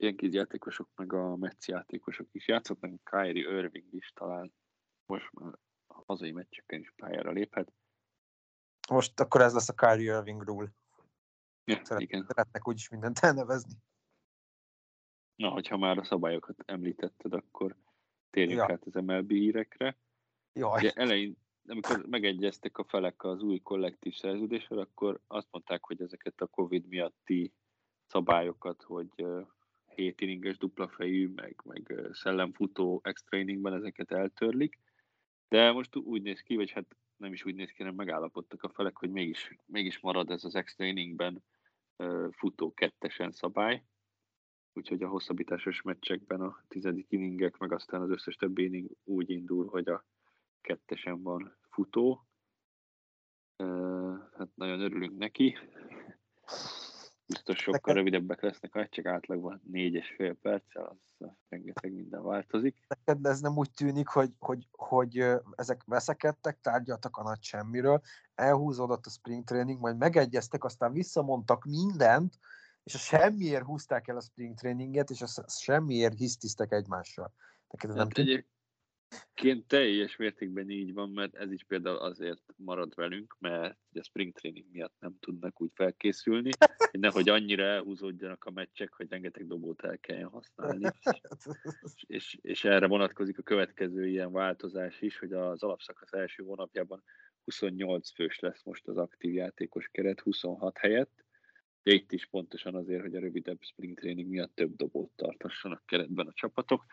Yankees 0.00 0.32
játékosok, 0.32 0.88
meg 0.94 1.12
a 1.12 1.36
Mets 1.36 1.66
játékosok 1.66 2.28
is 2.32 2.48
játszottak, 2.48 3.00
Kyrie 3.04 3.50
Irving 3.50 3.92
is 3.92 4.12
talán 4.14 4.52
most 5.06 5.32
már 5.32 5.58
a 5.86 6.02
hazai 6.06 6.32
meccseken 6.32 6.80
is 6.80 6.92
pályára 6.96 7.30
léphet. 7.30 7.72
Most 8.88 9.20
akkor 9.20 9.40
ez 9.40 9.54
lesz 9.54 9.68
a 9.68 9.74
Kyrie 9.74 10.16
Irving 10.16 10.42
rule. 10.42 10.72
Ja, 11.64 11.84
Szeret, 11.84 12.02
igen. 12.02 12.24
szeretnek 12.26 12.68
úgyis 12.68 12.88
mindent 12.88 13.18
elnevezni. 13.18 13.74
Na, 15.36 15.48
hogyha 15.48 15.76
már 15.76 15.98
a 15.98 16.04
szabályokat 16.04 16.62
említetted, 16.66 17.32
akkor 17.32 17.76
térjünk 18.30 18.58
Ja. 18.68 18.72
át 18.72 18.84
az 18.84 18.94
MLB 18.94 19.30
hírekre. 19.30 19.96
Jaj, 20.52 20.78
Ugye 20.78 20.92
elején, 20.92 21.36
amikor 21.66 22.06
megegyeztek 22.06 22.78
a 22.78 22.84
felek 22.84 23.24
az 23.24 23.42
új 23.42 23.58
kollektív 23.58 24.14
szerződésről, 24.14 24.78
akkor 24.78 25.20
azt 25.26 25.48
mondták, 25.50 25.84
hogy 25.84 26.02
ezeket 26.02 26.40
a 26.40 26.46
Covid 26.46 26.86
miatti 26.86 27.52
szabályokat, 28.06 28.82
hogy 28.82 29.24
7 29.98 30.20
inninges 30.20 30.58
dupla 30.58 30.88
fejű, 30.88 31.28
meg, 31.28 31.60
meg 31.64 32.08
szellemfutó 32.12 33.00
extra 33.04 33.38
inningben 33.38 33.72
ezeket 33.72 34.12
eltörlik. 34.12 34.78
De 35.48 35.72
most 35.72 35.96
úgy 35.96 36.22
néz 36.22 36.40
ki, 36.40 36.56
vagy 36.56 36.70
hát 36.70 36.96
nem 37.16 37.32
is 37.32 37.44
úgy 37.44 37.54
néz 37.54 37.70
ki, 37.70 37.76
hanem 37.78 37.94
megállapodtak 37.94 38.62
a 38.62 38.68
felek, 38.68 38.96
hogy 38.96 39.10
mégis, 39.10 39.56
mégis 39.66 40.00
marad 40.00 40.30
ez 40.30 40.44
az 40.44 40.54
extra 40.54 40.84
inningben 40.84 41.42
futó 42.30 42.74
kettesen 42.74 43.30
szabály. 43.30 43.84
Úgyhogy 44.72 45.02
a 45.02 45.08
hosszabbításos 45.08 45.82
meccsekben 45.82 46.40
a 46.40 46.64
tizedik 46.68 47.06
inningek, 47.08 47.56
meg 47.56 47.72
aztán 47.72 48.02
az 48.02 48.10
összes 48.10 48.36
többi 48.36 48.64
inning 48.64 48.90
úgy 49.04 49.30
indul, 49.30 49.66
hogy 49.66 49.88
a 49.88 50.04
kettesen 50.60 51.22
van 51.22 51.56
futó. 51.70 52.26
Hát 54.36 54.48
nagyon 54.54 54.80
örülünk 54.80 55.18
neki. 55.18 55.58
Biztos 57.28 57.58
sokkal 57.58 57.80
Neked- 57.82 57.96
rövidebbek 57.96 58.42
lesznek 58.42 58.74
a 58.74 58.78
meccsek, 58.78 59.06
átlagban 59.06 59.62
négy 59.64 59.94
és 59.94 60.14
fél 60.16 60.34
perccel, 60.34 60.84
az 60.84 60.96
az 61.18 61.36
rengeteg 61.48 61.92
minden 61.92 62.22
változik. 62.22 62.76
neked 62.88 63.26
ez 63.26 63.40
nem 63.40 63.56
úgy 63.56 63.70
tűnik, 63.70 64.08
hogy, 64.08 64.30
hogy, 64.38 64.68
hogy 64.70 65.24
ezek 65.54 65.84
veszekedtek, 65.84 66.60
tárgyaltak 66.60 67.16
a 67.16 67.22
nagy 67.22 67.42
semmiről, 67.42 68.00
elhúzódott 68.34 69.06
a 69.06 69.10
spring 69.10 69.44
training, 69.44 69.80
majd 69.80 69.96
megegyeztek, 69.96 70.64
aztán 70.64 70.92
visszamondtak 70.92 71.64
mindent, 71.64 72.38
és 72.84 72.94
a 72.94 72.98
semmiért 72.98 73.64
húzták 73.64 74.08
el 74.08 74.16
a 74.16 74.20
spring 74.20 74.54
traininget, 74.54 75.10
és 75.10 75.22
a 75.22 75.44
semmiért 75.48 76.18
hisztiztek 76.18 76.72
egymással. 76.72 77.32
Neked 77.68 77.90
ez 77.90 77.96
nem 77.96 78.04
Hát 78.04 78.14
tűnik? 78.14 78.46
Egyébként 79.38 79.66
teljes 79.66 80.16
mértékben 80.16 80.70
így 80.70 80.92
van, 80.92 81.10
mert 81.10 81.34
ez 81.34 81.52
is 81.52 81.64
például 81.64 81.96
azért 81.96 82.42
marad 82.56 82.94
velünk, 82.94 83.36
mert 83.38 83.78
a 83.92 84.02
spring 84.02 84.32
training 84.32 84.66
miatt 84.70 84.94
nem 84.98 85.16
tudnak 85.20 85.60
úgy 85.60 85.70
felkészülni, 85.74 86.50
hogy 86.90 87.00
nehogy 87.00 87.28
annyira 87.28 87.64
elhúzódjanak 87.64 88.44
a 88.44 88.50
meccsek, 88.50 88.92
hogy 88.92 89.10
rengeteg 89.10 89.46
dobót 89.46 89.84
el 89.84 89.98
kelljen 89.98 90.28
használni. 90.28 90.90
És, 91.82 92.04
és, 92.06 92.38
és 92.42 92.64
erre 92.64 92.86
vonatkozik 92.86 93.38
a 93.38 93.42
következő 93.42 94.06
ilyen 94.06 94.32
változás 94.32 95.00
is, 95.00 95.18
hogy 95.18 95.32
az 95.32 95.62
alapszakasz 95.62 96.12
első 96.12 96.42
hónapjában 96.42 97.02
28 97.44 98.10
fős 98.10 98.38
lesz 98.38 98.62
most 98.64 98.86
az 98.86 98.96
aktív 98.96 99.32
játékos 99.32 99.88
keret 99.92 100.20
26 100.20 100.78
helyett. 100.78 101.24
De 101.82 101.92
itt 101.92 102.12
is 102.12 102.26
pontosan 102.26 102.74
azért, 102.74 103.02
hogy 103.02 103.14
a 103.14 103.20
rövidebb 103.20 103.62
spring 103.62 103.98
training 103.98 104.28
miatt 104.28 104.54
több 104.54 104.76
dobót 104.76 105.10
tartassanak 105.16 105.82
keretben 105.86 106.26
a 106.26 106.32
csapatok. 106.32 106.84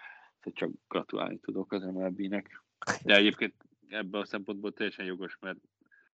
Csak 0.54 0.72
gratulálni 0.88 1.40
tudok 1.40 1.72
az 1.72 1.84
MLB-nek. 1.84 2.64
De 3.04 3.16
egyébként 3.16 3.54
ebben 3.88 4.22
a 4.22 4.26
szempontból 4.26 4.74
teljesen 4.74 5.06
jogos, 5.06 5.38
mert 5.40 5.60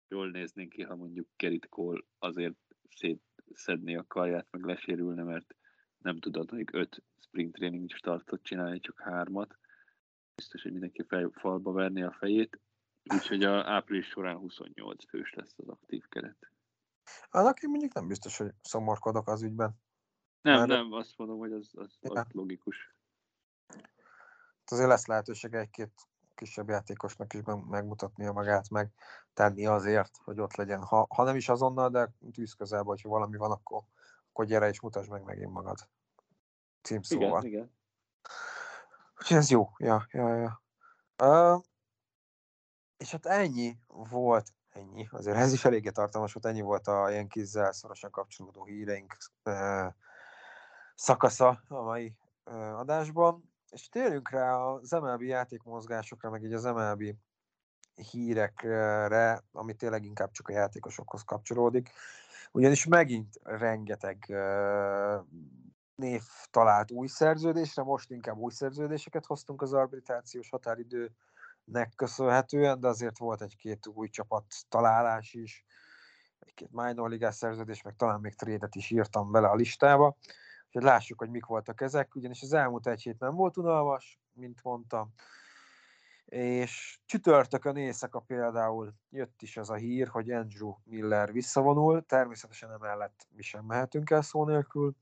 jól 0.07 0.29
néznénk 0.29 0.69
ki, 0.69 0.83
ha 0.83 0.95
mondjuk 0.95 1.27
Gerrit 1.35 1.69
Cole 1.69 2.01
azért 2.19 2.55
szétszedné 2.89 3.95
a 3.95 4.05
karját, 4.07 4.47
meg 4.51 4.63
lesérülne, 4.63 5.23
mert 5.23 5.55
nem 5.97 6.17
tudod 6.17 6.51
még 6.51 6.73
öt 6.73 7.03
spring 7.19 7.55
training 7.55 7.91
startot 7.91 8.43
csinálni, 8.43 8.79
csak 8.79 9.01
hármat. 9.01 9.57
Biztos, 10.35 10.61
hogy 10.61 10.71
mindenki 10.71 11.03
fej, 11.07 11.27
falba 11.31 11.71
verni 11.71 12.01
a 12.03 12.11
fejét. 12.11 12.59
Úgyhogy 13.13 13.43
a 13.43 13.69
április 13.69 14.07
során 14.07 14.37
28 14.37 15.09
fős 15.09 15.33
lesz 15.33 15.53
az 15.57 15.67
aktív 15.67 16.03
keret. 16.09 16.51
Annak 17.29 17.61
én 17.61 17.69
mondjuk 17.69 17.93
nem 17.93 18.07
biztos, 18.07 18.37
hogy 18.37 18.51
szomorkodok 18.61 19.27
az 19.27 19.43
ügyben. 19.43 19.75
Nem, 20.41 20.57
Már- 20.57 20.67
nem, 20.67 20.91
azt 20.91 21.17
mondom, 21.17 21.37
hogy 21.37 21.51
az, 21.51 21.71
az, 21.73 21.97
az 22.01 22.11
Ja. 22.13 22.25
logikus. 22.31 22.95
Azért 24.71 24.87
lesz 24.87 25.05
lehetősége 25.05 25.59
egy-két 25.59 25.91
kisebb 26.35 26.69
játékosnak 26.69 27.33
is 27.33 27.41
megmutatnia 27.69 28.31
magát, 28.31 28.69
meg 28.69 28.91
tenni 29.33 29.65
azért, 29.65 30.17
hogy 30.23 30.39
ott 30.39 30.55
legyen. 30.55 30.83
Ha, 30.83 31.07
ha 31.09 31.23
nem 31.23 31.35
is 31.35 31.49
azonnal, 31.49 31.89
de 31.89 32.13
tűz 32.33 32.53
közelben, 32.53 32.87
hogyha 32.87 33.09
valami 33.09 33.37
van, 33.37 33.51
akkor, 33.51 33.83
akkor 34.29 34.45
gyere 34.45 34.67
és 34.67 34.81
mutasd 34.81 35.09
meg 35.09 35.23
megint 35.23 35.51
magad. 35.51 35.77
Címszóval. 36.81 37.43
Igen, 37.43 37.45
igen. 37.45 37.77
Úgyhogy 39.19 39.37
ez 39.37 39.49
jó. 39.49 39.69
Ja, 39.77 40.07
ja, 40.11 40.35
ja. 40.35 40.61
Uh, 41.23 41.63
és 42.97 43.11
hát 43.11 43.25
ennyi 43.25 43.77
volt, 43.87 44.53
ennyi, 44.69 45.07
azért 45.11 45.37
ez 45.37 45.53
is 45.53 45.65
eléggé 45.65 45.89
tartalmas 45.89 46.33
volt, 46.33 46.45
ennyi 46.45 46.61
volt 46.61 46.87
a 46.87 47.09
Yankees-zel 47.09 47.71
szorosan 47.71 48.11
kapcsolódó 48.11 48.65
híreink 48.65 49.17
uh, 49.45 49.93
szakasza 50.95 51.61
a 51.67 51.81
mai 51.81 52.15
uh, 52.45 52.79
adásban. 52.79 53.48
És 53.71 53.89
térjünk 53.89 54.29
rá 54.29 54.55
az 54.55 54.91
MLB 54.91 55.21
játékmozgásokra, 55.21 56.29
meg 56.29 56.43
így 56.43 56.53
az 56.53 56.63
MLB 56.63 57.03
hírekre, 58.11 59.43
ami 59.51 59.73
tényleg 59.73 60.05
inkább 60.05 60.31
csak 60.31 60.47
a 60.47 60.51
játékosokhoz 60.51 61.23
kapcsolódik. 61.23 61.89
Ugyanis 62.51 62.85
megint 62.85 63.39
rengeteg 63.43 64.25
uh, 64.29 65.25
név 65.95 66.21
talált 66.51 66.91
új 66.91 67.07
szerződésre, 67.07 67.83
most 67.83 68.11
inkább 68.11 68.37
új 68.37 68.51
szerződéseket 68.51 69.25
hoztunk 69.25 69.61
az 69.61 69.73
arbitrációs 69.73 70.49
határidőnek 70.49 71.93
köszönhetően, 71.95 72.79
de 72.79 72.87
azért 72.87 73.17
volt 73.17 73.41
egy-két 73.41 73.87
új 73.87 74.09
csapat 74.09 74.43
találás 74.69 75.33
is, 75.33 75.65
egy-két 76.39 76.69
minor 76.71 77.09
ligás 77.09 77.35
szerződés, 77.35 77.81
meg 77.81 77.95
talán 77.95 78.19
még 78.19 78.35
trédet 78.35 78.75
is 78.75 78.89
írtam 78.89 79.31
bele 79.31 79.47
a 79.47 79.55
listába. 79.55 80.17
Úgyhogy 80.69 80.83
lássuk, 80.83 81.19
hogy 81.19 81.29
mik 81.29 81.45
voltak 81.45 81.81
ezek, 81.81 82.15
ugyanis 82.15 82.41
az 82.41 82.53
elmúlt 82.53 82.87
egy 82.87 83.01
hét 83.01 83.19
nem 83.19 83.35
volt 83.35 83.57
unalmas, 83.57 84.19
mint 84.33 84.63
mondtam, 84.63 85.13
és 86.25 86.99
csütörtökön 87.05 87.75
éjszaka 87.75 88.19
például 88.19 88.93
jött 89.09 89.41
is 89.41 89.57
az 89.57 89.69
a 89.69 89.75
hír, 89.75 90.07
hogy 90.07 90.31
Andrew 90.31 90.75
Miller 90.83 91.31
visszavonul, 91.31 92.05
természetesen 92.05 92.71
emellett 92.71 93.27
mi 93.35 93.41
sem 93.41 93.65
mehetünk 93.65 94.09
el 94.09 94.21
szó 94.21 94.45
nélkül, 94.45 94.95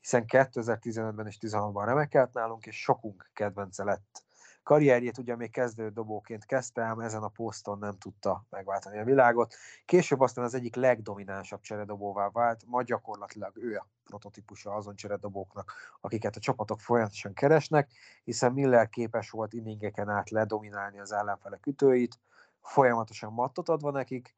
hiszen 0.00 0.24
2015-ben 0.26 1.26
és 1.26 1.38
16-ban 1.40 1.82
remekelt 1.84 2.32
nálunk, 2.32 2.66
és 2.66 2.80
sokunk 2.80 3.30
kedvence 3.32 3.84
lett. 3.84 4.27
Karrierjét 4.68 5.18
ugye 5.18 5.36
még 5.36 5.50
kezdő 5.50 5.88
dobóként 5.88 6.46
kezdte, 6.46 6.82
ám 6.82 7.00
ezen 7.00 7.22
a 7.22 7.28
poszton 7.28 7.78
nem 7.78 7.98
tudta 7.98 8.44
megváltani 8.50 8.98
a 8.98 9.04
világot. 9.04 9.54
Később 9.84 10.20
aztán 10.20 10.44
az 10.44 10.54
egyik 10.54 10.74
legdominánsabb 10.74 11.60
cseredobóvá 11.60 12.30
vált, 12.30 12.64
ma 12.66 12.82
gyakorlatilag 12.82 13.56
ő 13.56 13.76
a 13.76 13.86
prototípusa 14.04 14.74
azon 14.74 14.96
cseredobóknak, 14.96 15.72
akiket 16.00 16.36
a 16.36 16.40
csapatok 16.40 16.80
folyamatosan 16.80 17.34
keresnek, 17.34 17.90
hiszen 18.24 18.52
Miller 18.52 18.88
képes 18.88 19.30
volt 19.30 19.52
inningeken 19.52 20.08
át 20.08 20.30
ledominálni 20.30 21.00
az 21.00 21.12
ellenfelek 21.12 21.66
ütőit, 21.66 22.20
folyamatosan 22.60 23.32
mattot 23.32 23.68
adva 23.68 23.90
nekik, 23.90 24.36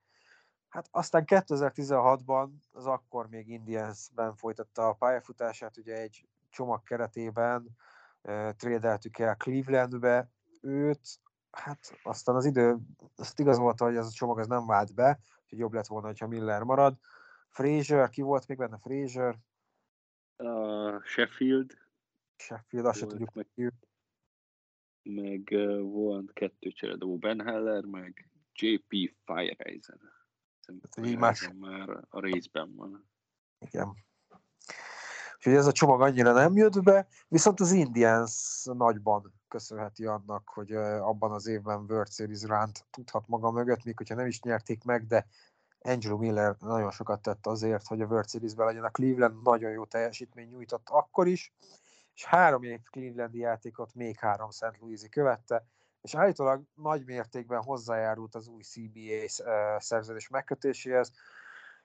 Hát 0.68 0.88
aztán 0.90 1.24
2016-ban 1.26 2.48
az 2.72 2.86
akkor 2.86 3.28
még 3.28 3.48
Indiansben 3.48 4.34
folytatta 4.34 4.88
a 4.88 4.92
pályafutását, 4.92 5.76
ugye 5.76 5.96
egy 5.96 6.24
csomag 6.50 6.82
keretében 6.82 7.76
trédeltük 8.56 9.18
el 9.18 9.36
Clevelandbe 9.36 10.30
őt, 10.60 11.00
hát 11.50 11.98
aztán 12.02 12.34
az 12.34 12.44
idő, 12.44 12.76
azt 13.16 13.38
igazolta, 13.38 13.84
hogy 13.84 13.96
ez 13.96 14.06
a 14.06 14.10
csomag 14.10 14.38
az 14.38 14.46
nem 14.46 14.66
vált 14.66 14.94
be, 14.94 15.20
hogy 15.48 15.58
jobb 15.58 15.72
lett 15.72 15.86
volna, 15.86 16.12
ha 16.18 16.26
Miller 16.26 16.62
marad. 16.62 16.96
Frazier, 17.48 18.08
ki 18.08 18.22
volt 18.22 18.46
még 18.46 18.56
benne 18.56 18.78
Frazier? 18.78 19.38
A 20.36 21.00
Sheffield, 21.04 21.78
Sheffield, 22.36 22.86
azt 22.86 22.98
se 22.98 23.06
tudjuk, 23.06 23.34
meg- 23.34 23.48
ki. 23.54 23.68
meg 25.02 25.48
uh, 25.52 25.80
volt 25.80 26.32
kettő 26.32 26.70
cseredobó, 26.70 27.18
Ben 27.18 27.40
Heller, 27.40 27.84
meg 27.84 28.30
JP 28.54 29.14
Fireisen. 29.24 30.00
Fireisen 30.90 31.56
már 31.56 32.04
a 32.08 32.20
részben 32.20 32.74
van. 32.74 33.08
Igen. 33.58 33.94
Úgyhogy 35.40 35.54
ez 35.54 35.66
a 35.66 35.72
csomag 35.72 36.00
annyira 36.00 36.32
nem 36.32 36.56
jött 36.56 36.82
be, 36.82 37.06
viszont 37.28 37.60
az 37.60 37.72
Indians 37.72 38.64
nagyban 38.64 39.32
köszönheti 39.48 40.04
annak, 40.04 40.48
hogy 40.48 40.72
abban 40.74 41.32
az 41.32 41.46
évben 41.46 41.84
World 41.88 42.12
Series 42.12 42.42
ránt 42.42 42.84
tudhat 42.90 43.28
maga 43.28 43.50
mögött, 43.50 43.84
még 43.84 43.96
hogyha 43.96 44.14
nem 44.14 44.26
is 44.26 44.40
nyerték 44.40 44.84
meg, 44.84 45.06
de 45.06 45.26
Angelo 45.80 46.16
Miller 46.16 46.56
nagyon 46.58 46.90
sokat 46.90 47.22
tett 47.22 47.46
azért, 47.46 47.86
hogy 47.86 48.00
a 48.00 48.06
World 48.06 48.28
Series-ben 48.28 48.66
legyen 48.66 48.84
a 48.84 48.90
Cleveland, 48.90 49.42
nagyon 49.42 49.70
jó 49.70 49.84
teljesítmény 49.84 50.48
nyújtott 50.48 50.88
akkor 50.88 51.26
is, 51.26 51.52
és 52.14 52.24
három 52.24 52.62
év 52.62 52.80
Clevelandi 52.90 53.38
játékot 53.38 53.94
még 53.94 54.18
három 54.18 54.50
St. 54.50 54.78
Louis-i 54.80 55.08
követte, 55.08 55.66
és 56.02 56.14
állítólag 56.14 56.62
nagy 56.74 57.04
mértékben 57.04 57.62
hozzájárult 57.62 58.34
az 58.34 58.48
új 58.48 58.62
CBA 58.62 59.28
szerződés 59.78 60.28
megkötéséhez, 60.28 61.12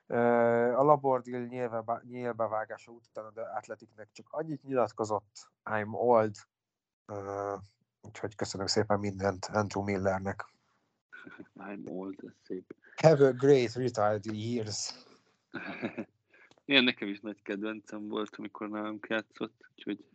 A 0.07 0.83
Labordil 0.83 1.45
nyilvebe- 1.45 2.03
nyílbevágása 2.03 2.91
után 2.91 3.25
a 3.25 3.55
Atletiknek 3.57 4.09
csak 4.11 4.27
annyit 4.29 4.63
nyilatkozott, 4.63 5.51
I'm 5.63 5.91
old, 5.91 6.35
úgyhogy 8.01 8.35
köszönöm 8.35 8.67
szépen 8.67 8.99
mindent 8.99 9.45
Andrew 9.45 9.83
Millernek. 9.83 10.45
I'm 11.69 11.89
old, 11.89 12.15
ez 12.25 12.33
szép. 12.43 12.75
Have 12.95 13.27
a 13.27 13.31
great 13.31 13.73
retired 13.73 14.25
years. 14.25 14.93
Ilyen 16.65 16.83
nekem 16.83 17.07
is 17.07 17.19
nagy 17.19 17.41
kedvencem 17.41 18.07
volt, 18.07 18.35
amikor 18.35 18.69
nálunk 18.69 19.07
játszott, 19.09 19.69
úgyhogy 19.75 20.05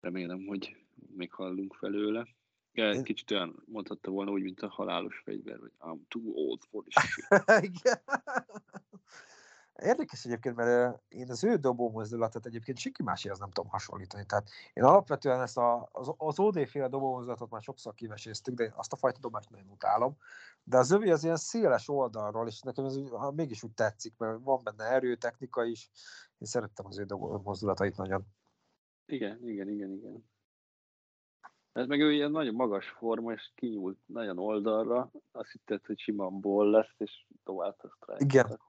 remélem, 0.00 0.46
hogy 0.46 0.86
még 1.16 1.32
hallunk 1.32 1.74
felőle. 1.74 2.26
Én- 2.76 3.02
kicsit 3.02 3.30
olyan 3.30 3.62
mondhatta 3.66 4.10
volna 4.10 4.30
úgy, 4.30 4.42
mint 4.42 4.60
a 4.60 4.68
halálos 4.68 5.20
fegyver, 5.24 5.58
hogy 5.58 5.72
I'm 5.80 6.00
too 6.08 6.32
old 6.34 6.62
for 6.70 6.82
this 6.82 6.94
shit. 7.06 7.26
Igen. 7.62 8.00
Érdekes 9.82 10.24
egyébként, 10.24 10.56
mert 10.56 11.02
én 11.08 11.30
az 11.30 11.44
ő 11.44 11.56
dobó 11.56 11.90
mozdulatot 11.90 12.46
egyébként 12.46 12.78
senki 12.78 13.02
másért 13.02 13.38
nem 13.38 13.50
tudom 13.50 13.70
hasonlítani. 13.70 14.26
Tehát 14.26 14.48
én 14.72 14.84
alapvetően 14.84 15.40
ezt 15.42 15.56
a, 15.58 15.88
az, 15.92 16.14
az 16.16 16.38
OD 16.38 16.66
féle 16.66 16.88
dobó 16.88 17.12
mozdulatot 17.12 17.50
már 17.50 17.62
sokszor 17.62 17.94
kiveséztük, 17.94 18.54
de 18.54 18.72
azt 18.76 18.92
a 18.92 18.96
fajta 18.96 19.20
dobást 19.20 19.50
nagyon 19.50 19.68
utálom. 19.68 20.16
De 20.64 20.78
az 20.78 20.90
övé 20.90 21.10
az 21.10 21.24
ilyen 21.24 21.36
széles 21.36 21.88
oldalról, 21.88 22.46
és 22.46 22.60
nekem 22.60 22.84
ez 22.84 22.98
ha 23.10 23.30
mégis 23.30 23.62
úgy 23.62 23.72
tetszik, 23.72 24.14
mert 24.18 24.38
van 24.42 24.60
benne 24.64 24.84
erő, 24.84 25.16
technika 25.16 25.64
is. 25.64 25.90
Én 26.38 26.48
szerettem 26.48 26.86
az 26.86 26.98
ő 26.98 27.04
dobó 27.04 27.40
mozdulatait 27.44 27.96
nagyon. 27.96 28.26
Igen, 29.06 29.48
igen, 29.48 29.68
igen, 29.68 29.92
igen. 29.92 30.24
Ez 31.76 31.86
meg 31.86 32.00
ő 32.00 32.12
ilyen 32.12 32.30
nagyon 32.30 32.54
magas 32.54 32.88
forma, 32.88 33.32
és 33.32 33.50
kinyúlt 33.54 33.98
nagyon 34.06 34.38
oldalra. 34.38 35.10
Azt 35.32 35.50
hitted, 35.50 35.86
hogy 35.86 35.98
simán 35.98 36.40
ból 36.40 36.70
lesz, 36.70 36.94
és 36.98 37.26
tovább 37.44 37.76
a 37.82 37.88
strike. 37.88 38.24
Igen. 38.24 38.60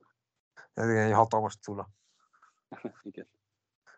Ez 0.73 0.89
ilyen 0.89 1.05
egy 1.05 1.13
hatalmas 1.13 1.57
cula. 1.61 1.89
igen. 3.03 3.27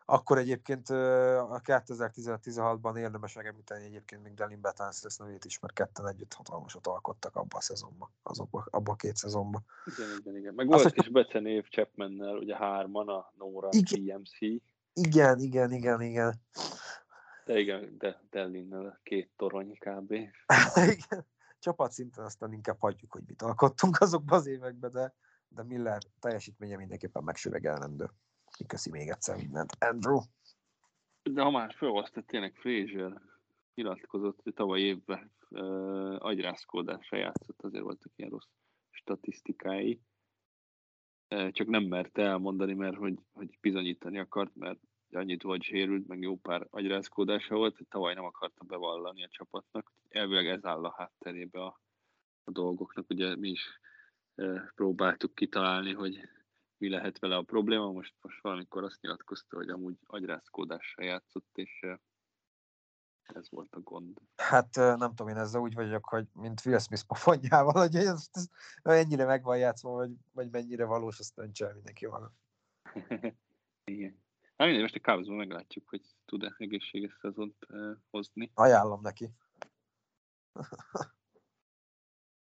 Akkor 0.05 0.37
egyébként 0.37 0.89
a 0.89 1.61
2015-16-ban 1.63 2.97
érdemes 2.97 3.33
megemlíteni 3.33 3.85
egyébként 3.85 4.23
még 4.23 4.33
Delin 4.33 4.61
Betances 4.61 5.17
nevét 5.17 5.45
is, 5.45 5.59
mert 5.59 5.73
ketten 5.73 6.07
együtt 6.07 6.33
hatalmasat 6.33 6.87
alkottak 6.87 7.35
abban 7.35 7.59
a 7.59 7.61
szezonban, 7.61 8.09
azokban, 8.23 8.63
abban 8.69 8.93
a 8.93 8.97
két 8.97 9.15
szezonban. 9.15 9.65
Igen, 9.85 10.17
igen, 10.19 10.35
igen. 10.37 10.53
Meg 10.53 10.71
Azt, 10.71 10.83
volt 10.83 10.95
hogy- 10.95 11.03
kis 11.03 11.11
becenév 11.13 11.67
Chapmannel, 11.67 12.37
ugye 12.37 12.55
hárman, 12.55 13.09
a 13.09 13.31
Nora, 13.37 13.67
Igen. 13.71 14.21
TMC, 14.21 14.61
Igen, 14.93 15.39
igen, 15.39 15.71
igen, 15.71 16.01
igen. 16.01 16.41
De 17.49 17.59
igen, 17.59 17.97
de 17.97 18.21
Dellinnel 18.29 18.99
két 19.03 19.31
torony 19.35 19.77
kb. 19.77 20.11
igen. 20.95 21.25
Csapatszinten 21.59 22.25
aztán 22.25 22.53
inkább 22.53 22.79
hagyjuk, 22.79 23.11
hogy 23.11 23.23
mit 23.25 23.41
alkottunk 23.41 23.99
azokban 23.99 24.37
az 24.37 24.47
években, 24.47 24.91
de, 24.91 25.13
de 25.47 25.63
Miller 25.63 26.01
teljesítménye 26.19 26.77
mindenképpen 26.77 27.23
megsüvegelendő. 27.23 28.09
Köszi 28.67 28.89
még 28.89 29.09
egyszer 29.09 29.35
mindent. 29.35 29.71
Andrew. 29.79 30.19
De 31.23 31.41
ha 31.41 31.49
már 31.49 31.73
felhoztad, 31.73 32.25
tényleg 32.25 32.55
Frazier 32.55 33.21
nyilatkozott, 33.73 34.41
hogy 34.43 34.53
tavaly 34.53 34.79
évben 34.79 35.31
uh, 35.49 36.25
agyrázkódásra 36.25 37.17
játszott, 37.17 37.61
azért 37.61 37.83
voltak 37.83 38.11
ilyen 38.15 38.29
rossz 38.29 38.49
statisztikái. 38.89 40.01
Uh, 41.35 41.51
csak 41.51 41.67
nem 41.67 41.83
merte 41.83 42.21
elmondani, 42.21 42.73
mert 42.73 42.97
hogy, 42.97 43.19
hogy 43.31 43.57
bizonyítani 43.61 44.19
akart, 44.19 44.55
mert 44.55 44.79
annyit 45.11 45.43
volt 45.43 45.63
sérült, 45.63 46.07
meg 46.07 46.21
jó 46.21 46.37
pár 46.37 46.67
agyrázkódása 46.69 47.55
volt, 47.55 47.77
hogy 47.77 47.87
tavaly 47.87 48.13
nem 48.13 48.23
akarta 48.23 48.63
bevallani 48.63 49.23
a 49.23 49.29
csapatnak. 49.29 49.91
Elvileg 50.09 50.47
ez 50.47 50.65
áll 50.65 50.85
a 50.85 50.93
hátterébe 50.97 51.61
a, 51.61 51.79
a 52.43 52.51
dolgoknak. 52.51 53.09
Ugye 53.09 53.35
mi 53.35 53.49
is 53.49 53.79
uh, 54.35 54.59
próbáltuk 54.75 55.35
kitalálni, 55.35 55.93
hogy 55.93 56.29
mi 56.79 56.89
lehet 56.89 57.19
vele 57.19 57.35
a 57.35 57.41
probléma. 57.41 57.91
Most, 57.91 58.13
most 58.21 58.41
valamikor 58.41 58.83
azt 58.83 59.01
nyilatkozta, 59.01 59.55
hogy 59.55 59.69
amúgy 59.69 59.97
agyrázkódással 60.05 61.05
játszott, 61.05 61.49
és 61.53 61.79
eh, 61.81 61.97
ez 63.21 63.49
volt 63.49 63.75
a 63.75 63.79
gond. 63.79 64.17
Hát 64.35 64.75
nem 64.75 65.09
tudom, 65.15 65.27
én 65.27 65.37
ezzel 65.37 65.61
úgy 65.61 65.73
vagyok, 65.73 66.05
hogy 66.05 66.27
mint 66.33 66.65
Will 66.65 66.79
Smith 66.79 67.03
pofonjával, 67.03 67.73
hogy 67.73 67.95
ez, 67.95 68.29
ez, 68.31 68.49
ennyire 68.83 69.25
meg 69.25 69.43
van 69.43 69.57
játszva, 69.57 69.89
vagy, 69.89 70.11
vagy 70.31 70.49
mennyire 70.49 70.85
valós, 70.85 71.19
azt 71.19 71.35
döntse 71.35 71.65
el 71.65 71.73
mindenki 71.73 72.07
maga. 72.07 72.33
Igen. 73.83 74.27
Hát 74.59 74.67
mindegy, 74.67 74.81
most 74.91 75.05
a 75.05 75.11
Cubsban 75.11 75.37
meglátjuk, 75.37 75.89
hogy 75.89 76.01
tud-e 76.25 76.55
egészséges 76.57 77.17
szezont 77.21 77.55
eh, 77.69 77.95
hozni. 78.09 78.51
Ajánlom 78.53 79.01
neki. 79.01 79.29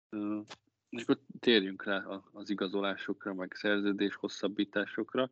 Ö, 0.09 0.41
És 0.89 1.03
akkor 1.03 1.21
térjünk 1.41 1.85
rá 1.85 2.05
az 2.33 2.51
igazolásokra, 2.51 3.35
meg 3.35 3.55
szerződés 3.55 4.15
hosszabbításokra. 4.15 5.31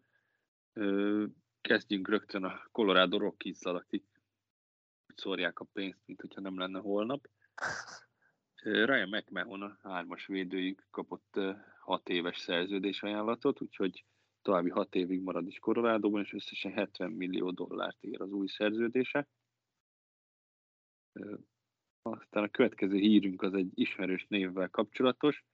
Ö, 0.73 1.25
Kezdjünk 1.61 2.09
rögtön 2.09 2.45
a 2.45 2.69
Colorado 2.73 3.19
Rockies-zal, 3.19 3.77
akik 3.77 4.05
szórják 5.15 5.59
a 5.59 5.65
pénzt, 5.65 6.03
mint 6.07 6.21
hogyha 6.21 6.41
nem 6.41 6.59
lenne 6.59 6.79
holnap. 6.79 7.29
Ö, 8.63 8.85
Ryan 8.85 9.09
McMahon, 9.09 9.63
a 9.63 9.79
hármas 9.83 10.27
védőjük 10.27 10.87
kapott 10.91 11.41
hat 11.81 12.09
éves 12.09 12.39
szerződés 12.39 13.03
ajánlatot, 13.03 13.61
úgyhogy 13.61 14.05
további 14.45 14.71
hat 14.71 14.95
évig 14.95 15.21
marad 15.21 15.47
is 15.47 15.59
Colorado-ban, 15.59 16.23
és 16.23 16.33
összesen 16.33 16.73
70 16.73 17.11
millió 17.11 17.51
dollárt 17.51 18.03
ér 18.05 18.21
az 18.21 18.33
új 18.33 18.47
szerződése. 18.47 19.29
Aztán 22.03 22.43
a 22.43 22.49
következő 22.49 22.97
hírünk 22.97 23.43
az 23.43 23.55
egy 23.55 23.71
ismerős 23.75 24.27
névvel 24.29 24.69
kapcsolatos. 24.69 25.45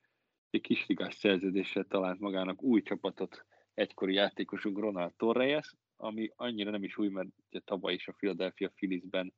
Egy 0.51 0.61
kisligás 0.61 1.15
szerződéssel 1.15 1.85
talált 1.85 2.19
magának 2.19 2.63
új 2.63 2.83
csapatot 2.83 3.45
egykori 3.75 4.15
játékosunk 4.15 4.79
Ronald 4.79 5.15
Torreyes, 5.15 5.75
ami 5.97 6.31
annyira 6.35 6.71
nem 6.71 6.85
is 6.85 6.99
új, 6.99 7.09
mert 7.09 7.29
ugye 7.51 7.61
tavaly 7.61 7.95
is 7.95 8.09
a 8.09 8.13
Philadelphia 8.13 8.69
Philliesben 8.69 9.35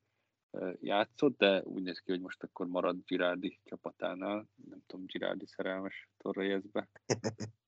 játszott, 0.79 1.37
de 1.37 1.63
úgy 1.63 1.83
néz 1.83 1.99
ki, 1.99 2.11
hogy 2.11 2.21
most 2.21 2.43
akkor 2.43 2.67
marad 2.67 2.97
Girardi 3.05 3.59
csapatánál. 3.63 4.49
Nem 4.67 4.81
tudom, 4.85 5.05
Girardi 5.05 5.45
szerelmes 5.45 6.09
Torreyesbe. 6.17 6.89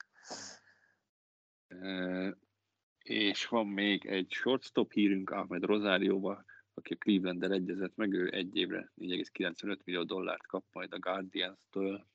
És 2.97 3.45
van 3.45 3.67
még 3.67 4.05
egy 4.05 4.31
shortstop 4.31 4.91
hírünk 4.91 5.29
Ahmed 5.29 5.63
Rosárióval, 5.63 6.45
aki 6.73 6.93
a 6.93 6.97
cleveland 6.97 7.43
egyezett 7.43 7.95
meg, 7.95 8.13
ő 8.13 8.31
egy 8.33 8.55
évre 8.55 8.91
4,95 8.97 9.83
millió 9.83 10.03
dollárt 10.03 10.47
kap 10.47 10.63
majd 10.71 10.93
a 10.93 10.99
Guardians-től. 10.99 12.05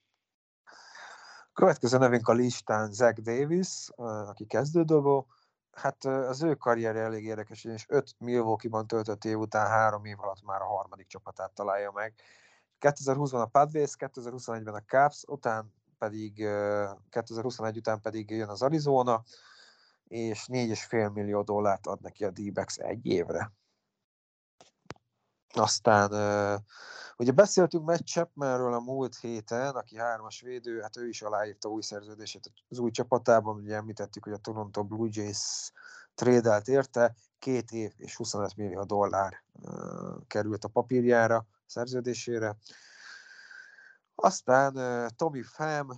Következő 1.52 1.98
nevünk 1.98 2.28
a 2.28 2.32
listán 2.32 2.92
Zach 2.92 3.20
Davis, 3.20 3.88
aki 3.96 4.46
kezdődobó. 4.46 5.26
Hát 5.72 6.04
az 6.04 6.42
ő 6.42 6.54
karrierje 6.54 7.02
elég 7.02 7.24
érdekes, 7.24 7.64
és 7.64 7.84
5 7.88 8.14
Milwaukee-ban 8.18 8.86
töltött 8.86 9.24
év 9.24 9.38
után 9.38 9.66
három 9.66 10.04
év 10.04 10.20
alatt 10.20 10.42
már 10.42 10.60
a 10.60 10.66
harmadik 10.66 11.06
csapatát 11.06 11.52
találja 11.52 11.90
meg. 11.90 12.14
2020-ban 12.80 13.42
a 13.42 13.46
Padres, 13.46 13.94
2021-ben 13.98 14.74
a 14.74 14.84
Cubs, 14.84 15.24
után 15.26 15.74
pedig 16.00 16.44
ö, 16.44 16.90
2021 17.10 17.76
után 17.76 18.00
pedig 18.00 18.30
jön 18.30 18.48
az 18.48 18.62
Arizona, 18.62 19.22
és 20.04 20.46
4,5 20.46 21.12
millió 21.12 21.42
dollárt 21.42 21.86
ad 21.86 22.00
neki 22.00 22.24
a 22.24 22.30
d 22.30 22.40
egy 22.76 23.06
évre. 23.06 23.52
Aztán 25.52 26.10
ugye 27.16 27.32
beszéltünk 27.32 27.84
Matt 27.84 28.06
Chapmanről 28.06 28.72
a 28.72 28.80
múlt 28.80 29.16
héten, 29.16 29.74
aki 29.74 29.96
hármas 29.96 30.40
védő, 30.40 30.80
hát 30.80 30.96
ő 30.96 31.08
is 31.08 31.22
aláírta 31.22 31.68
új 31.68 31.82
szerződését 31.82 32.52
az 32.68 32.78
új 32.78 32.90
csapatában, 32.90 33.56
ugye 33.56 33.74
említettük, 33.74 34.24
hogy 34.24 34.32
a 34.32 34.36
Toronto 34.36 34.84
Blue 34.84 35.08
Jays 35.12 35.72
trédelt 36.14 36.68
érte, 36.68 37.14
két 37.38 37.70
év 37.70 37.92
és 37.96 38.16
25 38.16 38.56
millió 38.56 38.84
dollár 38.84 39.42
került 40.26 40.64
a 40.64 40.68
papírjára, 40.68 41.46
szerződésére. 41.66 42.56
Aztán 44.22 44.74
Tommy 45.16 45.40
Pham 45.40 45.88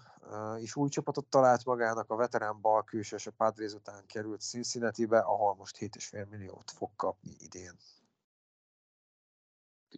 is 0.60 0.76
új 0.76 0.88
csapatot 0.88 1.26
talált 1.26 1.64
magának, 1.64 2.10
a 2.10 2.16
veterán 2.16 2.60
balkülsős 2.60 3.26
a 3.26 3.30
Padres 3.30 3.72
után 3.72 4.06
került 4.06 4.40
Cincinnati-be, 4.40 5.18
ahol 5.18 5.54
most 5.54 5.76
7,5 5.78 6.28
milliót 6.28 6.70
fog 6.70 6.90
kapni 6.96 7.36
idén. 7.38 7.72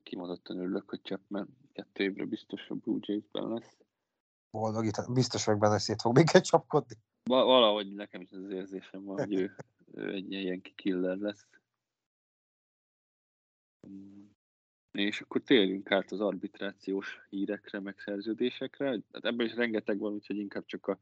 Kimondottan 0.02 0.58
örülök, 0.58 0.88
hogy 0.88 1.00
Chapman 1.02 1.56
kettő 1.72 2.04
évre 2.04 2.24
biztos 2.24 2.68
a 2.68 2.74
Blue 2.74 2.98
Jays-ben 3.00 3.48
lesz. 3.48 3.76
Boldog, 4.50 4.84
itt 4.84 5.12
biztos 5.12 5.44
vagyok 5.44 5.60
benne, 5.60 5.72
hogy 5.72 5.82
szét 5.82 6.00
fog 6.00 6.14
minket 6.16 6.44
csapkodni. 6.44 6.94
Va- 7.22 7.44
valahogy 7.44 7.94
nekem 7.94 8.20
is 8.20 8.30
az 8.30 8.50
érzésem 8.50 9.04
van, 9.04 9.18
hogy 9.18 9.34
ő, 9.34 9.56
ő 9.92 10.12
egy 10.12 10.32
ilyen 10.32 10.60
killer 10.60 11.16
lesz. 11.16 11.46
És 14.94 15.20
akkor 15.20 15.42
térjünk 15.42 15.90
át 15.90 16.12
az 16.12 16.20
arbitrációs 16.20 17.20
hírekre, 17.28 17.80
meg 17.80 17.98
szerződésekre. 17.98 18.86
Hát 19.12 19.24
ebből 19.24 19.46
is 19.46 19.54
rengeteg 19.54 19.98
van, 19.98 20.12
úgyhogy 20.12 20.36
inkább 20.36 20.64
csak 20.64 20.86
a 20.86 20.98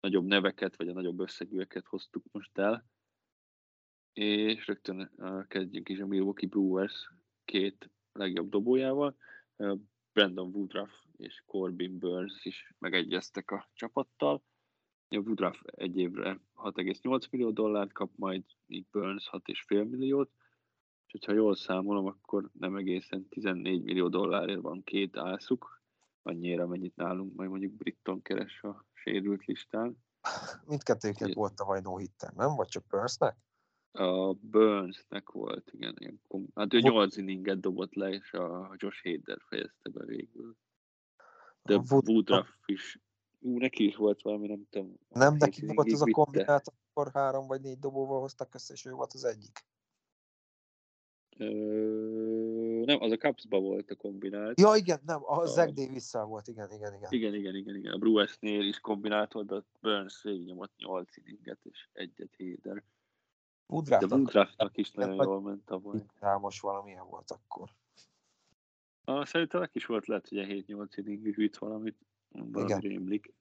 nagyobb 0.00 0.26
neveket, 0.26 0.76
vagy 0.76 0.88
a 0.88 0.92
nagyobb 0.92 1.20
összegűeket 1.20 1.86
hoztuk 1.86 2.24
most 2.32 2.58
el. 2.58 2.86
És 4.12 4.66
rögtön 4.66 5.10
kezdjünk 5.48 5.88
is 5.88 5.98
a 5.98 6.06
Milwaukee 6.06 6.48
Brewers 6.48 7.10
két 7.44 7.90
legjobb 8.12 8.48
dobójával. 8.48 9.16
Brandon 10.12 10.50
Woodruff 10.54 10.92
és 11.16 11.42
Corbin 11.46 11.98
Burns 11.98 12.44
is 12.44 12.74
megegyeztek 12.78 13.50
a 13.50 13.70
csapattal. 13.72 14.42
A 15.08 15.16
Woodruff 15.16 15.60
egy 15.64 15.98
évre 15.98 16.40
6,8 16.54 17.30
millió 17.30 17.50
dollárt 17.50 17.92
kap, 17.92 18.10
majd 18.16 18.44
Burns 18.90 19.28
6,5 19.32 19.88
milliót, 19.88 20.30
és 21.12 21.24
ha 21.24 21.32
jól 21.32 21.54
számolom, 21.54 22.06
akkor 22.06 22.50
nem 22.52 22.76
egészen 22.76 23.28
14 23.28 23.82
millió 23.82 24.08
dollárért 24.08 24.60
van 24.60 24.82
két 24.84 25.16
ászuk, 25.16 25.82
annyira 26.22 26.66
mennyit 26.66 26.96
nálunk, 26.96 27.34
majd 27.34 27.50
mondjuk 27.50 27.72
Britton 27.72 28.22
keres 28.22 28.62
a 28.62 28.84
sérült 28.92 29.44
listán. 29.44 29.96
Mindkettőjüket 30.66 31.28
Igen. 31.28 31.38
volt 31.38 31.54
tavaly 31.54 31.80
no 31.80 31.96
hitter, 31.96 32.32
nem? 32.32 32.54
Vagy 32.54 32.68
csak 32.68 32.86
Burnsnek? 32.86 33.36
A 33.92 34.32
Burnsnek 34.32 35.30
volt, 35.30 35.70
igen. 35.72 36.20
Kom- 36.28 36.50
hát 36.54 36.74
ő 36.74 36.78
Wo- 36.78 36.92
8 36.92 37.16
inninget 37.16 37.60
dobott 37.60 37.94
le, 37.94 38.08
és 38.08 38.32
a 38.32 38.74
Josh 38.76 39.02
Hader 39.04 39.38
fejezte 39.48 39.88
be 39.90 40.04
végül. 40.04 40.56
De 41.62 41.74
A 41.74 41.82
Wood- 41.90 42.08
Woodruff 42.08 42.48
is, 42.66 42.98
ú, 43.40 43.58
neki 43.58 43.86
is 43.86 43.96
volt 43.96 44.22
valami, 44.22 44.46
nem 44.46 44.66
tudom. 44.70 44.94
Nem 45.08 45.36
neki 45.36 45.66
volt 45.66 45.92
az 45.92 46.02
a 46.02 46.10
kombinát, 46.10 46.68
akkor 46.68 47.10
három 47.12 47.46
vagy 47.46 47.60
négy 47.60 47.78
dobóval 47.78 48.20
hoztak 48.20 48.54
össze, 48.54 48.72
és 48.72 48.84
ő 48.84 48.90
volt 48.92 49.12
az 49.12 49.24
egyik. 49.24 49.64
Ö, 51.36 52.82
nem, 52.84 53.00
az 53.00 53.10
a 53.10 53.16
Cubsba 53.16 53.60
volt 53.60 53.90
a 53.90 53.94
kombinált. 53.94 54.60
Ja, 54.60 54.74
igen, 54.76 55.00
nem, 55.06 55.24
a 55.24 55.36
A- 55.38 55.46
Zach 55.46 55.72
davis 55.72 56.12
volt, 56.12 56.48
igen, 56.48 56.70
igen, 56.70 56.94
igen. 56.94 57.08
Igen, 57.10 57.34
igen, 57.34 57.54
igen, 57.54 57.76
igen. 57.76 57.92
A 57.92 57.98
Brewers-nél 57.98 58.66
is 58.66 58.80
kombinált 58.80 59.32
volt, 59.32 59.46
de 59.46 59.54
ott 59.54 59.68
Burns 59.80 60.22
végignyomott 60.22 60.72
8 60.76 61.16
inninget 61.16 61.58
és 61.62 61.88
egyet. 61.92 62.36
De 62.62 62.84
Woodruff 63.66 64.10
Woodruffnak 64.10 64.76
is 64.76 64.90
nagyon 64.90 65.24
jól 65.24 65.40
ment 65.40 65.64
tavaly. 65.64 66.04
Számos 66.20 66.60
valamilyen 66.60 67.06
volt 67.06 67.30
akkor. 67.30 67.70
Ah, 69.04 69.24
szerintem 69.24 69.60
neki 69.60 69.78
is 69.78 69.86
volt 69.86 70.06
lehet, 70.06 70.28
hogy 70.28 70.38
a 70.38 70.44
7-8 70.44 70.92
inningig 70.96 71.34
vitt 71.34 71.56
valamit, 71.56 71.98
valami 72.28 72.80
rémlik. 72.80 73.34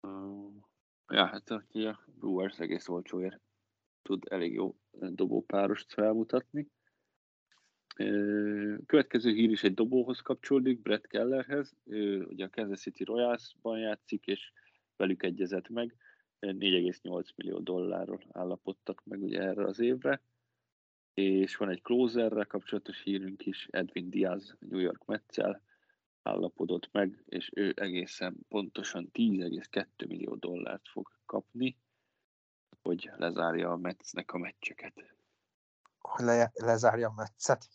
Uh, 0.00 0.52
ja, 1.08 1.26
hát 1.26 1.50
ugye 1.72 1.88
a 1.88 2.04
Brewers 2.06 2.58
egész 2.58 2.88
olcsóért 2.88 3.40
tud 4.02 4.24
elég 4.30 4.52
jó 4.52 4.76
dobópárost 5.00 5.92
felmutatni. 5.92 6.68
Következő 8.86 9.32
hír 9.32 9.50
is 9.50 9.64
egy 9.64 9.74
dobóhoz 9.74 10.20
kapcsolódik, 10.20 10.82
Brett 10.82 11.06
Kellerhez. 11.06 11.76
Ő 11.84 12.24
ugye 12.24 12.44
a 12.44 12.50
Kansas 12.50 12.80
City 12.80 13.04
Royals-ban 13.04 13.78
játszik, 13.78 14.26
és 14.26 14.52
velük 14.96 15.22
egyezett 15.22 15.68
meg. 15.68 15.96
4,8 16.40 17.34
millió 17.34 17.58
dollárról 17.58 18.22
állapodtak 18.32 19.04
meg 19.04 19.22
ugye 19.22 19.40
erre 19.40 19.64
az 19.64 19.80
évre. 19.80 20.22
És 21.14 21.56
van 21.56 21.68
egy 21.68 21.82
closerrel 21.82 22.46
kapcsolatos 22.46 23.02
hírünk 23.02 23.46
is, 23.46 23.68
Edwin 23.70 24.10
Diaz, 24.10 24.56
New 24.58 24.80
York 24.80 25.04
Mets-el 25.04 25.62
állapodott 26.22 26.88
meg, 26.92 27.22
és 27.28 27.50
ő 27.54 27.72
egészen 27.76 28.36
pontosan 28.48 29.10
10,2 29.12 30.08
millió 30.08 30.34
dollárt 30.34 30.88
fog 30.88 31.08
kapni, 31.26 31.76
hogy 32.86 33.10
lezárja 33.16 33.70
a 33.70 33.76
Metsnek 33.76 34.32
a 34.32 34.38
meccseket. 34.38 34.94
Hogy 35.98 36.24
le, 36.24 36.50
lezárja 36.54 37.08
a 37.08 37.12
meccet. 37.16 37.68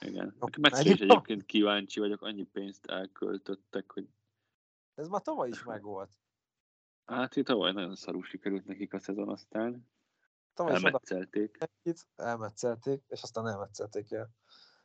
Igen. 0.00 0.36
A 0.38 0.58
Metsre 0.60 0.90
is 0.90 1.00
egyébként- 1.00 1.44
kíváncsi 1.44 2.00
vagyok, 2.00 2.22
annyi 2.22 2.44
pénzt 2.44 2.86
elköltöttek, 2.86 3.90
hogy 3.90 4.08
Ez 4.94 5.08
már 5.08 5.22
tavaly 5.22 5.48
is 5.48 5.64
megvolt. 5.64 6.10
hát 7.04 7.36
itt 7.36 7.46
tavaly 7.46 7.72
nagyon 7.72 7.96
szarul 7.96 8.24
sikerült 8.24 8.64
nekik 8.64 8.92
a 8.92 8.98
szezon, 8.98 9.28
aztán 9.28 9.88
Tavaly 10.54 10.72
is 10.72 10.78
oda 10.78 10.86
elmetszelték. 10.86 11.58
elmetszelték, 12.16 13.02
és 13.08 13.22
aztán 13.22 13.46
elmetszelték 13.48 14.10
el. 14.12 14.30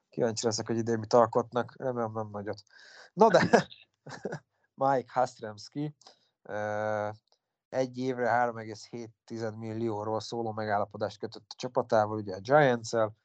Kíváncsi 0.10 0.46
leszek, 0.46 0.68
hogy 0.68 0.78
idén 0.78 1.00
mit 1.00 1.14
alkotnak, 1.14 1.76
remélem 1.78 2.12
nem 2.12 2.30
nagyot. 2.30 2.62
No 3.14 3.28
de, 3.28 3.68
Mike 4.84 5.12
Hastremski 5.14 5.96
egy 7.72 7.98
évre 7.98 8.52
3,7 8.54 9.58
millióról 9.58 10.20
szóló 10.20 10.52
megállapodást 10.52 11.20
kötött 11.20 11.46
a 11.50 11.56
csapatával, 11.58 12.18
ugye 12.18 12.36
a 12.36 12.40
Giants-el, 12.40 13.16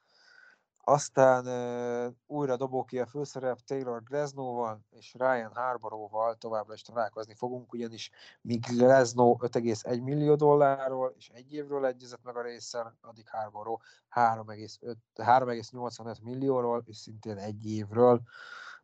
aztán 0.88 1.47
uh, 1.47 2.12
újra 2.26 2.57
dobó 2.57 2.84
ki 2.84 2.99
a 2.99 3.07
főszerep 3.07 3.59
Taylor 3.59 4.03
Gresnóval 4.03 4.80
és 4.90 5.14
Ryan 5.18 5.53
Harboróval 5.55 6.34
továbbra 6.34 6.74
is 6.74 6.82
találkozni 6.82 7.34
fogunk, 7.34 7.72
ugyanis 7.72 8.11
míg 8.40 8.64
Gresno 8.76 9.36
5,1 9.40 10.03
millió 10.03 10.34
dollárról 10.34 11.14
és 11.16 11.28
egy 11.28 11.53
évről 11.53 11.86
egyezett 11.86 12.22
meg 12.22 12.36
a 12.36 12.42
részsel, 12.42 12.97
addig 13.01 13.28
Harboró 13.28 13.82
3,5 14.14 14.97
3,85 15.14 16.22
millióról 16.22 16.82
és 16.86 16.97
szintén 16.97 17.36
egy 17.36 17.66
évről 17.66 18.20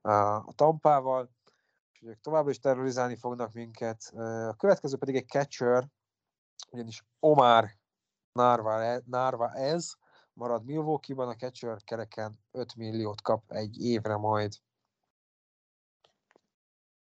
uh, 0.02 0.48
a 0.48 0.52
Tampával, 0.54 1.30
és 2.02 2.08
ők 2.08 2.20
továbbra 2.20 2.50
is 2.50 2.58
terrorizálni 2.58 3.16
fognak 3.16 3.52
minket. 3.52 4.02
A 4.48 4.54
következő 4.56 4.96
pedig 4.96 5.14
egy 5.14 5.28
catcher, 5.28 5.88
ugyanis 6.70 7.04
Omar 7.18 7.68
Narva, 8.32 9.00
Narva 9.06 9.52
ez, 9.52 9.92
marad 10.32 10.64
Milwaukee-ban, 10.64 11.28
a 11.28 11.34
catcher 11.34 11.82
kereken 11.84 12.38
5 12.50 12.74
milliót 12.74 13.20
kap 13.20 13.52
egy 13.52 13.80
évre 13.80 14.16
majd. 14.16 14.52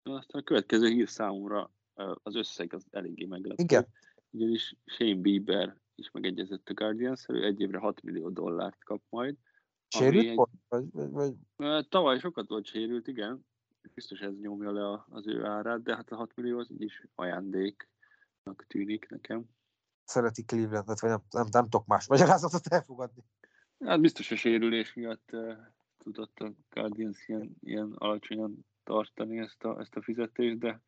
Aztán 0.03 0.41
a 0.41 0.45
következő 0.45 0.89
hír 0.89 1.09
számomra 1.09 1.71
az 2.23 2.35
összeg 2.35 2.73
az 2.73 2.87
eléggé 2.91 3.25
meglepő. 3.25 3.63
Igen. 3.63 3.87
Ugyanis 4.31 4.77
Shane 4.85 5.21
Bieber 5.21 5.81
is 5.95 6.11
megegyezett 6.11 6.69
a 6.69 6.75
guardians 6.75 7.29
ő 7.29 7.45
egy 7.45 7.61
évre 7.61 7.79
6 7.79 8.03
millió 8.03 8.31
dollárt 8.31 8.85
kap 8.85 9.03
majd. 9.09 9.37
Sérült 9.89 10.27
egy-? 10.27 10.35
Vagy, 10.69 10.85
vagy, 10.91 11.11
vagy, 11.57 11.89
Tavaly 11.89 12.19
sokat 12.19 12.49
volt 12.49 12.67
sérült, 12.67 13.07
igen. 13.07 13.47
Biztos 13.95 14.21
ez 14.21 14.39
nyomja 14.41 14.73
le 14.73 15.05
az 15.09 15.27
ő 15.27 15.45
árát, 15.45 15.83
de 15.83 15.97
hát 15.97 16.11
a 16.11 16.17
6 16.17 16.37
millió 16.37 16.59
az 16.59 16.71
is 16.79 17.07
ajándéknak 17.15 18.67
tűnik 18.67 19.09
nekem. 19.09 19.45
szereti 20.05 20.45
Clevelandet, 20.45 21.01
vagy 21.01 21.11
nem, 21.11 21.23
nem, 21.31 21.47
nem 21.51 21.63
tudok 21.63 21.87
más 21.87 22.07
magyarázatot 22.07 22.67
elfogadni. 22.67 23.23
Hát 23.85 24.01
biztos 24.01 24.31
a 24.31 24.37
sérülés 24.37 24.95
miatt 24.95 25.33
uh, 25.33 25.57
tudott 25.99 26.39
a 26.39 26.53
Guardians 26.71 27.29
ilyen, 27.29 27.57
ilyen 27.61 27.93
alacsonyan 27.93 28.67
tartani 28.83 29.39
ezt 29.39 29.65
a, 29.65 29.81
ezt 29.81 29.97
a 29.97 30.03
fizetést, 30.03 30.59
de 30.59 30.83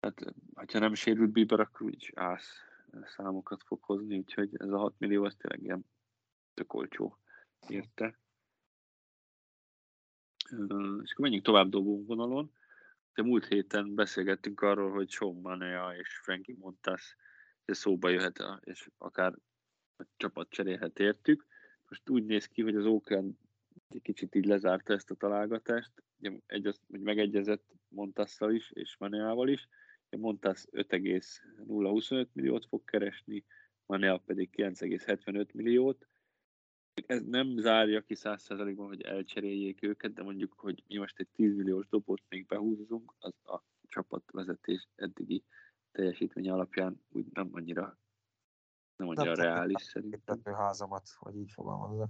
hát, 0.00 0.34
ha 0.72 0.78
nem 0.78 0.94
sérült 0.94 1.30
Bieber, 1.30 1.60
akkor 1.60 1.86
úgyis 1.86 2.12
ász 2.14 2.48
számokat 3.04 3.62
fog 3.62 3.82
hozni, 3.82 4.18
úgyhogy 4.18 4.50
ez 4.52 4.70
a 4.70 4.78
6 4.78 4.94
millió 4.98 5.24
az 5.24 5.34
tényleg 5.34 5.62
ilyen 5.62 5.86
tök 6.54 6.74
olcsó 6.74 7.18
érte. 7.68 8.18
És 10.50 11.12
akkor 11.12 11.24
menjünk 11.24 11.44
tovább 11.44 11.68
dobó 11.68 12.04
vonalon. 12.04 12.52
De 13.14 13.22
múlt 13.22 13.46
héten 13.46 13.94
beszélgettünk 13.94 14.60
arról, 14.60 14.90
hogy 14.90 15.10
Sean 15.10 15.40
Manea 15.40 15.96
és 15.96 16.08
Frankie 16.22 16.54
Montas 16.58 17.16
szóba 17.64 18.08
jöhet, 18.08 18.42
és 18.60 18.88
akár 18.98 19.34
a 19.96 20.04
csapat 20.16 20.48
cserélhet 20.50 20.98
értük. 20.98 21.46
Most 21.88 22.08
úgy 22.08 22.24
néz 22.24 22.46
ki, 22.46 22.62
hogy 22.62 22.76
az 22.76 22.84
Oakland 22.84 23.34
egy 23.88 24.02
kicsit 24.02 24.34
így 24.34 24.44
lezárta 24.44 24.92
ezt 24.92 25.10
a 25.10 25.14
találgatást, 25.14 25.92
ugye 26.18 26.38
egy 26.46 26.66
az, 26.66 26.80
hogy 26.88 27.00
megegyezett 27.00 27.74
Montasszal 27.88 28.54
is, 28.54 28.70
és 28.70 28.96
Maneával 28.98 29.48
is. 29.48 29.68
Ugye 30.10 30.22
Montas 30.22 30.64
5,025 30.70 32.28
milliót 32.32 32.66
fog 32.66 32.84
keresni, 32.84 33.44
Manea 33.86 34.18
pedig 34.18 34.50
9,75 34.56 35.52
milliót. 35.52 36.06
Ez 37.06 37.22
nem 37.24 37.58
zárja 37.58 38.00
ki 38.00 38.14
100%-ban, 38.18 38.86
hogy 38.86 39.00
elcseréljék 39.02 39.82
őket, 39.82 40.12
de 40.12 40.22
mondjuk, 40.22 40.54
hogy 40.56 40.82
mi 40.88 40.96
most 40.96 41.18
egy 41.18 41.28
10 41.32 41.54
milliós 41.54 41.88
dobot 41.88 42.22
még 42.28 42.46
behúzunk, 42.46 43.14
az 43.18 43.34
a 43.44 43.62
csapatvezetés 43.88 44.88
eddigi 44.94 45.44
teljesítmény 45.92 46.50
alapján 46.50 47.00
úgy 47.08 47.26
nem 47.32 47.48
annyira 47.52 47.98
nem 48.96 49.08
annyira 49.08 49.32
Nem 49.32 49.44
reális 49.44 49.82
szerintem. 49.82 50.40
házamat, 50.44 51.08
hogy 51.18 51.36
így 51.36 51.50
fogalmazok. 51.50 52.08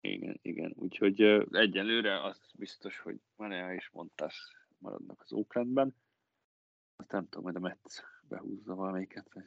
Igen, 0.00 0.38
igen. 0.42 0.72
Úgyhogy 0.76 1.22
ö, 1.22 1.44
egyelőre 1.50 2.22
az 2.24 2.40
biztos, 2.54 2.98
hogy 2.98 3.20
Manea 3.36 3.74
és 3.74 3.90
Montas 3.92 4.66
maradnak 4.78 5.20
az 5.20 5.32
Oaklandben. 5.32 5.94
Azt 6.96 7.10
nem 7.10 7.28
tudom, 7.28 7.44
hogy 7.44 7.56
a 7.56 7.60
Metsz 7.60 8.02
behúzza 8.22 8.74
valamelyiket. 8.74 9.28
vagy. 9.32 9.44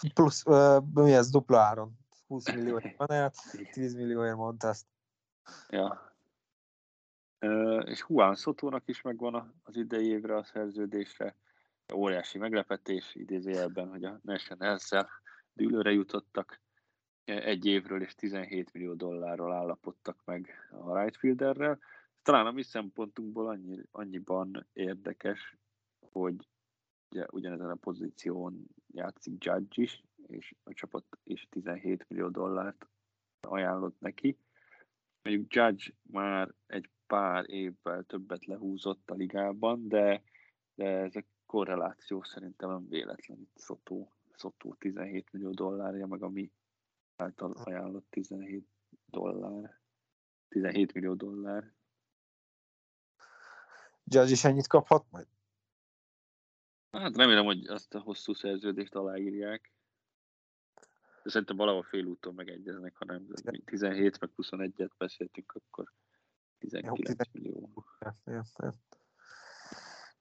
Plusz, 0.14 0.46
uh, 0.46 0.84
mi 0.94 1.12
ez 1.12 1.30
dupla 1.30 1.58
áron? 1.58 1.98
20 2.28 2.54
millióért 2.54 2.96
van 2.96 3.10
el, 3.10 3.32
10 3.72 3.94
millióért 3.94 4.36
mondta 4.36 4.68
ezt. 4.68 4.86
Ja. 5.68 6.16
És 7.84 8.04
Juan 8.08 8.34
Sotónak 8.34 8.88
is 8.88 9.02
megvan 9.02 9.54
az 9.62 9.76
idei 9.76 10.06
évre 10.06 10.36
a 10.36 10.44
szerződésre. 10.44 11.36
Óriási 11.94 12.38
meglepetés 12.38 13.14
idézőjelben, 13.14 13.88
hogy 13.88 14.04
a 14.04 14.20
National-szel 14.22 15.08
dűlőre 15.52 15.90
jutottak. 15.90 16.60
Egy 17.24 17.66
évről 17.66 18.02
és 18.02 18.14
17 18.14 18.72
millió 18.72 18.94
dollárról 18.94 19.52
állapodtak 19.52 20.18
meg 20.24 20.68
a 20.70 21.00
right 21.00 21.16
fielderrel. 21.16 21.78
Talán 22.22 22.46
a 22.46 22.50
mi 22.50 22.62
szempontunkból 22.62 23.48
annyi, 23.48 23.82
annyiban 23.90 24.66
érdekes, 24.72 25.56
hogy 26.10 26.48
ugye 27.10 27.26
ugyanezen 27.30 27.70
a 27.70 27.74
pozíción 27.74 28.66
játszik 28.86 29.44
Judge 29.44 29.82
is, 29.82 30.02
és 30.28 30.54
a 30.62 30.72
csapat 30.72 31.04
is 31.24 31.48
17 31.50 32.08
millió 32.08 32.28
dollárt 32.28 32.86
ajánlott 33.40 34.00
neki. 34.00 34.38
Mondjuk 35.22 35.54
Judge 35.54 35.92
már 36.02 36.54
egy 36.66 36.90
pár 37.06 37.50
évvel 37.50 38.02
többet 38.02 38.44
lehúzott 38.44 39.10
a 39.10 39.14
ligában, 39.14 39.88
de, 39.88 40.22
de 40.74 40.86
ez 40.86 41.16
a 41.16 41.24
korreláció 41.46 42.22
szerintem 42.22 42.70
nem 42.70 42.88
véletlen. 42.88 43.38
Itt 43.38 43.56
Szotó, 43.58 44.12
Szotó 44.34 44.74
17 44.74 45.32
millió 45.32 45.50
dollárja, 45.50 46.06
meg 46.06 46.22
a 46.22 46.28
mi 46.28 46.52
által 47.16 47.52
ajánlott 47.52 48.06
17 48.10 48.68
dollár. 49.06 49.80
17 50.48 50.92
millió 50.92 51.14
dollár. 51.14 51.72
Judge 54.04 54.30
is 54.30 54.44
ennyit 54.44 54.66
kaphat 54.66 55.10
majd? 55.10 55.26
Hát 56.90 57.16
remélem, 57.16 57.44
hogy 57.44 57.66
azt 57.66 57.94
a 57.94 58.00
hosszú 58.00 58.32
szerződést 58.32 58.94
aláírják. 58.94 59.72
De 61.22 61.30
szerintem 61.30 61.56
valahol 61.56 61.82
félúton 61.82 62.34
megegyeznek, 62.34 62.96
ha 62.96 63.04
nem 63.04 63.26
17 63.64 64.20
meg 64.20 64.30
21-et 64.36 64.90
beszéltünk, 64.98 65.52
akkor 65.52 65.92
19 66.58 67.32
millió. 67.32 67.84
Ja, 68.00 68.16
ja, 68.24 68.42
ja. 68.56 68.74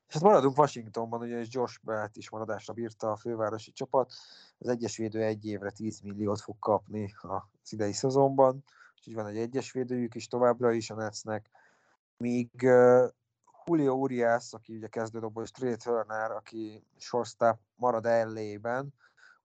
És 0.07 0.13
hát 0.13 0.23
maradunk 0.23 0.57
Washingtonban, 0.57 1.21
ugye 1.21 1.39
és 1.39 1.47
Josh 1.51 1.79
Belt 1.81 2.17
is 2.17 2.29
maradásra 2.29 2.73
bírta 2.73 3.11
a 3.11 3.15
fővárosi 3.15 3.71
csapat. 3.71 4.13
Az 4.57 4.67
egyes 4.67 4.97
védő 4.97 5.21
egy 5.21 5.45
évre 5.45 5.71
10 5.71 5.99
milliót 5.99 6.41
fog 6.41 6.59
kapni 6.59 7.13
az 7.21 7.73
idei 7.73 7.93
szezonban, 7.93 8.63
úgyhogy 8.95 9.13
van 9.13 9.25
egy 9.25 9.37
egyes 9.37 9.71
védőjük 9.71 10.15
is 10.15 10.27
továbbra 10.27 10.71
is 10.71 10.89
a 10.89 10.95
Netsnek. 10.95 11.49
Míg 12.17 12.49
uh, 12.63 13.07
Julio 13.65 13.93
Urias, 13.93 14.53
aki 14.53 14.75
ugye 14.75 14.87
kezdődobó, 14.87 15.41
és 15.41 15.51
Trey 15.51 15.75
Turner, 15.75 16.31
aki 16.31 16.83
shortstop 16.97 17.59
marad 17.75 18.05
ellében, 18.05 18.93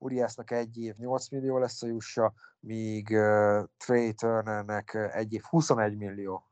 Uriasnak 0.03 0.51
egy 0.51 0.79
év 0.79 0.97
8 0.97 1.29
millió 1.29 1.59
lesz 1.59 1.83
a 1.83 1.87
jussa, 1.87 2.33
míg 2.61 3.09
uh, 3.11 3.65
Trey 3.77 4.13
Turnernek 4.13 4.95
egy 5.13 5.33
év 5.33 5.43
21 5.43 5.97
millió. 5.97 6.51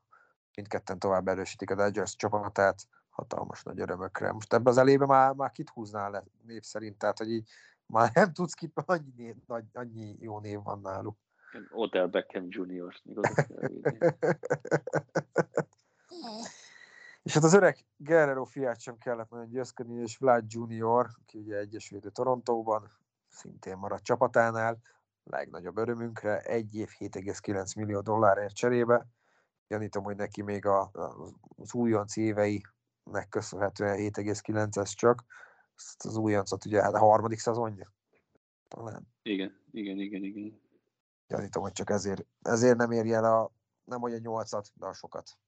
Mindketten 0.54 0.98
tovább 0.98 1.28
erősítik 1.28 1.70
a 1.70 1.74
Dodgers 1.74 2.16
csapatát 2.16 2.86
hatalmas 3.08 3.62
nagy 3.62 3.80
örömökre. 3.80 4.32
Most 4.32 4.52
ebbe 4.52 4.70
az 4.70 4.78
elébe 4.78 5.06
már, 5.06 5.34
már 5.34 5.50
kit 5.50 5.68
húznál 5.68 6.10
le 6.10 6.24
név 6.46 6.62
szerint, 6.62 6.98
tehát 6.98 7.18
hogy 7.18 7.30
így 7.30 7.48
már 7.86 8.10
nem 8.14 8.32
tudsz 8.32 8.54
kit, 8.54 8.72
annyi, 8.86 9.12
név, 9.16 9.34
nagy, 9.46 9.64
annyi 9.72 10.16
jó 10.20 10.40
név 10.40 10.62
van 10.62 10.80
náluk. 10.80 11.16
Odell 11.70 12.06
Beckham 12.06 12.46
Jr. 12.48 12.94
És 17.22 17.34
hát 17.34 17.44
az 17.44 17.54
öreg 17.54 17.84
Guerrero 17.96 18.44
fiát 18.44 18.80
sem 18.80 18.98
kellett 18.98 19.30
nagyon 19.30 19.48
győzködni, 19.48 20.00
és 20.00 20.16
Vlad 20.16 20.44
Junior, 20.48 21.08
aki 21.20 21.38
ugye 21.38 21.56
egyesvédő 21.56 22.10
Torontóban, 22.10 22.90
szintén 23.30 23.76
maradt 23.76 24.04
csapatánál, 24.04 24.80
legnagyobb 25.24 25.76
örömünkre, 25.76 26.38
egy 26.38 26.74
év 26.74 26.88
7,9 26.98 27.76
millió 27.76 28.00
dollárért 28.00 28.54
cserébe. 28.54 29.06
Gyanítom, 29.68 30.04
hogy 30.04 30.16
neki 30.16 30.42
még 30.42 30.66
a, 30.66 30.90
az 31.56 31.74
újonc 31.74 32.16
évei 32.16 32.62
nek 33.04 33.28
köszönhetően 33.28 33.96
7,9-es 33.98 34.92
csak. 34.94 35.24
Ezt 35.76 36.04
az 36.04 36.16
újoncot 36.16 36.64
ugye 36.64 36.82
hát 36.82 36.94
a 36.94 36.98
harmadik 36.98 37.38
szezonja. 37.38 37.92
Talán. 38.68 39.08
Igen, 39.22 39.60
igen, 39.70 39.98
igen, 39.98 40.22
igen. 40.22 40.60
Gyanítom, 41.28 41.62
hogy 41.62 41.72
csak 41.72 41.90
ezért, 41.90 42.26
ezért 42.42 42.76
nem 42.76 42.90
érje 42.90 43.16
el 43.16 43.24
a, 43.24 43.52
nem 43.84 44.00
hogy 44.00 44.12
a 44.12 44.18
nyolcat, 44.18 44.70
de 44.74 44.86
a 44.86 44.92
sokat. 44.92 45.38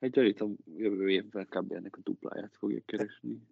Hát 0.00 0.10
gyanítom, 0.10 0.56
jövő 0.64 1.10
évben 1.10 1.46
kb. 1.46 1.72
ennek 1.72 1.96
a 1.96 2.00
dupláját 2.02 2.56
fogja 2.56 2.80
keresni. 2.84 3.46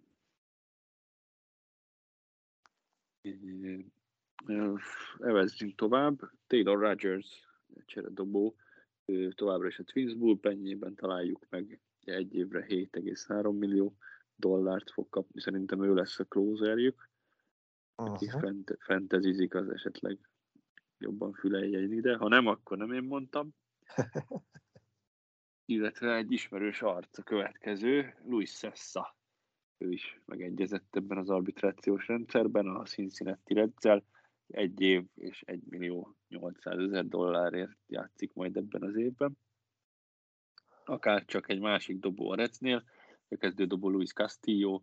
Evezzünk 5.19 5.75
tovább. 5.75 6.31
Taylor 6.47 6.79
Rogers, 6.79 7.47
cseredobó, 7.85 8.55
továbbra 9.35 9.67
is 9.67 9.79
a 9.79 9.83
Twins 9.83 10.13
bullpenjében 10.13 10.95
találjuk 10.95 11.45
meg 11.49 11.79
egy 12.03 12.33
évre 12.33 12.65
7,3 12.69 13.57
millió 13.57 13.97
dollárt 14.35 14.91
fog 14.91 15.09
kapni. 15.09 15.41
Szerintem 15.41 15.83
ő 15.83 15.93
lesz 15.93 16.19
a 16.19 16.23
closerjük. 16.23 17.09
Aki 17.95 18.29
fent, 18.29 18.77
fentezizik, 18.79 19.53
az 19.53 19.69
esetleg 19.69 20.19
jobban 20.97 21.33
füleljen 21.33 21.91
ide. 21.91 22.15
Ha 22.15 22.27
nem, 22.27 22.47
akkor 22.47 22.77
nem 22.77 22.91
én 22.91 23.03
mondtam. 23.03 23.55
Illetve 25.65 26.15
egy 26.15 26.31
ismerős 26.31 26.81
arc 26.81 27.17
a 27.17 27.23
következő, 27.23 28.15
Luis 28.25 28.49
Sessa. 28.49 29.15
Ő 29.77 29.91
is 29.91 30.19
megegyezett 30.25 30.95
ebben 30.95 31.17
az 31.17 31.29
arbitrációs 31.29 32.07
rendszerben, 32.07 32.67
a 32.67 32.83
Cincinnati 32.83 33.53
Redszel. 33.53 34.03
Egy 34.47 34.81
év 34.81 35.03
és 35.15 35.41
1 35.45 35.61
millió 35.69 36.15
800 36.27 36.79
ezer 36.79 37.07
dollárért 37.07 37.77
játszik 37.87 38.33
majd 38.33 38.57
ebben 38.57 38.83
az 38.83 38.95
évben 38.95 39.37
akár 40.85 41.25
csak 41.25 41.49
egy 41.49 41.59
másik 41.59 41.99
dobó 41.99 42.29
a 42.29 42.35
Recnél, 42.35 42.83
a 43.29 43.35
kezdő 43.35 43.65
dobó 43.65 43.89
Luis 43.89 44.13
Castillo, 44.13 44.81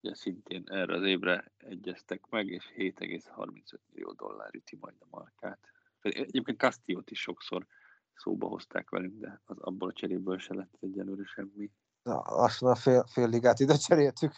ugye 0.00 0.14
szintén 0.14 0.62
erre 0.66 0.94
az 0.94 1.04
évre 1.04 1.52
egyeztek 1.56 2.26
meg, 2.28 2.46
és 2.46 2.72
7,35 2.76 3.78
millió 3.90 4.12
dollár 4.12 4.54
üti 4.54 4.76
majd 4.80 4.94
a 4.98 5.06
markát. 5.10 5.58
Egyébként 6.00 6.58
Castillo-t 6.58 7.10
is 7.10 7.20
sokszor 7.20 7.66
szóba 8.14 8.46
hozták 8.46 8.90
velünk, 8.90 9.20
de 9.20 9.40
az 9.44 9.58
abból 9.58 9.88
a 9.88 9.92
cseréből 9.92 10.38
se 10.38 10.54
lett 10.54 10.76
egyelőre 10.80 11.24
semmi. 11.24 11.70
Na, 12.08 12.22
lassan 12.26 12.70
a 12.70 12.74
fél, 12.74 13.04
fél 13.06 13.28
ligát 13.28 13.60
ide 13.60 13.76
cseréltük. 13.76 14.32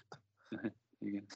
Igen. 0.98 1.26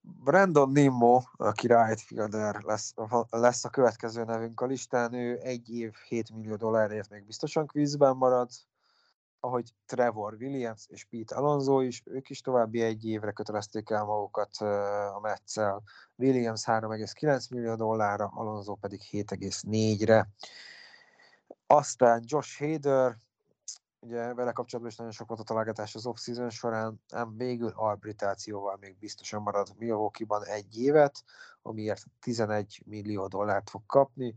Brandon 0.00 0.70
Nimmo, 0.70 1.20
aki 1.36 1.66
right 1.66 2.00
fielder 2.00 2.62
lesz, 2.62 2.94
lesz 3.30 3.64
a 3.64 3.68
következő 3.70 4.24
nevünk 4.24 4.60
a 4.60 4.66
listán, 4.66 5.12
ő 5.12 5.38
egy 5.42 5.70
év 5.70 5.94
7 6.08 6.30
millió 6.30 6.56
dollárért 6.56 7.10
még 7.10 7.24
biztosan 7.24 7.66
kvízben 7.66 8.16
marad, 8.16 8.50
ahogy 9.40 9.74
Trevor 9.86 10.34
Williams 10.34 10.86
és 10.88 11.04
Pete 11.04 11.34
Alonso 11.34 11.80
is, 11.80 12.02
ők 12.04 12.30
is 12.30 12.40
további 12.40 12.82
egy 12.82 13.06
évre 13.06 13.32
kötelezték 13.32 13.90
el 13.90 14.04
magukat 14.04 14.56
a 15.14 15.18
Metszel. 15.22 15.82
Williams 16.16 16.64
3,9 16.64 17.50
millió 17.50 17.74
dollárra, 17.74 18.32
Alonso 18.34 18.74
pedig 18.74 19.00
7,4-re. 19.10 20.28
Aztán 21.66 22.22
Josh 22.26 22.58
Hader, 22.58 23.16
ugye 24.06 24.34
vele 24.34 24.52
kapcsolatban 24.52 24.92
is 24.92 24.98
nagyon 24.98 25.12
sok 25.12 25.28
volt 25.28 25.40
a 25.40 25.44
találgatás 25.44 25.94
az 25.94 26.06
off-season 26.06 26.50
során, 26.50 27.00
ám 27.12 27.36
végül 27.36 27.72
arbitrációval 27.74 28.76
még 28.80 28.98
biztosan 28.98 29.42
marad 29.42 29.68
Milwaukee-ban 29.78 30.44
egy 30.44 30.78
évet, 30.78 31.24
amiért 31.62 32.04
11 32.20 32.82
millió 32.86 33.26
dollárt 33.26 33.70
fog 33.70 33.82
kapni. 33.86 34.34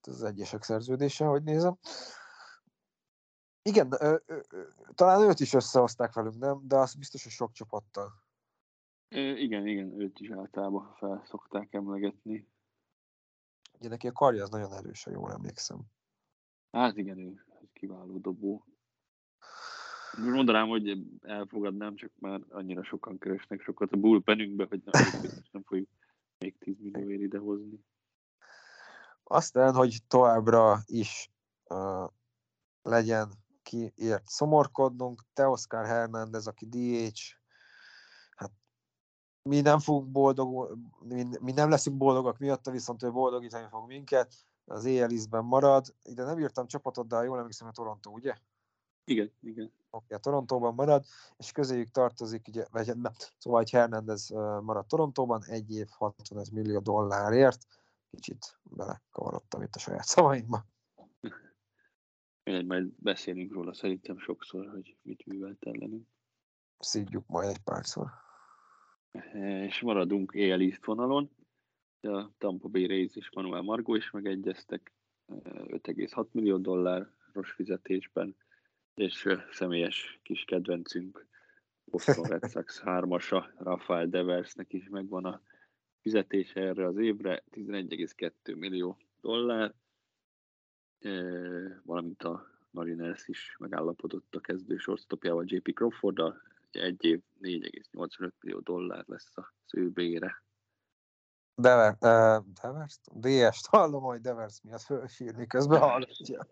Ez 0.00 0.12
az 0.12 0.22
egyesek 0.22 0.62
szerződése, 0.62 1.24
hogy 1.24 1.42
nézem. 1.42 1.78
Igen, 3.62 3.88
ö, 3.98 4.16
ö, 4.26 4.38
ö, 4.48 4.62
talán 4.94 5.28
őt 5.28 5.40
is 5.40 5.52
összehozták 5.52 6.12
velünk, 6.12 6.38
nem? 6.38 6.60
De 6.68 6.76
az 6.76 6.94
biztos, 6.94 7.22
hogy 7.22 7.32
sok 7.32 7.52
csapattal. 7.52 8.12
É, 9.08 9.30
igen, 9.30 9.66
igen, 9.66 10.00
őt 10.00 10.20
is 10.20 10.30
általában 10.30 10.94
fel 10.98 11.22
szokták 11.24 11.74
emlegetni. 11.74 12.48
Ugye 13.78 13.88
neki 13.88 14.08
a 14.08 14.12
karja 14.12 14.42
az 14.42 14.50
nagyon 14.50 14.72
erős, 14.72 15.04
ha 15.04 15.10
jól 15.10 15.32
emlékszem. 15.32 15.80
Hát 16.70 16.96
igen, 16.96 17.18
ő 17.18 17.44
kiváló 17.72 18.18
dobó. 18.18 18.64
Mondanám, 20.16 20.68
hogy 20.68 20.98
elfogadnám, 21.22 21.96
csak 21.96 22.10
már 22.18 22.40
annyira 22.48 22.84
sokan 22.84 23.18
keresnek 23.18 23.60
sokat 23.60 23.92
a 23.92 23.96
bullpenünkbe, 23.96 24.66
hogy 24.68 24.82
nem, 24.84 25.04
nem 25.52 25.62
fogjuk 25.62 25.88
még 26.38 26.58
10 26.58 26.74
millióért 26.80 27.20
idehozni. 27.20 27.84
Aztán, 29.24 29.74
hogy 29.74 29.98
továbbra 30.08 30.78
is 30.86 31.30
uh, 31.68 32.10
legyen 32.82 33.28
kiért 33.62 34.26
szomorkodnunk, 34.26 35.22
Teoskar 35.32 35.86
Hernández, 35.86 36.46
aki 36.46 36.66
DH, 36.66 37.20
hát 38.36 38.52
mi 39.42 39.60
nem 39.60 39.78
fogunk 39.78 40.10
boldog, 40.10 40.78
mi, 41.00 41.24
mi 41.40 41.52
nem 41.52 41.70
leszünk 41.70 41.96
boldogak 41.96 42.38
miatta, 42.38 42.70
viszont 42.70 43.02
ő 43.02 43.10
boldogítani 43.10 43.66
fog 43.70 43.86
minket, 43.86 44.34
az 44.64 44.84
éjjel 44.84 45.42
marad. 45.42 45.94
Ide 46.02 46.24
nem 46.24 46.38
írtam 46.38 46.66
csapatot, 46.66 47.06
de 47.08 47.22
jól 47.22 47.38
emlékszem, 47.38 47.68
a 47.68 47.72
Toronto, 47.72 48.10
ugye? 48.10 48.34
Igen, 49.04 49.32
igen. 49.40 49.72
Oké, 49.96 50.14
a 50.14 50.18
Torontóban 50.18 50.74
marad, 50.74 51.04
és 51.36 51.52
közéjük 51.52 51.88
tartozik, 51.88 52.48
ugye, 52.48 52.66
vagy 52.70 52.86
nem, 52.96 53.12
szóval 53.38 53.60
egy 53.60 53.70
Hernandez 53.70 54.28
marad 54.62 54.86
Torontóban, 54.86 55.44
egy 55.44 55.70
év 55.70 55.86
60 55.90 56.46
millió 56.52 56.78
dollárért, 56.78 57.66
kicsit 58.10 58.58
belekavarodtam 58.62 59.62
itt 59.62 59.74
a 59.74 59.78
saját 59.78 60.04
szavaimba. 60.04 60.64
Mindegy, 62.42 62.66
majd 62.66 62.92
beszélünk 62.98 63.52
róla 63.52 63.74
szerintem 63.74 64.18
sokszor, 64.18 64.70
hogy 64.70 64.96
mit 65.02 65.26
művelt 65.26 65.64
ellenünk. 65.64 66.08
Szídjuk 66.78 67.26
majd 67.26 67.48
egy 67.48 67.62
párszor. 67.62 68.10
És 69.62 69.80
maradunk 69.80 70.32
éjjel 70.32 70.60
East 70.60 70.84
vonalon. 70.84 71.30
A 72.00 72.30
Tampa 72.38 72.68
Bay 72.68 72.86
Rays 72.86 73.16
és 73.16 73.30
Manuel 73.34 73.62
Margo 73.62 73.94
is 73.94 74.10
megegyeztek 74.10 74.92
5,6 75.26 76.30
millió 76.30 76.56
dolláros 76.56 77.50
fizetésben 77.54 78.36
és 78.96 79.28
személyes 79.50 80.20
kis 80.22 80.44
kedvencünk, 80.44 81.26
Boston 81.84 82.24
Red 82.24 82.50
Sox 82.50 82.80
hármasa, 82.80 83.52
Rafael 83.58 84.06
Deversnek 84.06 84.72
is 84.72 84.88
megvan 84.88 85.24
a 85.24 85.42
fizetése 86.00 86.60
erre 86.60 86.86
az 86.86 86.96
évre, 86.96 87.42
11,2 87.50 88.56
millió 88.56 88.98
dollár, 89.20 89.74
valamint 91.82 92.22
a 92.22 92.46
Mariners 92.70 93.28
is 93.28 93.56
megállapodott 93.58 94.34
a 94.34 94.40
kezdő 94.40 94.76
shortstopjával 94.76 95.44
JP 95.46 95.74
Crawforddal, 95.74 96.42
egy 96.70 97.04
év 97.04 97.20
4,85 97.40 98.30
millió 98.40 98.60
dollár 98.60 99.04
lesz 99.06 99.36
az 99.36 99.44
ő. 99.72 99.92
Dever, 101.58 101.96
uh, 102.00 102.44
Devers? 102.62 103.00
DS-t 103.14 103.66
hallom, 103.76 104.02
hogy 104.02 104.20
Devers 104.20 104.60
miatt 104.62 104.82
fölsírni 104.82 105.46
közben 105.46 105.80
hallgatja. 105.80 106.46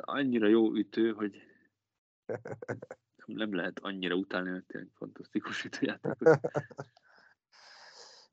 annyira 0.00 0.46
jó 0.46 0.74
ütő, 0.74 1.12
hogy 1.12 1.36
nem 3.26 3.54
lehet 3.54 3.78
annyira 3.78 4.14
utálni, 4.14 4.50
mert 4.50 4.66
tényleg 4.66 4.90
fantasztikus 4.94 5.64
ütőjátékos. 5.64 6.28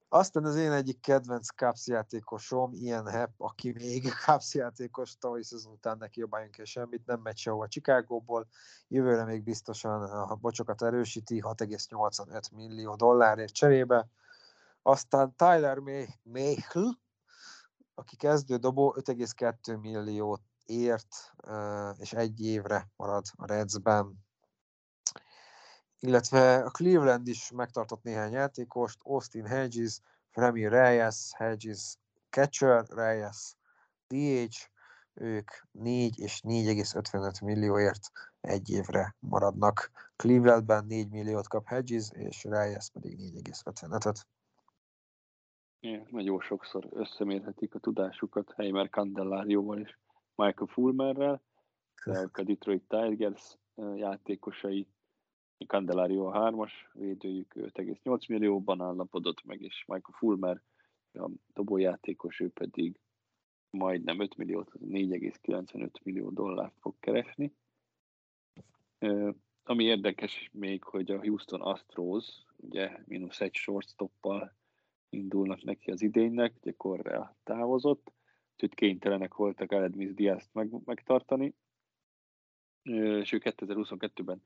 Aztán 0.08 0.46
az 0.46 0.56
én 0.56 0.72
egyik 0.72 1.00
kedvenc 1.00 1.48
Cubs 1.48 1.88
játékosom, 1.88 2.74
ilyen 2.74 3.08
Hepp, 3.08 3.34
aki 3.38 3.72
még 3.72 4.04
Cubs 4.26 4.54
játékos, 4.54 5.18
tavalyi 5.18 5.44
szezon 5.44 5.74
után 5.74 5.98
neki 5.98 6.20
jobban 6.20 6.42
jön 6.42 6.52
ki 6.52 6.66
semmit, 6.66 7.06
nem 7.06 7.20
megy 7.20 7.38
sehova 7.38 7.68
Chicagóból, 7.68 8.48
jövőre 8.88 9.24
még 9.26 9.44
biztosan 9.44 10.02
a 10.04 10.36
bocsokat 10.36 10.82
erősíti, 10.82 11.42
6,85 11.42 12.52
millió 12.52 12.96
dollárért 12.96 13.54
cserébe. 13.54 14.08
Aztán 14.88 15.36
Tyler 15.36 15.78
Mahle, 16.24 16.98
aki 17.94 18.16
kezdő 18.16 18.58
dobó 18.58 18.96
5,2 19.00 19.80
milliót 19.82 20.42
ért, 20.66 21.34
és 21.98 22.14
egy 22.14 22.42
évre 22.42 22.90
marad 22.96 23.26
a 23.36 23.46
Reds-ben. 23.46 24.26
Illetve 26.00 26.56
a 26.56 26.70
Cleveland 26.70 27.28
is 27.28 27.52
megtartott 27.52 28.04
néhány 28.04 28.32
játékost, 28.32 29.00
Austin 29.04 29.46
Hedges, 29.46 30.00
Remy 30.32 30.68
Reyes, 30.68 31.32
Hedges, 31.36 31.98
Catcher, 32.30 32.86
Reyes, 32.88 33.56
DH, 34.08 34.56
ők 35.14 35.52
4 35.72 36.20
és 36.20 36.42
4,55 36.44 37.44
millióért 37.44 38.10
egy 38.42 38.70
évre 38.70 39.16
maradnak. 39.20 39.92
Clevelandben 40.16 40.86
4 40.86 41.10
milliót 41.10 41.48
kap 41.48 41.68
Hedges, 41.68 42.10
és 42.12 42.44
Reyes 42.44 42.90
pedig 42.90 43.18
4,55-öt. 43.20 44.28
Igen, 45.86 46.08
nagyon 46.10 46.40
sokszor 46.40 46.88
összemérhetik 46.92 47.76
a 47.76 47.80
tudásukat 47.80 48.54
Heimer 48.56 48.90
Candelárióval 48.90 49.80
és 49.80 49.98
Michael 50.36 50.72
Fulmerrel, 50.72 51.42
de 52.06 52.30
a 52.34 52.44
Detroit 52.44 52.84
Tigers 52.88 53.58
játékosai 53.96 54.88
Candelario 55.68 56.26
a 56.26 56.34
hármas 56.34 56.90
védőjük 56.94 57.54
5,8 57.56 58.30
millióban 58.30 58.82
állapodott 58.82 59.44
meg, 59.44 59.62
és 59.62 59.84
Michael 59.88 60.18
Fulmer 60.18 60.62
a 61.14 61.30
dobójátékos, 61.54 62.40
ő 62.40 62.50
pedig 62.50 63.00
majdnem 63.70 64.20
5 64.20 64.38
milliót, 64.38 64.72
4,95 64.80 66.04
millió 66.04 66.30
dollárt 66.30 66.76
fog 66.80 66.96
keresni. 67.00 67.54
Ami 69.64 69.84
érdekes 69.84 70.50
még, 70.54 70.84
hogy 70.84 71.12
a 71.12 71.20
Houston 71.20 71.62
Astros 71.62 72.26
ugye 72.58 73.00
mínusz 73.06 73.42
egy 73.42 73.54
shortstoppal 73.54 74.56
indulnak 75.16 75.64
neki 75.64 75.92
az 75.92 76.02
idénynek, 76.02 76.56
ugye 76.62 76.72
Correa 76.72 77.38
távozott, 77.44 78.14
úgyhogy 78.52 78.74
kénytelenek 78.74 79.34
voltak 79.34 79.72
Aledmis 79.72 80.14
Diaz-t 80.14 80.54
meg, 80.54 80.70
megtartani, 80.86 81.56
és 82.82 83.32
ő 83.32 83.40
2022-ben 83.44 84.44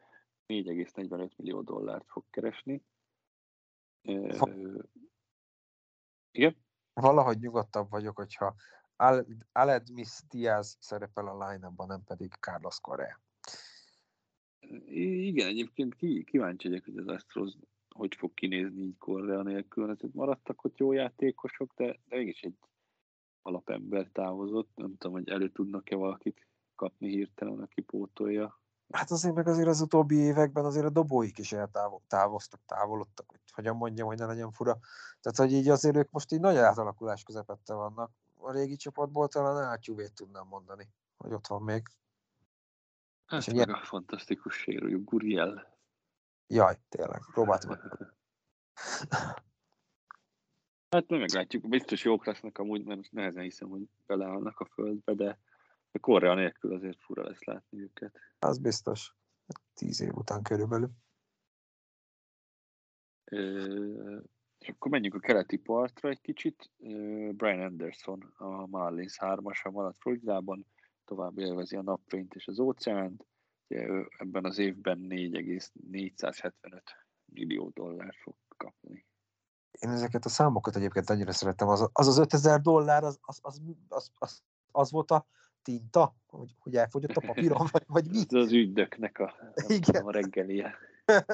4,45 0.48 1.36
millió 1.36 1.62
dollárt 1.62 2.06
fog 2.08 2.26
keresni. 2.30 2.84
Igen? 6.32 6.56
Valahogy 6.94 7.40
nyugodtabb 7.40 7.90
vagyok, 7.90 8.16
hogyha 8.16 8.56
Aledmis 9.52 10.20
Diaz 10.30 10.78
szerepel 10.80 11.28
a 11.28 11.50
line 11.50 11.74
nem 11.88 12.04
pedig 12.04 12.34
Carlos 12.34 12.80
Correa. 12.80 13.22
Igen, 14.92 15.48
egyébként 15.48 15.96
kíváncsi 16.24 16.68
vagyok, 16.68 16.86
hogy 16.86 16.98
az 16.98 17.08
Astros 17.08 17.54
hogy 18.00 18.16
fog 18.16 18.34
kinézni 18.34 18.84
így 18.84 18.98
Correa 18.98 19.42
nélkül. 19.42 19.92
Ezért 19.92 20.14
maradtak 20.14 20.64
ott 20.64 20.78
jó 20.78 20.92
játékosok, 20.92 21.74
de, 21.76 21.86
de 21.86 22.16
mégis 22.16 22.42
egy 22.42 22.58
alapember 23.42 24.10
távozott. 24.12 24.70
Nem 24.76 24.98
tudom, 24.98 25.12
hogy 25.16 25.30
elő 25.30 25.50
tudnak-e 25.50 25.96
valakit 25.96 26.48
kapni 26.76 27.10
hirtelen, 27.10 27.60
aki 27.60 27.82
pótolja. 27.82 28.60
Hát 28.92 29.12
azért 29.12 29.36
meg 29.36 29.48
azért 29.48 29.68
az 29.68 29.82
utóbbi 29.82 30.16
években 30.16 30.66
azért 30.66 30.86
a 30.86 30.90
dobóik 30.90 31.38
is 31.38 31.52
eltávoztak, 31.52 32.62
távolodtak, 32.66 33.30
hogy 33.30 33.40
hogyan 33.52 33.76
mondjam, 33.76 34.08
hogy 34.08 34.18
ne 34.18 34.26
legyen 34.26 34.52
fura. 34.52 34.78
Tehát, 35.22 35.38
hogy 35.38 35.52
így 35.52 35.70
azért 35.70 35.96
ők 35.96 36.12
most 36.12 36.32
így 36.32 36.40
nagy 36.40 36.56
átalakulás 36.56 37.24
közepette 37.24 37.74
vannak. 37.74 38.12
A 38.36 38.52
régi 38.52 38.76
csapatból 38.76 39.28
talán 39.28 39.64
átjúvét 39.64 40.14
tudnám 40.14 40.48
mondani, 40.48 40.90
hogy 41.18 41.34
ott 41.34 41.48
van 41.48 41.62
még. 41.62 41.88
Hát 43.26 43.40
és 43.40 43.46
meg 43.46 43.56
ilyen... 43.56 43.70
a 43.70 43.84
fantasztikus 43.84 44.56
sérülő 44.56 45.04
Guriel. 45.04 45.79
Jaj, 46.52 46.76
tényleg, 46.90 47.22
próbáltam. 47.32 47.78
Hát 50.90 51.08
nem 51.08 51.20
meglátjuk, 51.20 51.68
biztos 51.68 52.04
jók 52.04 52.26
lesznek 52.26 52.58
amúgy, 52.58 52.84
mert 52.84 53.12
nehezen 53.12 53.44
hiszem, 53.44 53.70
hogy 53.70 53.82
beleállnak 54.06 54.60
a 54.60 54.66
földbe, 54.66 55.14
de 55.14 55.40
a 55.92 56.00
Korea 56.00 56.34
nélkül 56.34 56.74
azért 56.74 57.02
fura 57.02 57.24
lesz 57.24 57.44
látni 57.44 57.82
őket. 57.82 58.20
Az 58.40 58.60
biztos. 58.60 59.16
Tíz 59.74 60.02
év 60.02 60.14
után 60.14 60.42
körülbelül. 60.42 60.90
és 64.60 64.68
akkor 64.68 64.92
menjünk 64.92 65.16
a 65.16 65.20
keleti 65.20 65.58
partra 65.58 66.10
egy 66.10 66.22
kicsit. 66.22 66.72
Brian 67.32 67.62
Anderson, 67.62 68.34
a 68.38 68.66
Marlins 68.66 69.18
hármasa 69.18 69.72
maradt 69.72 69.98
Floridában, 69.98 70.66
tovább 71.06 71.38
élvezi 71.38 71.76
a 71.76 71.82
napfényt 71.82 72.34
és 72.34 72.48
az 72.48 72.60
óceánt. 72.60 73.26
Ugye 73.70 74.06
ebben 74.18 74.46
az 74.46 74.58
évben 74.58 74.98
4,475 74.98 76.84
millió 77.26 77.70
dollár 77.70 78.16
fog 78.22 78.36
kapni. 78.58 79.06
Én 79.72 79.90
ezeket 79.90 80.26
a 80.26 80.30
számokat 80.30 80.76
egyébként 80.76 81.10
annyira 81.10 81.32
szerettem. 81.32 81.68
Az 81.68 81.90
az, 81.94 82.08
az 82.08 82.18
5000 82.18 82.62
dollár, 82.62 83.04
az, 83.04 83.20
az, 83.22 83.40
az, 83.42 83.62
az, 83.88 84.12
az, 84.14 84.44
az 84.72 84.92
volt 84.92 85.12
a 85.12 85.26
tinta, 85.62 86.16
hogy, 86.28 86.56
hogy 86.60 86.76
elfogyott 86.76 87.16
a 87.16 87.26
papíron, 87.26 87.68
vagy, 87.72 87.84
vagy 87.88 88.10
mi? 88.10 88.18
Ez 88.18 88.34
az 88.34 88.52
ügydöknek 88.52 89.20
a, 89.20 89.36
Igen. 89.68 90.06
a 90.06 90.12
reggelie. 90.12 90.76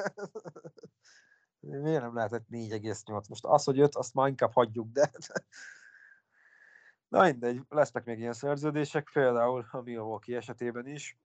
Miért 1.60 2.02
nem 2.02 2.14
lehetett 2.14 2.46
4,8? 2.50 3.28
Most 3.28 3.44
az, 3.44 3.64
hogy 3.64 3.80
5, 3.80 3.94
azt 3.94 4.14
már 4.14 4.28
inkább 4.28 4.52
hagyjuk, 4.52 4.92
de... 4.92 5.10
Na 7.08 7.22
mindegy, 7.22 7.60
lesznek 7.68 8.04
még 8.04 8.18
ilyen 8.18 8.32
szerződések, 8.32 9.10
például 9.12 9.66
a 9.70 9.80
Milwaukee 9.80 10.36
esetében 10.36 10.86
is. 10.86 11.18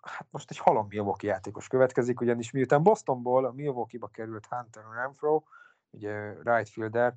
Hát 0.00 0.26
most 0.30 0.50
egy 0.50 0.58
halom 0.58 0.86
Milwaukee 0.88 1.30
játékos 1.30 1.68
következik, 1.68 2.20
ugyanis 2.20 2.50
miután 2.50 2.82
Bostonból 2.82 3.44
a 3.44 3.52
Milwaukee-ba 3.52 4.06
került 4.06 4.46
Hunter 4.46 4.84
Renfro, 4.94 5.42
ugye 5.90 6.32
right 6.42 6.68
fielder, 6.68 7.14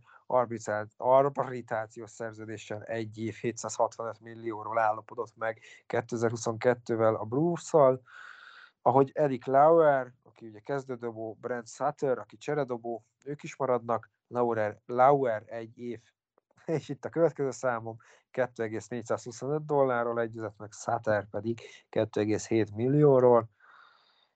arbitrációs 0.98 2.10
szerződéssel 2.10 2.84
egy 2.84 3.18
év 3.18 3.36
765 3.36 4.20
millióról 4.22 4.80
állapodott 4.80 5.36
meg 5.36 5.60
2022-vel 5.88 7.20
a 7.20 7.26
Blues-szal, 7.26 8.02
ahogy 8.82 9.12
Eric 9.14 9.46
Lauer, 9.46 10.14
aki 10.24 10.48
ugye 10.48 10.60
kezdődobó, 10.60 11.38
Brent 11.42 11.68
Sutter, 11.68 12.18
aki 12.18 12.38
cseredobó, 12.38 13.04
ők 13.26 13.44
is 13.44 13.56
maradnak, 13.56 14.12
Lauer, 14.28 14.80
Lauer 14.86 15.44
egy 15.46 15.78
év, 15.78 16.00
és 16.66 16.90
itt 16.90 17.06
a 17.06 17.10
következő 17.10 17.52
számom 17.52 17.98
2,425 18.36 19.66
dollárról 19.66 20.20
egyezett, 20.20 20.58
meg 20.58 20.72
Sutter 20.72 21.30
pedig 21.30 21.62
2,7 21.92 22.76
millióról, 22.76 23.50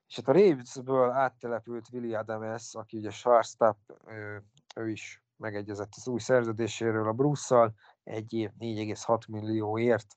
és 0.08 0.16
hát 0.16 0.28
a 0.28 0.32
Ravensből 0.32 1.10
áttelepült 1.10 1.88
Willi 1.92 2.14
Adams, 2.14 2.74
aki 2.74 2.96
ugye 2.96 3.10
shortstop, 3.10 3.76
ő, 4.06 4.42
ő 4.74 4.90
is 4.90 5.22
megegyezett 5.36 5.92
az 5.96 6.08
új 6.08 6.18
szerződéséről 6.18 7.08
a 7.08 7.12
Brusszal, 7.12 7.74
egy 8.04 8.32
év 8.32 8.50
4,6 8.60 9.28
millióért. 9.28 10.16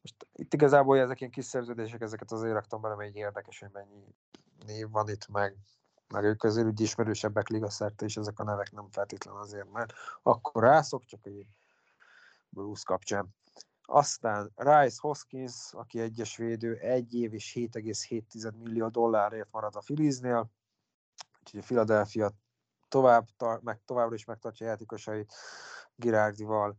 Most 0.00 0.26
itt 0.32 0.54
igazából 0.54 0.98
ezek 0.98 1.20
ilyen 1.20 1.32
kis 1.32 1.44
szerződések, 1.44 2.00
ezeket 2.00 2.32
azért 2.32 2.54
raktam 2.54 2.80
bele, 2.80 2.94
mert 2.94 3.14
érdekes, 3.14 3.58
hogy 3.58 3.70
mennyi 3.72 4.04
név 4.66 4.90
van 4.90 5.08
itt, 5.08 5.28
meg, 5.28 5.56
meg 6.08 6.24
ők 6.24 6.38
közül 6.38 6.66
úgy 6.66 6.80
ismerősebbek 6.80 7.48
liga 7.48 7.70
szerte, 7.70 8.04
és 8.04 8.16
ezek 8.16 8.38
a 8.38 8.44
nevek 8.44 8.72
nem 8.72 8.88
feltétlen 8.90 9.34
azért, 9.34 9.70
mert 9.72 9.92
akkor 10.22 10.62
rászok, 10.62 11.04
csak 11.04 11.26
egy 11.26 11.46
Bruce 12.50 12.82
kapcsán. 12.86 13.34
Aztán 13.82 14.52
Rice 14.56 14.98
Hoskins, 15.00 15.72
aki 15.72 16.00
egyes 16.00 16.36
védő, 16.36 16.74
egy 16.74 17.14
év 17.14 17.34
és 17.34 17.52
7,7 17.54 18.56
millió 18.56 18.88
dollárért 18.88 19.48
marad 19.50 19.76
a 19.76 19.80
Filiznél, 19.80 20.50
úgyhogy 21.40 21.60
a 21.60 21.64
Philadelphia 21.64 22.32
tovább, 22.88 23.26
tar- 23.36 23.62
meg, 23.62 23.80
továbbra 23.84 24.14
is 24.14 24.24
megtartja 24.24 24.66
játékosait 24.66 25.34
Girardival. 25.94 26.76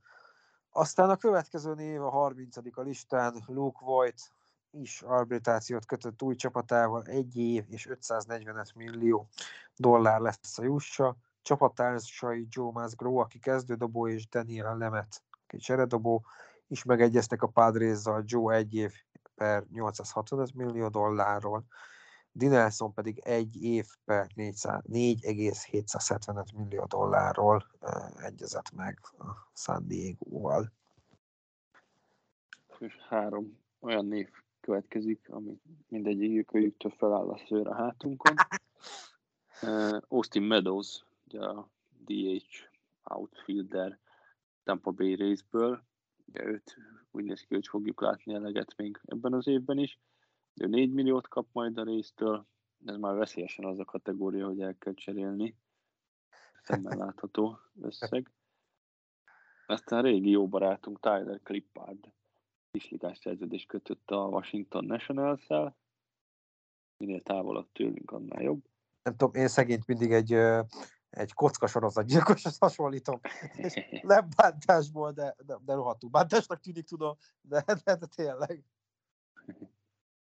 Aztán 0.69 1.09
a 1.09 1.15
következő 1.15 1.73
név 1.73 2.01
a 2.01 2.09
30. 2.09 2.57
a 2.77 2.81
listán, 2.81 3.43
Luke 3.47 3.85
Voigt 3.85 4.31
is 4.71 5.01
arbitrációt 5.01 5.85
kötött 5.85 6.21
új 6.21 6.35
csapatával, 6.35 7.03
egy 7.03 7.37
év 7.37 7.65
és 7.67 7.87
545 7.87 8.75
millió 8.75 9.27
dollár 9.75 10.19
lesz 10.19 10.57
a 10.57 10.63
jussa. 10.63 11.15
Csapattársai 11.41 12.47
Joe 12.49 12.71
Musgrove, 12.71 13.21
aki 13.21 13.39
kezdődobó, 13.39 14.07
és 14.07 14.27
Daniel 14.27 14.77
Lemet, 14.77 15.23
aki 15.51 15.61
cseredobó, 15.61 16.25
is 16.67 16.83
megegyeztek 16.83 17.41
a 17.41 17.47
Padrézzal 17.47 18.23
Joe 18.25 18.55
egy 18.55 18.73
év 18.73 18.91
per 19.35 19.65
865 19.71 20.53
millió 20.53 20.87
dollárról, 20.87 21.65
Dinelson 22.31 22.93
pedig 22.93 23.19
egy 23.19 23.63
év 23.63 23.85
per 24.05 24.27
4,775 24.35 26.53
millió 26.53 26.85
dollárról 26.85 27.65
egyezett 28.15 28.71
meg 28.75 28.99
a 29.17 29.25
San 29.53 29.87
Diego-val. 29.87 30.71
És 32.79 32.97
három 33.09 33.59
olyan 33.79 34.05
név 34.05 34.29
következik, 34.61 35.29
ami 35.29 35.61
mindegyikőjüktől 35.87 36.93
feláll 36.97 37.29
a 37.29 37.41
szőr 37.47 37.67
a 37.67 37.75
hátunkon. 37.75 38.35
Austin 40.09 40.43
Meadows, 40.43 41.05
ugye 41.25 41.39
a 41.39 41.69
DH 42.05 42.69
outfielder 43.03 43.99
Tampa 44.63 44.91
Bay 44.91 45.15
részből, 45.15 45.83
ugye 46.25 46.45
őt 46.45 46.77
úgy 47.11 47.23
néz 47.23 47.41
ki, 47.41 47.53
hogy 47.53 47.67
fogjuk 47.67 48.01
látni 48.01 48.33
eleget 48.33 48.75
még 48.77 48.99
ebben 49.05 49.33
az 49.33 49.47
évben 49.47 49.77
is. 49.77 49.99
Ő 50.53 50.67
4 50.67 50.91
milliót 50.91 51.27
kap 51.27 51.47
majd 51.51 51.77
a 51.77 51.83
résztől, 51.83 52.47
ez 52.85 52.97
már 52.97 53.15
veszélyesen 53.15 53.65
az 53.65 53.79
a 53.79 53.85
kategória, 53.85 54.45
hogy 54.45 54.61
el 54.61 54.75
kell 54.77 54.93
cserélni. 54.93 55.55
Szemmel 56.61 56.97
látható 56.97 57.59
összeg. 57.81 58.31
Aztán 59.67 60.01
régi 60.01 60.29
jó 60.29 60.47
barátunk 60.47 60.99
Tyler 60.99 61.39
Clippard 61.43 62.11
kisligás 62.71 63.17
szerződést 63.17 63.67
kötött 63.67 64.09
a 64.09 64.27
Washington 64.27 64.85
Nationals-szel. 64.85 65.77
Minél 66.97 67.21
távolabb 67.21 67.71
tőlünk, 67.71 68.11
annál 68.11 68.41
jobb. 68.41 68.63
Nem 69.03 69.15
tudom, 69.15 69.41
én 69.41 69.47
szegényt 69.47 69.87
mindig 69.87 70.11
egy, 70.11 70.31
egy 71.11 71.33
kocka 71.33 71.67
sorozatgyilkoshoz 71.67 72.57
hasonlítom. 72.57 73.19
Nem 74.01 74.27
bántásból, 74.35 75.11
de, 75.11 75.35
de, 75.45 75.57
de 75.65 75.73
rohadtul 75.73 76.09
bántásnak 76.09 76.59
tűnik, 76.59 76.85
tudom, 76.85 77.17
de, 77.41 77.63
de, 77.83 77.95
de 77.95 78.05
tényleg. 78.15 78.63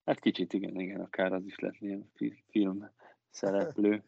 Hát 0.05 0.21
kicsit 0.21 0.53
igen, 0.53 0.81
igen, 0.81 1.01
akár 1.01 1.33
az 1.33 1.45
is 1.45 1.59
lett 1.59 1.77
ilyen 1.79 2.11
film 2.51 2.91
szereplő. 3.31 4.05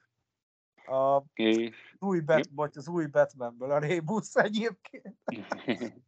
A 0.75 1.23
és... 1.35 1.97
új 1.99 2.21
Bat, 2.21 2.49
vagy 2.51 2.73
az 2.77 2.89
új 2.89 3.07
Batmanből 3.07 3.71
a 3.71 3.79
Rébusz 3.79 4.37
egyébként. 4.37 5.17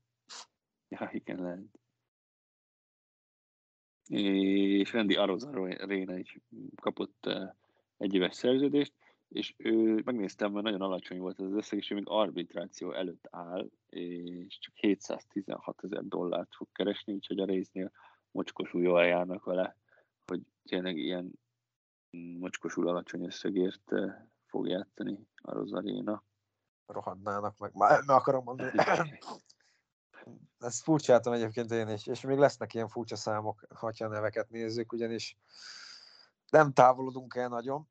ja, 0.89 1.09
igen, 1.13 1.43
lehet. 1.43 1.79
És 4.09 4.93
Randy 4.93 5.15
Arozarena 5.15 6.17
is 6.17 6.39
kapott 6.75 7.29
egy 7.97 8.15
éves 8.15 8.35
szerződést, 8.35 8.93
és 9.29 9.55
ő, 9.57 10.03
megnéztem, 10.05 10.53
mert 10.53 10.65
nagyon 10.65 10.81
alacsony 10.81 11.19
volt 11.19 11.41
ez 11.41 11.47
az 11.47 11.55
összeg, 11.55 11.79
és 11.79 11.91
ő 11.91 11.95
még 11.95 12.09
arbitráció 12.09 12.93
előtt 12.93 13.29
áll, 13.31 13.69
és 13.87 14.59
csak 14.59 14.75
716 14.75 15.85
ezer 15.85 16.05
dollárt 16.05 16.55
fog 16.55 16.69
keresni, 16.73 17.13
úgyhogy 17.13 17.39
a 17.39 17.45
résznél 17.45 17.93
mocskosul 18.31 18.83
jól 18.83 19.05
járnak 19.05 19.45
vele, 19.45 19.77
hogy 20.27 20.41
tényleg 20.65 20.97
ilyen 20.97 21.33
mocskosul 22.39 22.89
alacsony 22.89 23.25
összegért 23.25 23.93
fog 24.47 24.69
játszani 24.69 25.29
a 25.43 25.53
Rosaréna. 25.53 26.25
Rohadnának 26.87 27.59
meg, 27.59 27.75
már 27.75 28.03
meg 28.07 28.17
akarom 28.17 28.45
mondani. 28.45 28.73
Ezt 30.59 30.83
furcsáltam 30.83 31.33
egyébként 31.33 31.71
én 31.71 31.89
is, 31.89 32.07
és 32.07 32.21
még 32.21 32.39
lesznek 32.39 32.75
ilyen 32.75 32.89
furcsa 32.89 33.17
számok, 33.17 33.67
ha 33.75 33.93
a 33.99 34.09
neveket 34.09 34.49
nézzük, 34.51 34.93
ugyanis 34.93 35.37
nem 36.51 36.73
távolodunk 36.73 37.35
el 37.35 37.49
nagyon, 37.49 37.89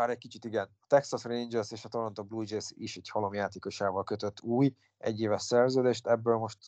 bár 0.00 0.10
egy 0.10 0.18
kicsit 0.18 0.44
igen. 0.44 0.68
A 0.80 0.86
Texas 0.86 1.24
Rangers 1.24 1.70
és 1.70 1.84
a 1.84 1.88
Toronto 1.88 2.24
Blue 2.24 2.44
Jays 2.46 2.70
is 2.74 2.96
egy 2.96 3.08
halomjátékosával 3.08 4.04
kötött 4.04 4.40
új 4.40 4.74
egyéves 4.98 5.42
szerződést, 5.42 6.06
ebből 6.06 6.36
most 6.36 6.58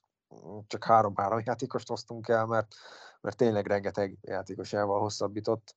csak 0.67 0.85
három-három 0.85 1.43
játékost 1.45 1.89
hoztunk 1.89 2.29
el, 2.29 2.47
mert, 2.47 2.75
mert 3.21 3.37
tényleg 3.37 3.67
rengeteg 3.67 4.19
játékosával 4.21 5.01
hosszabbított 5.01 5.75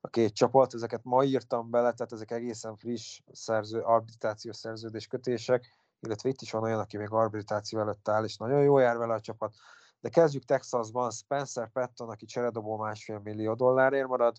a 0.00 0.08
két 0.08 0.34
csapat. 0.34 0.74
Ezeket 0.74 1.00
ma 1.04 1.24
írtam 1.24 1.70
bele, 1.70 1.92
tehát 1.92 2.12
ezek 2.12 2.30
egészen 2.30 2.76
friss 2.76 3.20
szerző, 3.32 3.80
arbitrációs 3.80 4.56
szerződés 4.56 5.06
kötések, 5.06 5.78
illetve 6.00 6.28
itt 6.28 6.40
is 6.40 6.50
van 6.50 6.62
olyan, 6.62 6.80
aki 6.80 6.96
még 6.96 7.10
arbitráció 7.10 7.80
előtt 7.80 8.08
áll, 8.08 8.24
és 8.24 8.36
nagyon 8.36 8.62
jó 8.62 8.78
jár 8.78 8.96
vele 8.96 9.14
a 9.14 9.20
csapat. 9.20 9.54
De 10.00 10.08
kezdjük 10.08 10.44
Texasban, 10.44 11.10
Spencer 11.10 11.70
Patton, 11.70 12.08
aki 12.08 12.24
cseredobó 12.24 12.76
másfél 12.76 13.18
millió 13.18 13.54
dollárért 13.54 14.08
marad, 14.08 14.36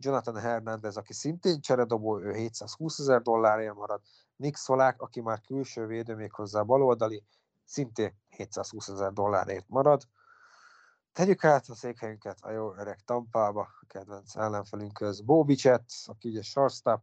Jonathan 0.00 0.36
Hernandez, 0.36 0.96
aki 0.96 1.12
szintén 1.12 1.60
cseredobó, 1.60 2.20
ő 2.20 2.32
720 2.32 2.98
ezer 2.98 3.22
dollárért 3.22 3.74
marad, 3.74 4.00
Nick 4.36 4.56
Szolák, 4.56 5.00
aki 5.00 5.20
már 5.20 5.40
külső 5.40 5.86
védő, 5.86 6.14
még 6.14 6.32
hozzá 6.32 6.62
baloldali, 6.62 7.24
szintén 7.64 8.14
720 8.28 8.88
ezer 8.88 9.12
dollárért 9.12 9.68
marad. 9.68 10.02
Tegyük 11.12 11.44
át 11.44 11.68
a 11.68 11.74
székhelyünket 11.74 12.38
a 12.40 12.50
jó 12.50 12.74
öreg 12.74 13.00
Tampába, 13.04 13.60
a 13.60 13.84
kedvenc 13.86 14.36
ellenfelünkhöz. 14.36 15.20
Bobicset, 15.20 15.84
aki 16.04 16.28
ugye 16.28 16.42
shortstop, 16.42 17.00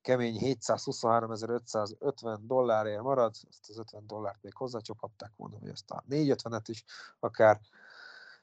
kemény 0.00 0.38
723.550 0.40 2.38
dollárért 2.40 3.02
marad, 3.02 3.34
ezt 3.48 3.68
az 3.68 3.78
50 3.78 4.06
dollárt 4.06 4.42
még 4.42 4.54
hozzácsaphatták 4.54 5.32
volna, 5.36 5.58
hogy 5.58 5.68
ezt 5.68 5.90
a 5.90 6.04
450-et 6.08 6.64
is 6.66 6.84
akár. 7.20 7.60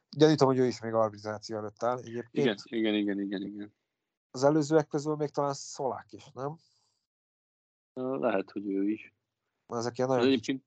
Gyanítom, 0.09 0.47
hogy 0.47 0.57
ő 0.57 0.65
is 0.65 0.81
még 0.81 0.93
arbitráció 0.93 1.57
előtt 1.57 1.83
áll. 1.83 1.97
Egyébként 1.97 2.61
igen, 2.63 2.93
igen, 2.93 2.93
igen, 2.93 3.19
igen, 3.19 3.41
igen. 3.41 3.73
Az 4.31 4.43
előzőek 4.43 4.87
közül 4.87 5.15
még 5.15 5.29
talán 5.29 5.53
Szolák 5.53 6.11
is, 6.11 6.31
nem? 6.33 6.55
Lehet, 7.93 8.51
hogy 8.51 8.69
ő 8.69 8.89
is. 8.89 9.13
Ezek 9.67 9.97
ilyen 9.97 10.09
nagyon 10.09 10.25
Egyébként 10.25 10.63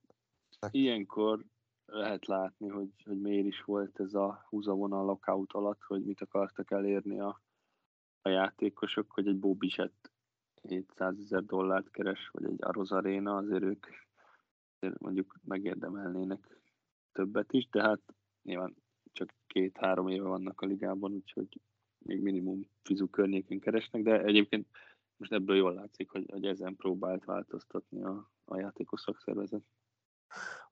ilyenkor 0.69 1.45
lehet 1.85 2.25
látni, 2.25 2.67
hogy, 2.67 2.89
hogy 3.05 3.21
miért 3.21 3.45
is 3.45 3.63
volt 3.63 3.99
ez 3.99 4.13
a 4.13 4.45
húzavonal 4.49 5.05
lockout 5.05 5.53
alatt, 5.53 5.81
hogy 5.81 6.03
mit 6.03 6.21
akartak 6.21 6.71
elérni 6.71 7.19
a, 7.19 7.41
a 8.21 8.29
játékosok, 8.29 9.11
hogy 9.11 9.27
egy 9.27 9.39
Bobisett 9.39 10.11
700 10.61 11.19
ezer 11.19 11.43
dollárt 11.43 11.91
keres, 11.91 12.29
vagy 12.29 12.45
egy 12.45 12.63
Aroz 12.63 12.91
Arena, 12.91 13.35
azért 13.35 13.63
ők 13.63 13.87
azért 14.79 14.99
mondjuk 14.99 15.39
megérdemelnének 15.43 16.59
többet 17.11 17.53
is, 17.53 17.69
de 17.69 17.81
hát 17.81 18.01
nyilván 18.43 18.75
csak 19.11 19.33
két-három 19.47 20.07
éve 20.07 20.27
vannak 20.27 20.61
a 20.61 20.65
ligában, 20.65 21.11
úgyhogy 21.11 21.61
még 22.05 22.21
minimum 22.21 22.69
fizu 22.83 23.09
környékén 23.09 23.59
keresnek, 23.59 24.01
de 24.01 24.23
egyébként 24.23 24.67
most 25.17 25.31
ebből 25.31 25.55
jól 25.55 25.73
látszik, 25.73 26.09
hogy, 26.09 26.25
hogy 26.31 26.45
ezen 26.45 26.75
próbált 26.75 27.25
változtatni 27.25 28.03
a, 28.03 28.31
a 28.45 28.57
játékos 28.57 29.01
szakszervezet. 29.01 29.63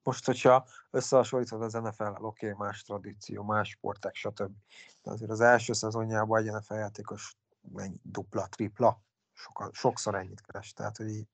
Most, 0.04 0.26
hogyha 0.26 0.66
összehasonlítod 0.92 1.62
az 1.62 1.74
NFL-el, 1.74 2.24
oké, 2.24 2.52
okay, 2.52 2.66
más 2.68 2.84
tradíció, 2.84 3.44
más 3.44 3.70
sportek, 3.70 4.16
stb. 4.16 4.52
De 5.04 5.12
azért 5.12 5.32
az 5.32 5.42
első 5.42 5.74
szezonjában 5.74 6.42
egy 6.42 6.52
NFL 6.52 6.74
játékos 6.74 7.36
mennyi, 7.74 8.00
dupla, 8.04 8.48
tripla, 8.48 9.02
soka, 9.34 9.70
sokszor 9.74 10.16
ennyit 10.16 10.42
keres, 10.42 10.74
tehát 10.74 10.98
hogy 10.98 11.10
így... 11.10 11.28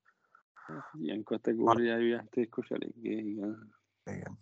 Hát, 0.53 0.89
ilyen 0.93 1.23
kategóriájú 1.23 2.05
játékos 2.07 2.69
eléggé, 2.69 3.17
igen. 3.17 3.75
Igen. 4.03 4.39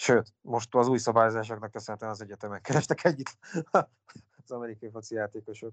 Sőt, 0.00 0.32
most 0.40 0.74
az 0.74 0.88
új 0.88 0.98
szabályozásoknak 0.98 1.70
köszönhetően 1.70 2.12
az 2.12 2.20
egyetemek 2.20 2.60
kerestek 2.60 3.04
együtt 3.04 3.38
az 4.44 4.50
amerikai 4.50 4.90
foci 4.90 5.14
játékosok. 5.14 5.72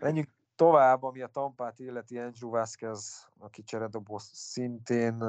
Menjünk 0.00 0.28
tovább, 0.56 1.02
ami 1.02 1.20
a 1.22 1.26
Tampát 1.26 1.78
illeti 1.78 2.18
Andrew 2.18 2.50
Vasquez, 2.50 3.28
aki 3.38 3.62
cseredobó 3.62 4.18
szintén 4.32 5.24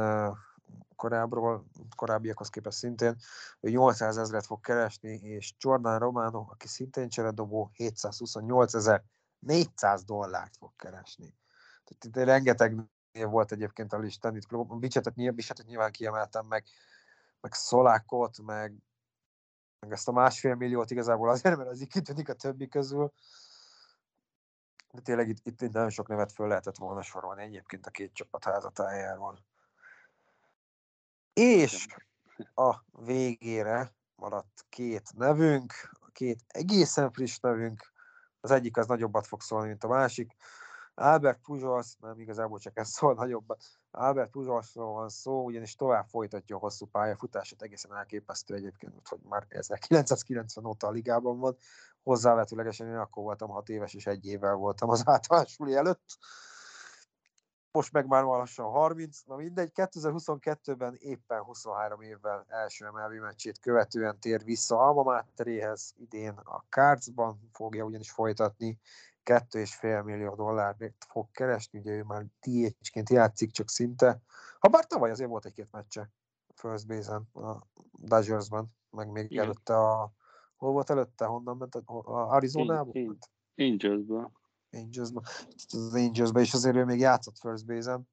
korábbról, 0.96 1.66
korábbiakhoz 1.96 2.50
képest 2.50 2.78
szintén, 2.78 3.16
ő 3.60 3.70
800 3.70 4.18
ezeret 4.18 4.46
fog 4.46 4.62
keresni, 4.62 5.14
és 5.14 5.54
Jordan 5.60 6.00
Romano, 6.00 6.46
aki 6.50 6.68
szintén 6.68 7.10
cseredobó, 7.10 7.72
728 7.74 8.74
ezer 8.74 9.04
400 9.40 10.04
dollárt 10.04 10.58
fog 10.58 10.72
keresni. 10.76 11.36
Tehát 11.84 12.06
itt 12.06 12.16
rengeteg 12.16 12.76
volt 13.12 13.52
egyébként 13.52 13.94
a 13.94 13.98
listán, 13.98 14.36
itt 14.36 14.78
Bicsetet, 14.80 15.34
Bicsetet 15.36 15.66
nyilván 15.66 15.92
kiemeltem 15.92 16.46
meg, 16.46 16.64
meg 17.44 17.54
Szolákot, 17.54 18.42
meg, 18.42 18.76
meg 19.80 19.92
ezt 19.92 20.08
a 20.08 20.12
másfél 20.12 20.56
milliót 20.56 20.92
igazából 20.92 21.30
azért, 21.30 21.58
mert 21.58 21.70
az 21.70 21.82
így 21.82 21.88
kitűnik 21.88 22.30
a 22.30 22.34
többi 22.34 22.68
közül. 22.68 23.14
De 24.92 25.02
tényleg 25.02 25.30
itt, 25.30 25.46
itt 25.46 25.72
nagyon 25.72 25.90
sok 25.90 26.08
nevet 26.08 26.32
föl 26.32 26.48
lehetett 26.48 26.78
volna 26.78 27.02
sorolni 27.02 27.44
egyébként 27.44 27.86
a 27.86 27.92
két 27.92 28.14
csapat 28.14 28.44
házatájáról. 28.44 29.40
És 31.34 31.88
a 32.54 32.76
végére 32.92 33.94
maradt 34.16 34.66
két 34.70 35.14
nevünk, 35.16 35.74
két 36.12 36.44
egészen 36.48 37.12
friss 37.12 37.38
nevünk, 37.40 37.92
az 38.40 38.52
egyik 38.52 38.78
az 38.78 38.88
nagyobbat 38.88 39.28
fog 39.28 39.42
szólni, 39.42 39.68
mint 39.68 39.84
a 39.84 39.88
másik. 39.88 40.36
Albert 40.96 41.40
Pujols, 41.42 41.96
nem 42.00 42.20
igazából 42.20 42.60
csak 42.60 42.78
ez 42.78 42.90
szól 42.90 43.14
nagyobbat, 43.14 43.64
Albert 43.92 44.30
Pujolsról 44.30 44.94
van 44.94 45.10
szó, 45.10 45.44
ugyanis 45.44 45.76
tovább 45.76 46.08
folytatja 46.08 46.56
a 46.56 46.60
hosszú 46.60 46.86
pályafutását, 46.86 47.62
egészen 47.62 47.96
elképesztő 47.96 48.56
egyébként, 48.56 49.08
hogy 49.08 49.20
már 49.30 49.46
1990 49.50 50.66
óta 50.66 50.88
a 50.88 50.92
ligában 50.92 51.40
van, 51.40 51.58
hozzávetőlegesen 52.04 52.88
én 52.88 52.96
akkor 52.96 53.24
voltam 53.24 53.50
6 53.50 53.70
éves, 53.70 53.94
és 53.94 54.06
egy 54.06 54.26
évvel 54.26 54.56
voltam 54.56 54.90
az 54.90 55.04
általános 55.06 55.58
előtt. 55.60 56.18
Most 57.72 57.92
meg 57.92 58.08
már 58.08 58.24
lassan 58.24 58.66
30, 58.66 59.22
na 59.26 59.36
mindegy, 59.36 59.72
2022-ben 59.76 60.96
éppen 61.00 61.42
23 61.42 62.02
évvel 62.02 62.46
első 62.48 62.90
MLB 62.90 63.22
meccsét 63.22 63.60
követően 63.60 64.20
tér 64.20 64.44
vissza 64.44 64.78
Alma 64.78 65.04
Materéhez, 65.04 65.94
idén 65.96 66.34
a 66.44 66.64
Cardsban 66.70 67.50
fogja 67.54 67.84
ugyanis 67.84 68.12
folytatni, 68.12 68.80
2,5 69.26 70.04
millió 70.04 70.36
dollár 70.36 70.76
fog 71.08 71.32
keresni, 71.32 71.80
ugye 71.80 71.92
ő 71.92 72.04
már 72.04 72.26
DH-ként 72.42 73.10
játszik 73.10 73.52
csak 73.52 73.70
szinte, 73.70 74.22
ha 74.60 74.68
bár 74.68 74.86
tavaly 74.86 75.12
azért 75.12 75.30
volt 75.30 75.46
egy-két 75.46 75.72
meccse 75.72 76.10
First 76.56 76.88
Base-en, 76.88 77.30
a 77.34 77.68
Dodgersban, 77.92 78.76
meg 78.90 79.08
még 79.08 79.32
Igen. 79.32 79.44
előtte 79.44 79.78
a 79.78 80.14
Hol 80.64 80.72
volt 80.72 80.90
előtte? 80.90 81.26
Honnan 81.26 81.58
ment? 81.58 81.76
Arizonából? 82.06 82.94
Én- 82.94 83.18
én- 83.56 83.72
Angelsből. 83.72 84.32
Angelsbe. 84.72 85.22
Az 85.72 85.94
Angelsbe 85.94 86.42
is 86.42 86.54
azért 86.54 86.76
ő 86.76 86.86
még 86.86 87.00
játszott 87.00 87.38
first 87.38 87.66
base-en, 87.66 88.10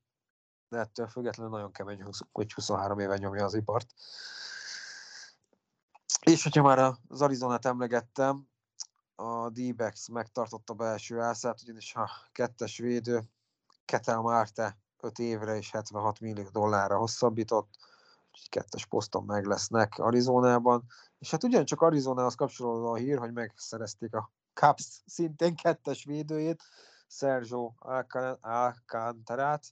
de 0.69 0.79
ettől 0.79 1.09
függetlenül 1.09 1.53
nagyon 1.53 1.73
kemény, 1.73 2.03
hogy 2.33 2.53
23 2.53 2.99
éve 2.99 3.17
nyomja 3.17 3.45
az 3.45 3.55
ipart. 3.55 3.95
És 6.21 6.43
hogyha 6.43 6.63
már 6.63 6.95
az 7.09 7.23
Arizonát 7.23 7.65
emlegettem, 7.65 8.50
a 9.21 9.51
d 9.51 9.75
megtartotta 10.13 10.75
belső 10.75 11.21
ászát, 11.21 11.63
ugyanis 11.63 11.95
a 11.95 12.11
kettes 12.33 12.79
védő 12.79 13.23
Ketel 13.85 14.21
Márte 14.21 14.79
5 15.01 15.19
évre 15.19 15.57
és 15.57 15.71
76 15.71 16.21
millió 16.21 16.49
dollárra 16.53 16.97
hosszabbított, 16.97 17.69
úgyhogy 18.33 18.49
kettes 18.49 18.87
poszton 18.87 19.25
meg 19.25 19.45
lesznek 19.45 19.99
Arizonában. 19.99 20.85
És 21.19 21.31
hát 21.31 21.45
ugyancsak 21.45 21.81
Arizonához 21.81 22.35
kapcsolódó 22.35 22.91
a 22.91 22.97
hír, 22.97 23.19
hogy 23.19 23.33
megszerezték 23.33 24.15
a 24.15 24.31
Cubs 24.55 25.03
szintén 25.07 25.57
kettes 25.57 26.05
védőjét, 26.05 26.63
Sergio 27.07 27.73
Alca- 27.79 28.39
Alcantarát, 28.41 29.65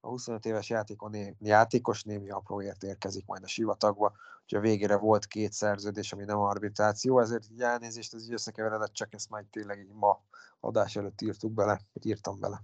a 0.00 0.08
25 0.08 0.44
éves 0.44 0.68
játékon, 0.68 1.36
játékos 1.38 2.02
némi 2.02 2.30
apróért 2.30 2.82
érkezik 2.82 3.26
majd 3.26 3.42
a 3.42 3.48
sivatagba, 3.48 4.12
hogy 4.48 4.58
a 4.58 4.60
végére 4.60 4.96
volt 4.96 5.26
két 5.26 5.52
szerződés, 5.52 6.12
ami 6.12 6.24
nem 6.24 6.38
arbitráció, 6.38 7.20
ezért 7.20 7.50
így 7.50 7.60
elnézést, 7.60 8.14
ez 8.14 8.24
így 8.24 8.32
összekeveredett, 8.32 8.92
csak 8.92 9.14
ezt 9.14 9.30
majd 9.30 9.46
tényleg 9.46 9.78
így 9.78 9.92
ma 9.92 10.22
adás 10.60 10.96
előtt 10.96 11.20
írtuk 11.20 11.52
bele, 11.52 11.80
vagy 11.92 12.06
írtam 12.06 12.40
bele. 12.40 12.62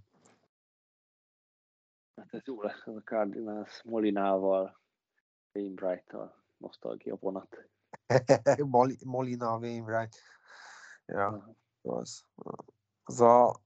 Hát 2.17 2.35
ez 2.35 2.41
jó 2.45 2.63
lesz 2.63 2.87
ez 2.87 2.95
a 2.95 3.03
Cardinals 3.05 3.83
Molinával, 3.85 4.81
Wainwright-tal, 5.53 6.45
nosztalgia 6.57 7.17
vonat. 7.21 7.69
Mol- 8.59 9.05
Molina, 9.05 9.57
Wainwright. 9.59 10.17
Ja, 11.07 11.57
az. 11.83 12.25
Az 13.03 13.21
a 13.21 13.61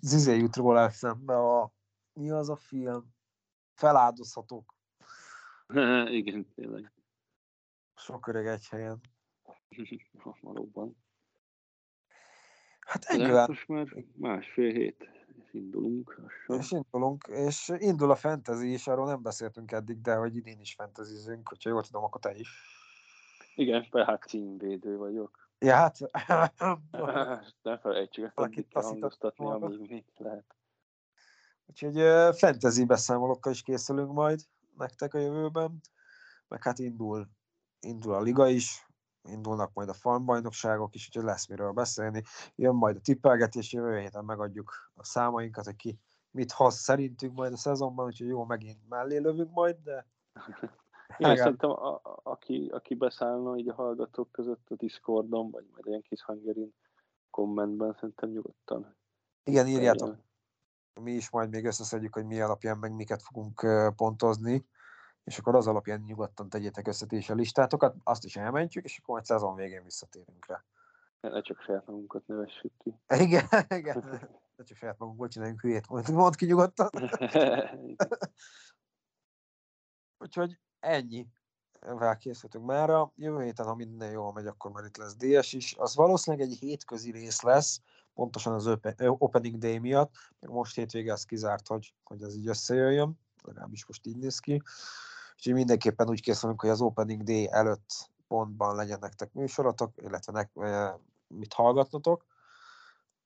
Zizé 0.00 0.36
jut 0.36 0.56
róla 0.56 0.80
eszembe 0.80 1.36
a 1.36 1.72
mi 2.12 2.30
az 2.30 2.48
a 2.48 2.56
film? 2.56 3.14
Feláldozhatók. 3.74 4.74
Igen, 6.20 6.52
tényleg. 6.54 6.92
Sok 8.10 8.26
öreg 8.26 8.46
egy 8.46 8.68
helyen. 8.68 9.00
Valóban. 10.40 10.96
Hát 12.80 13.04
ennyivel 13.04 13.46
most 13.46 13.68
már 13.68 13.86
másfél 14.16 14.72
hét, 14.72 15.10
és 15.44 15.52
indulunk. 15.52 16.18
lassan. 16.18 16.58
és 16.58 16.70
indulunk, 16.70 17.26
és 17.26 17.72
indul 17.76 18.10
a 18.10 18.14
fantasy 18.14 18.72
is, 18.72 18.86
arról 18.86 19.06
nem 19.06 19.22
beszéltünk 19.22 19.72
eddig, 19.72 20.00
de 20.00 20.14
hogy 20.14 20.36
idén 20.36 20.60
is 20.60 20.74
fantasyzünk, 20.74 21.48
hogyha 21.48 21.70
jól 21.70 21.82
tudom, 21.82 22.04
akkor 22.04 22.20
te 22.20 22.34
is. 22.34 22.48
Igen, 23.54 23.88
tehát 23.90 24.22
címvédő 24.22 24.96
vagyok. 24.96 25.48
Ja, 25.58 25.74
hát 25.74 25.98
Ne 27.62 27.78
felejtsük, 27.78 28.24
ezt 28.24 28.34
Valakit 28.34 28.58
addig 28.58 28.72
kell 28.72 28.82
hangoztatni, 28.82 29.46
amíg 29.46 29.90
még 29.90 30.04
lehet. 30.16 30.56
Úgyhogy 31.66 31.94
fantasy 32.36 32.84
beszámolókkal 32.84 33.52
is 33.52 33.62
készülünk 33.62 34.12
majd 34.12 34.40
nektek 34.76 35.14
a 35.14 35.18
jövőben, 35.18 35.80
meg 36.48 36.62
hát 36.62 36.78
indul, 36.78 37.28
indul 37.80 38.14
a 38.14 38.20
liga 38.20 38.48
is, 38.48 38.88
indulnak 39.22 39.72
majd 39.72 39.88
a 39.88 39.92
farmbajnokságok 39.92 40.94
is, 40.94 41.06
úgyhogy 41.06 41.24
lesz 41.24 41.46
miről 41.46 41.72
beszélni. 41.72 42.22
Jön 42.54 42.74
majd 42.74 42.96
a 42.96 43.00
tippelgetés, 43.00 43.72
jövő 43.72 43.98
héten 43.98 44.24
megadjuk 44.24 44.90
a 44.94 45.04
számainkat, 45.04 45.64
hogy 45.64 45.76
ki 45.76 45.98
mit 46.30 46.52
hoz 46.52 46.74
szerintünk 46.74 47.34
majd 47.34 47.52
a 47.52 47.56
szezonban, 47.56 48.06
úgyhogy 48.06 48.28
jó, 48.28 48.44
megint 48.44 48.88
mellé 48.88 49.16
lövünk 49.16 49.50
majd, 49.52 49.76
de 49.84 50.06
Legalább- 51.16 51.38
szerintem 51.38 51.70
a, 51.70 51.94
a, 51.94 52.20
aki, 52.22 52.70
aki 52.72 52.94
beszállna 52.94 53.56
így 53.56 53.68
a 53.68 53.74
hallgatók 53.74 54.32
között 54.32 54.70
a 54.70 54.74
Discordon, 54.74 55.50
vagy 55.50 55.66
majd 55.72 55.86
ilyen 55.86 56.02
kis 56.02 56.22
hangerin 56.22 56.74
kommentben, 57.30 57.92
szerintem 57.92 58.30
nyugodtan. 58.30 58.96
igen, 59.44 59.66
írjátok 59.66 60.16
mi 61.00 61.12
is 61.12 61.30
majd 61.30 61.50
még 61.50 61.64
összeszedjük, 61.64 62.14
hogy 62.14 62.26
mi 62.26 62.40
alapján 62.40 62.78
meg 62.78 62.92
miket 62.92 63.22
fogunk 63.22 63.66
pontozni, 63.96 64.66
és 65.24 65.38
akkor 65.38 65.54
az 65.54 65.66
alapján 65.66 66.00
nyugodtan 66.00 66.48
tegyétek 66.48 66.86
össze 66.86 67.06
ti 67.06 67.16
is 67.16 67.30
a 67.30 67.34
listátokat, 67.34 67.96
azt 68.04 68.24
is 68.24 68.36
elmentjük, 68.36 68.84
és 68.84 68.98
akkor 68.98 69.14
majd 69.14 69.26
szezon 69.26 69.54
végén 69.54 69.84
visszatérünk 69.84 70.46
rá. 70.46 70.64
Ne 71.20 71.40
csak 71.40 71.60
saját 71.60 71.86
magunkat 71.86 72.26
nevessük 72.26 72.72
ki. 72.78 72.98
Igen, 73.24 73.46
igen. 73.68 74.28
Ne 74.56 74.64
csak 74.64 74.76
saját 74.76 74.98
magunkból 74.98 75.28
csináljunk 75.28 75.60
hülyét, 75.60 75.88
mondd, 75.88 76.12
mondd 76.12 76.36
ki 76.36 76.46
nyugodtan. 76.46 76.90
Úgyhogy 80.18 80.58
ennyi. 80.80 81.26
Vel 81.80 82.16
készültünk 82.16 82.64
mára. 82.64 83.12
Jövő 83.16 83.42
héten, 83.42 83.66
ha 83.66 83.74
minden 83.74 84.10
jól 84.10 84.32
megy, 84.32 84.46
akkor 84.46 84.70
már 84.70 84.84
itt 84.84 84.96
lesz 84.96 85.16
DS 85.16 85.52
is. 85.52 85.74
Az 85.78 85.94
valószínűleg 85.94 86.46
egy 86.46 86.56
hétközi 86.56 87.10
rész 87.10 87.42
lesz, 87.42 87.80
pontosan 88.14 88.52
az 88.52 88.78
Opening 88.98 89.58
Day 89.58 89.78
miatt. 89.78 90.14
Most 90.38 90.74
hétvége 90.74 91.12
az 91.12 91.24
kizárt, 91.24 91.66
hogy, 91.66 91.94
hogy 92.04 92.22
ez 92.22 92.36
így 92.36 92.48
összejöjjön. 92.48 93.18
Legalábbis 93.42 93.86
most 93.86 94.06
így 94.06 94.16
néz 94.16 94.38
ki. 94.38 94.62
Úgyhogy 95.40 95.54
mindenképpen 95.54 96.08
úgy 96.08 96.20
készülünk, 96.20 96.60
hogy 96.60 96.70
az 96.70 96.80
Opening 96.80 97.22
Day 97.22 97.48
előtt 97.50 98.10
pontban 98.28 98.76
legyen 98.76 98.98
nektek 99.00 99.32
műsorotok, 99.32 99.92
illetve 99.96 100.32
nek, 100.32 100.50
mit 101.26 101.52
hallgatnotok. 101.52 102.26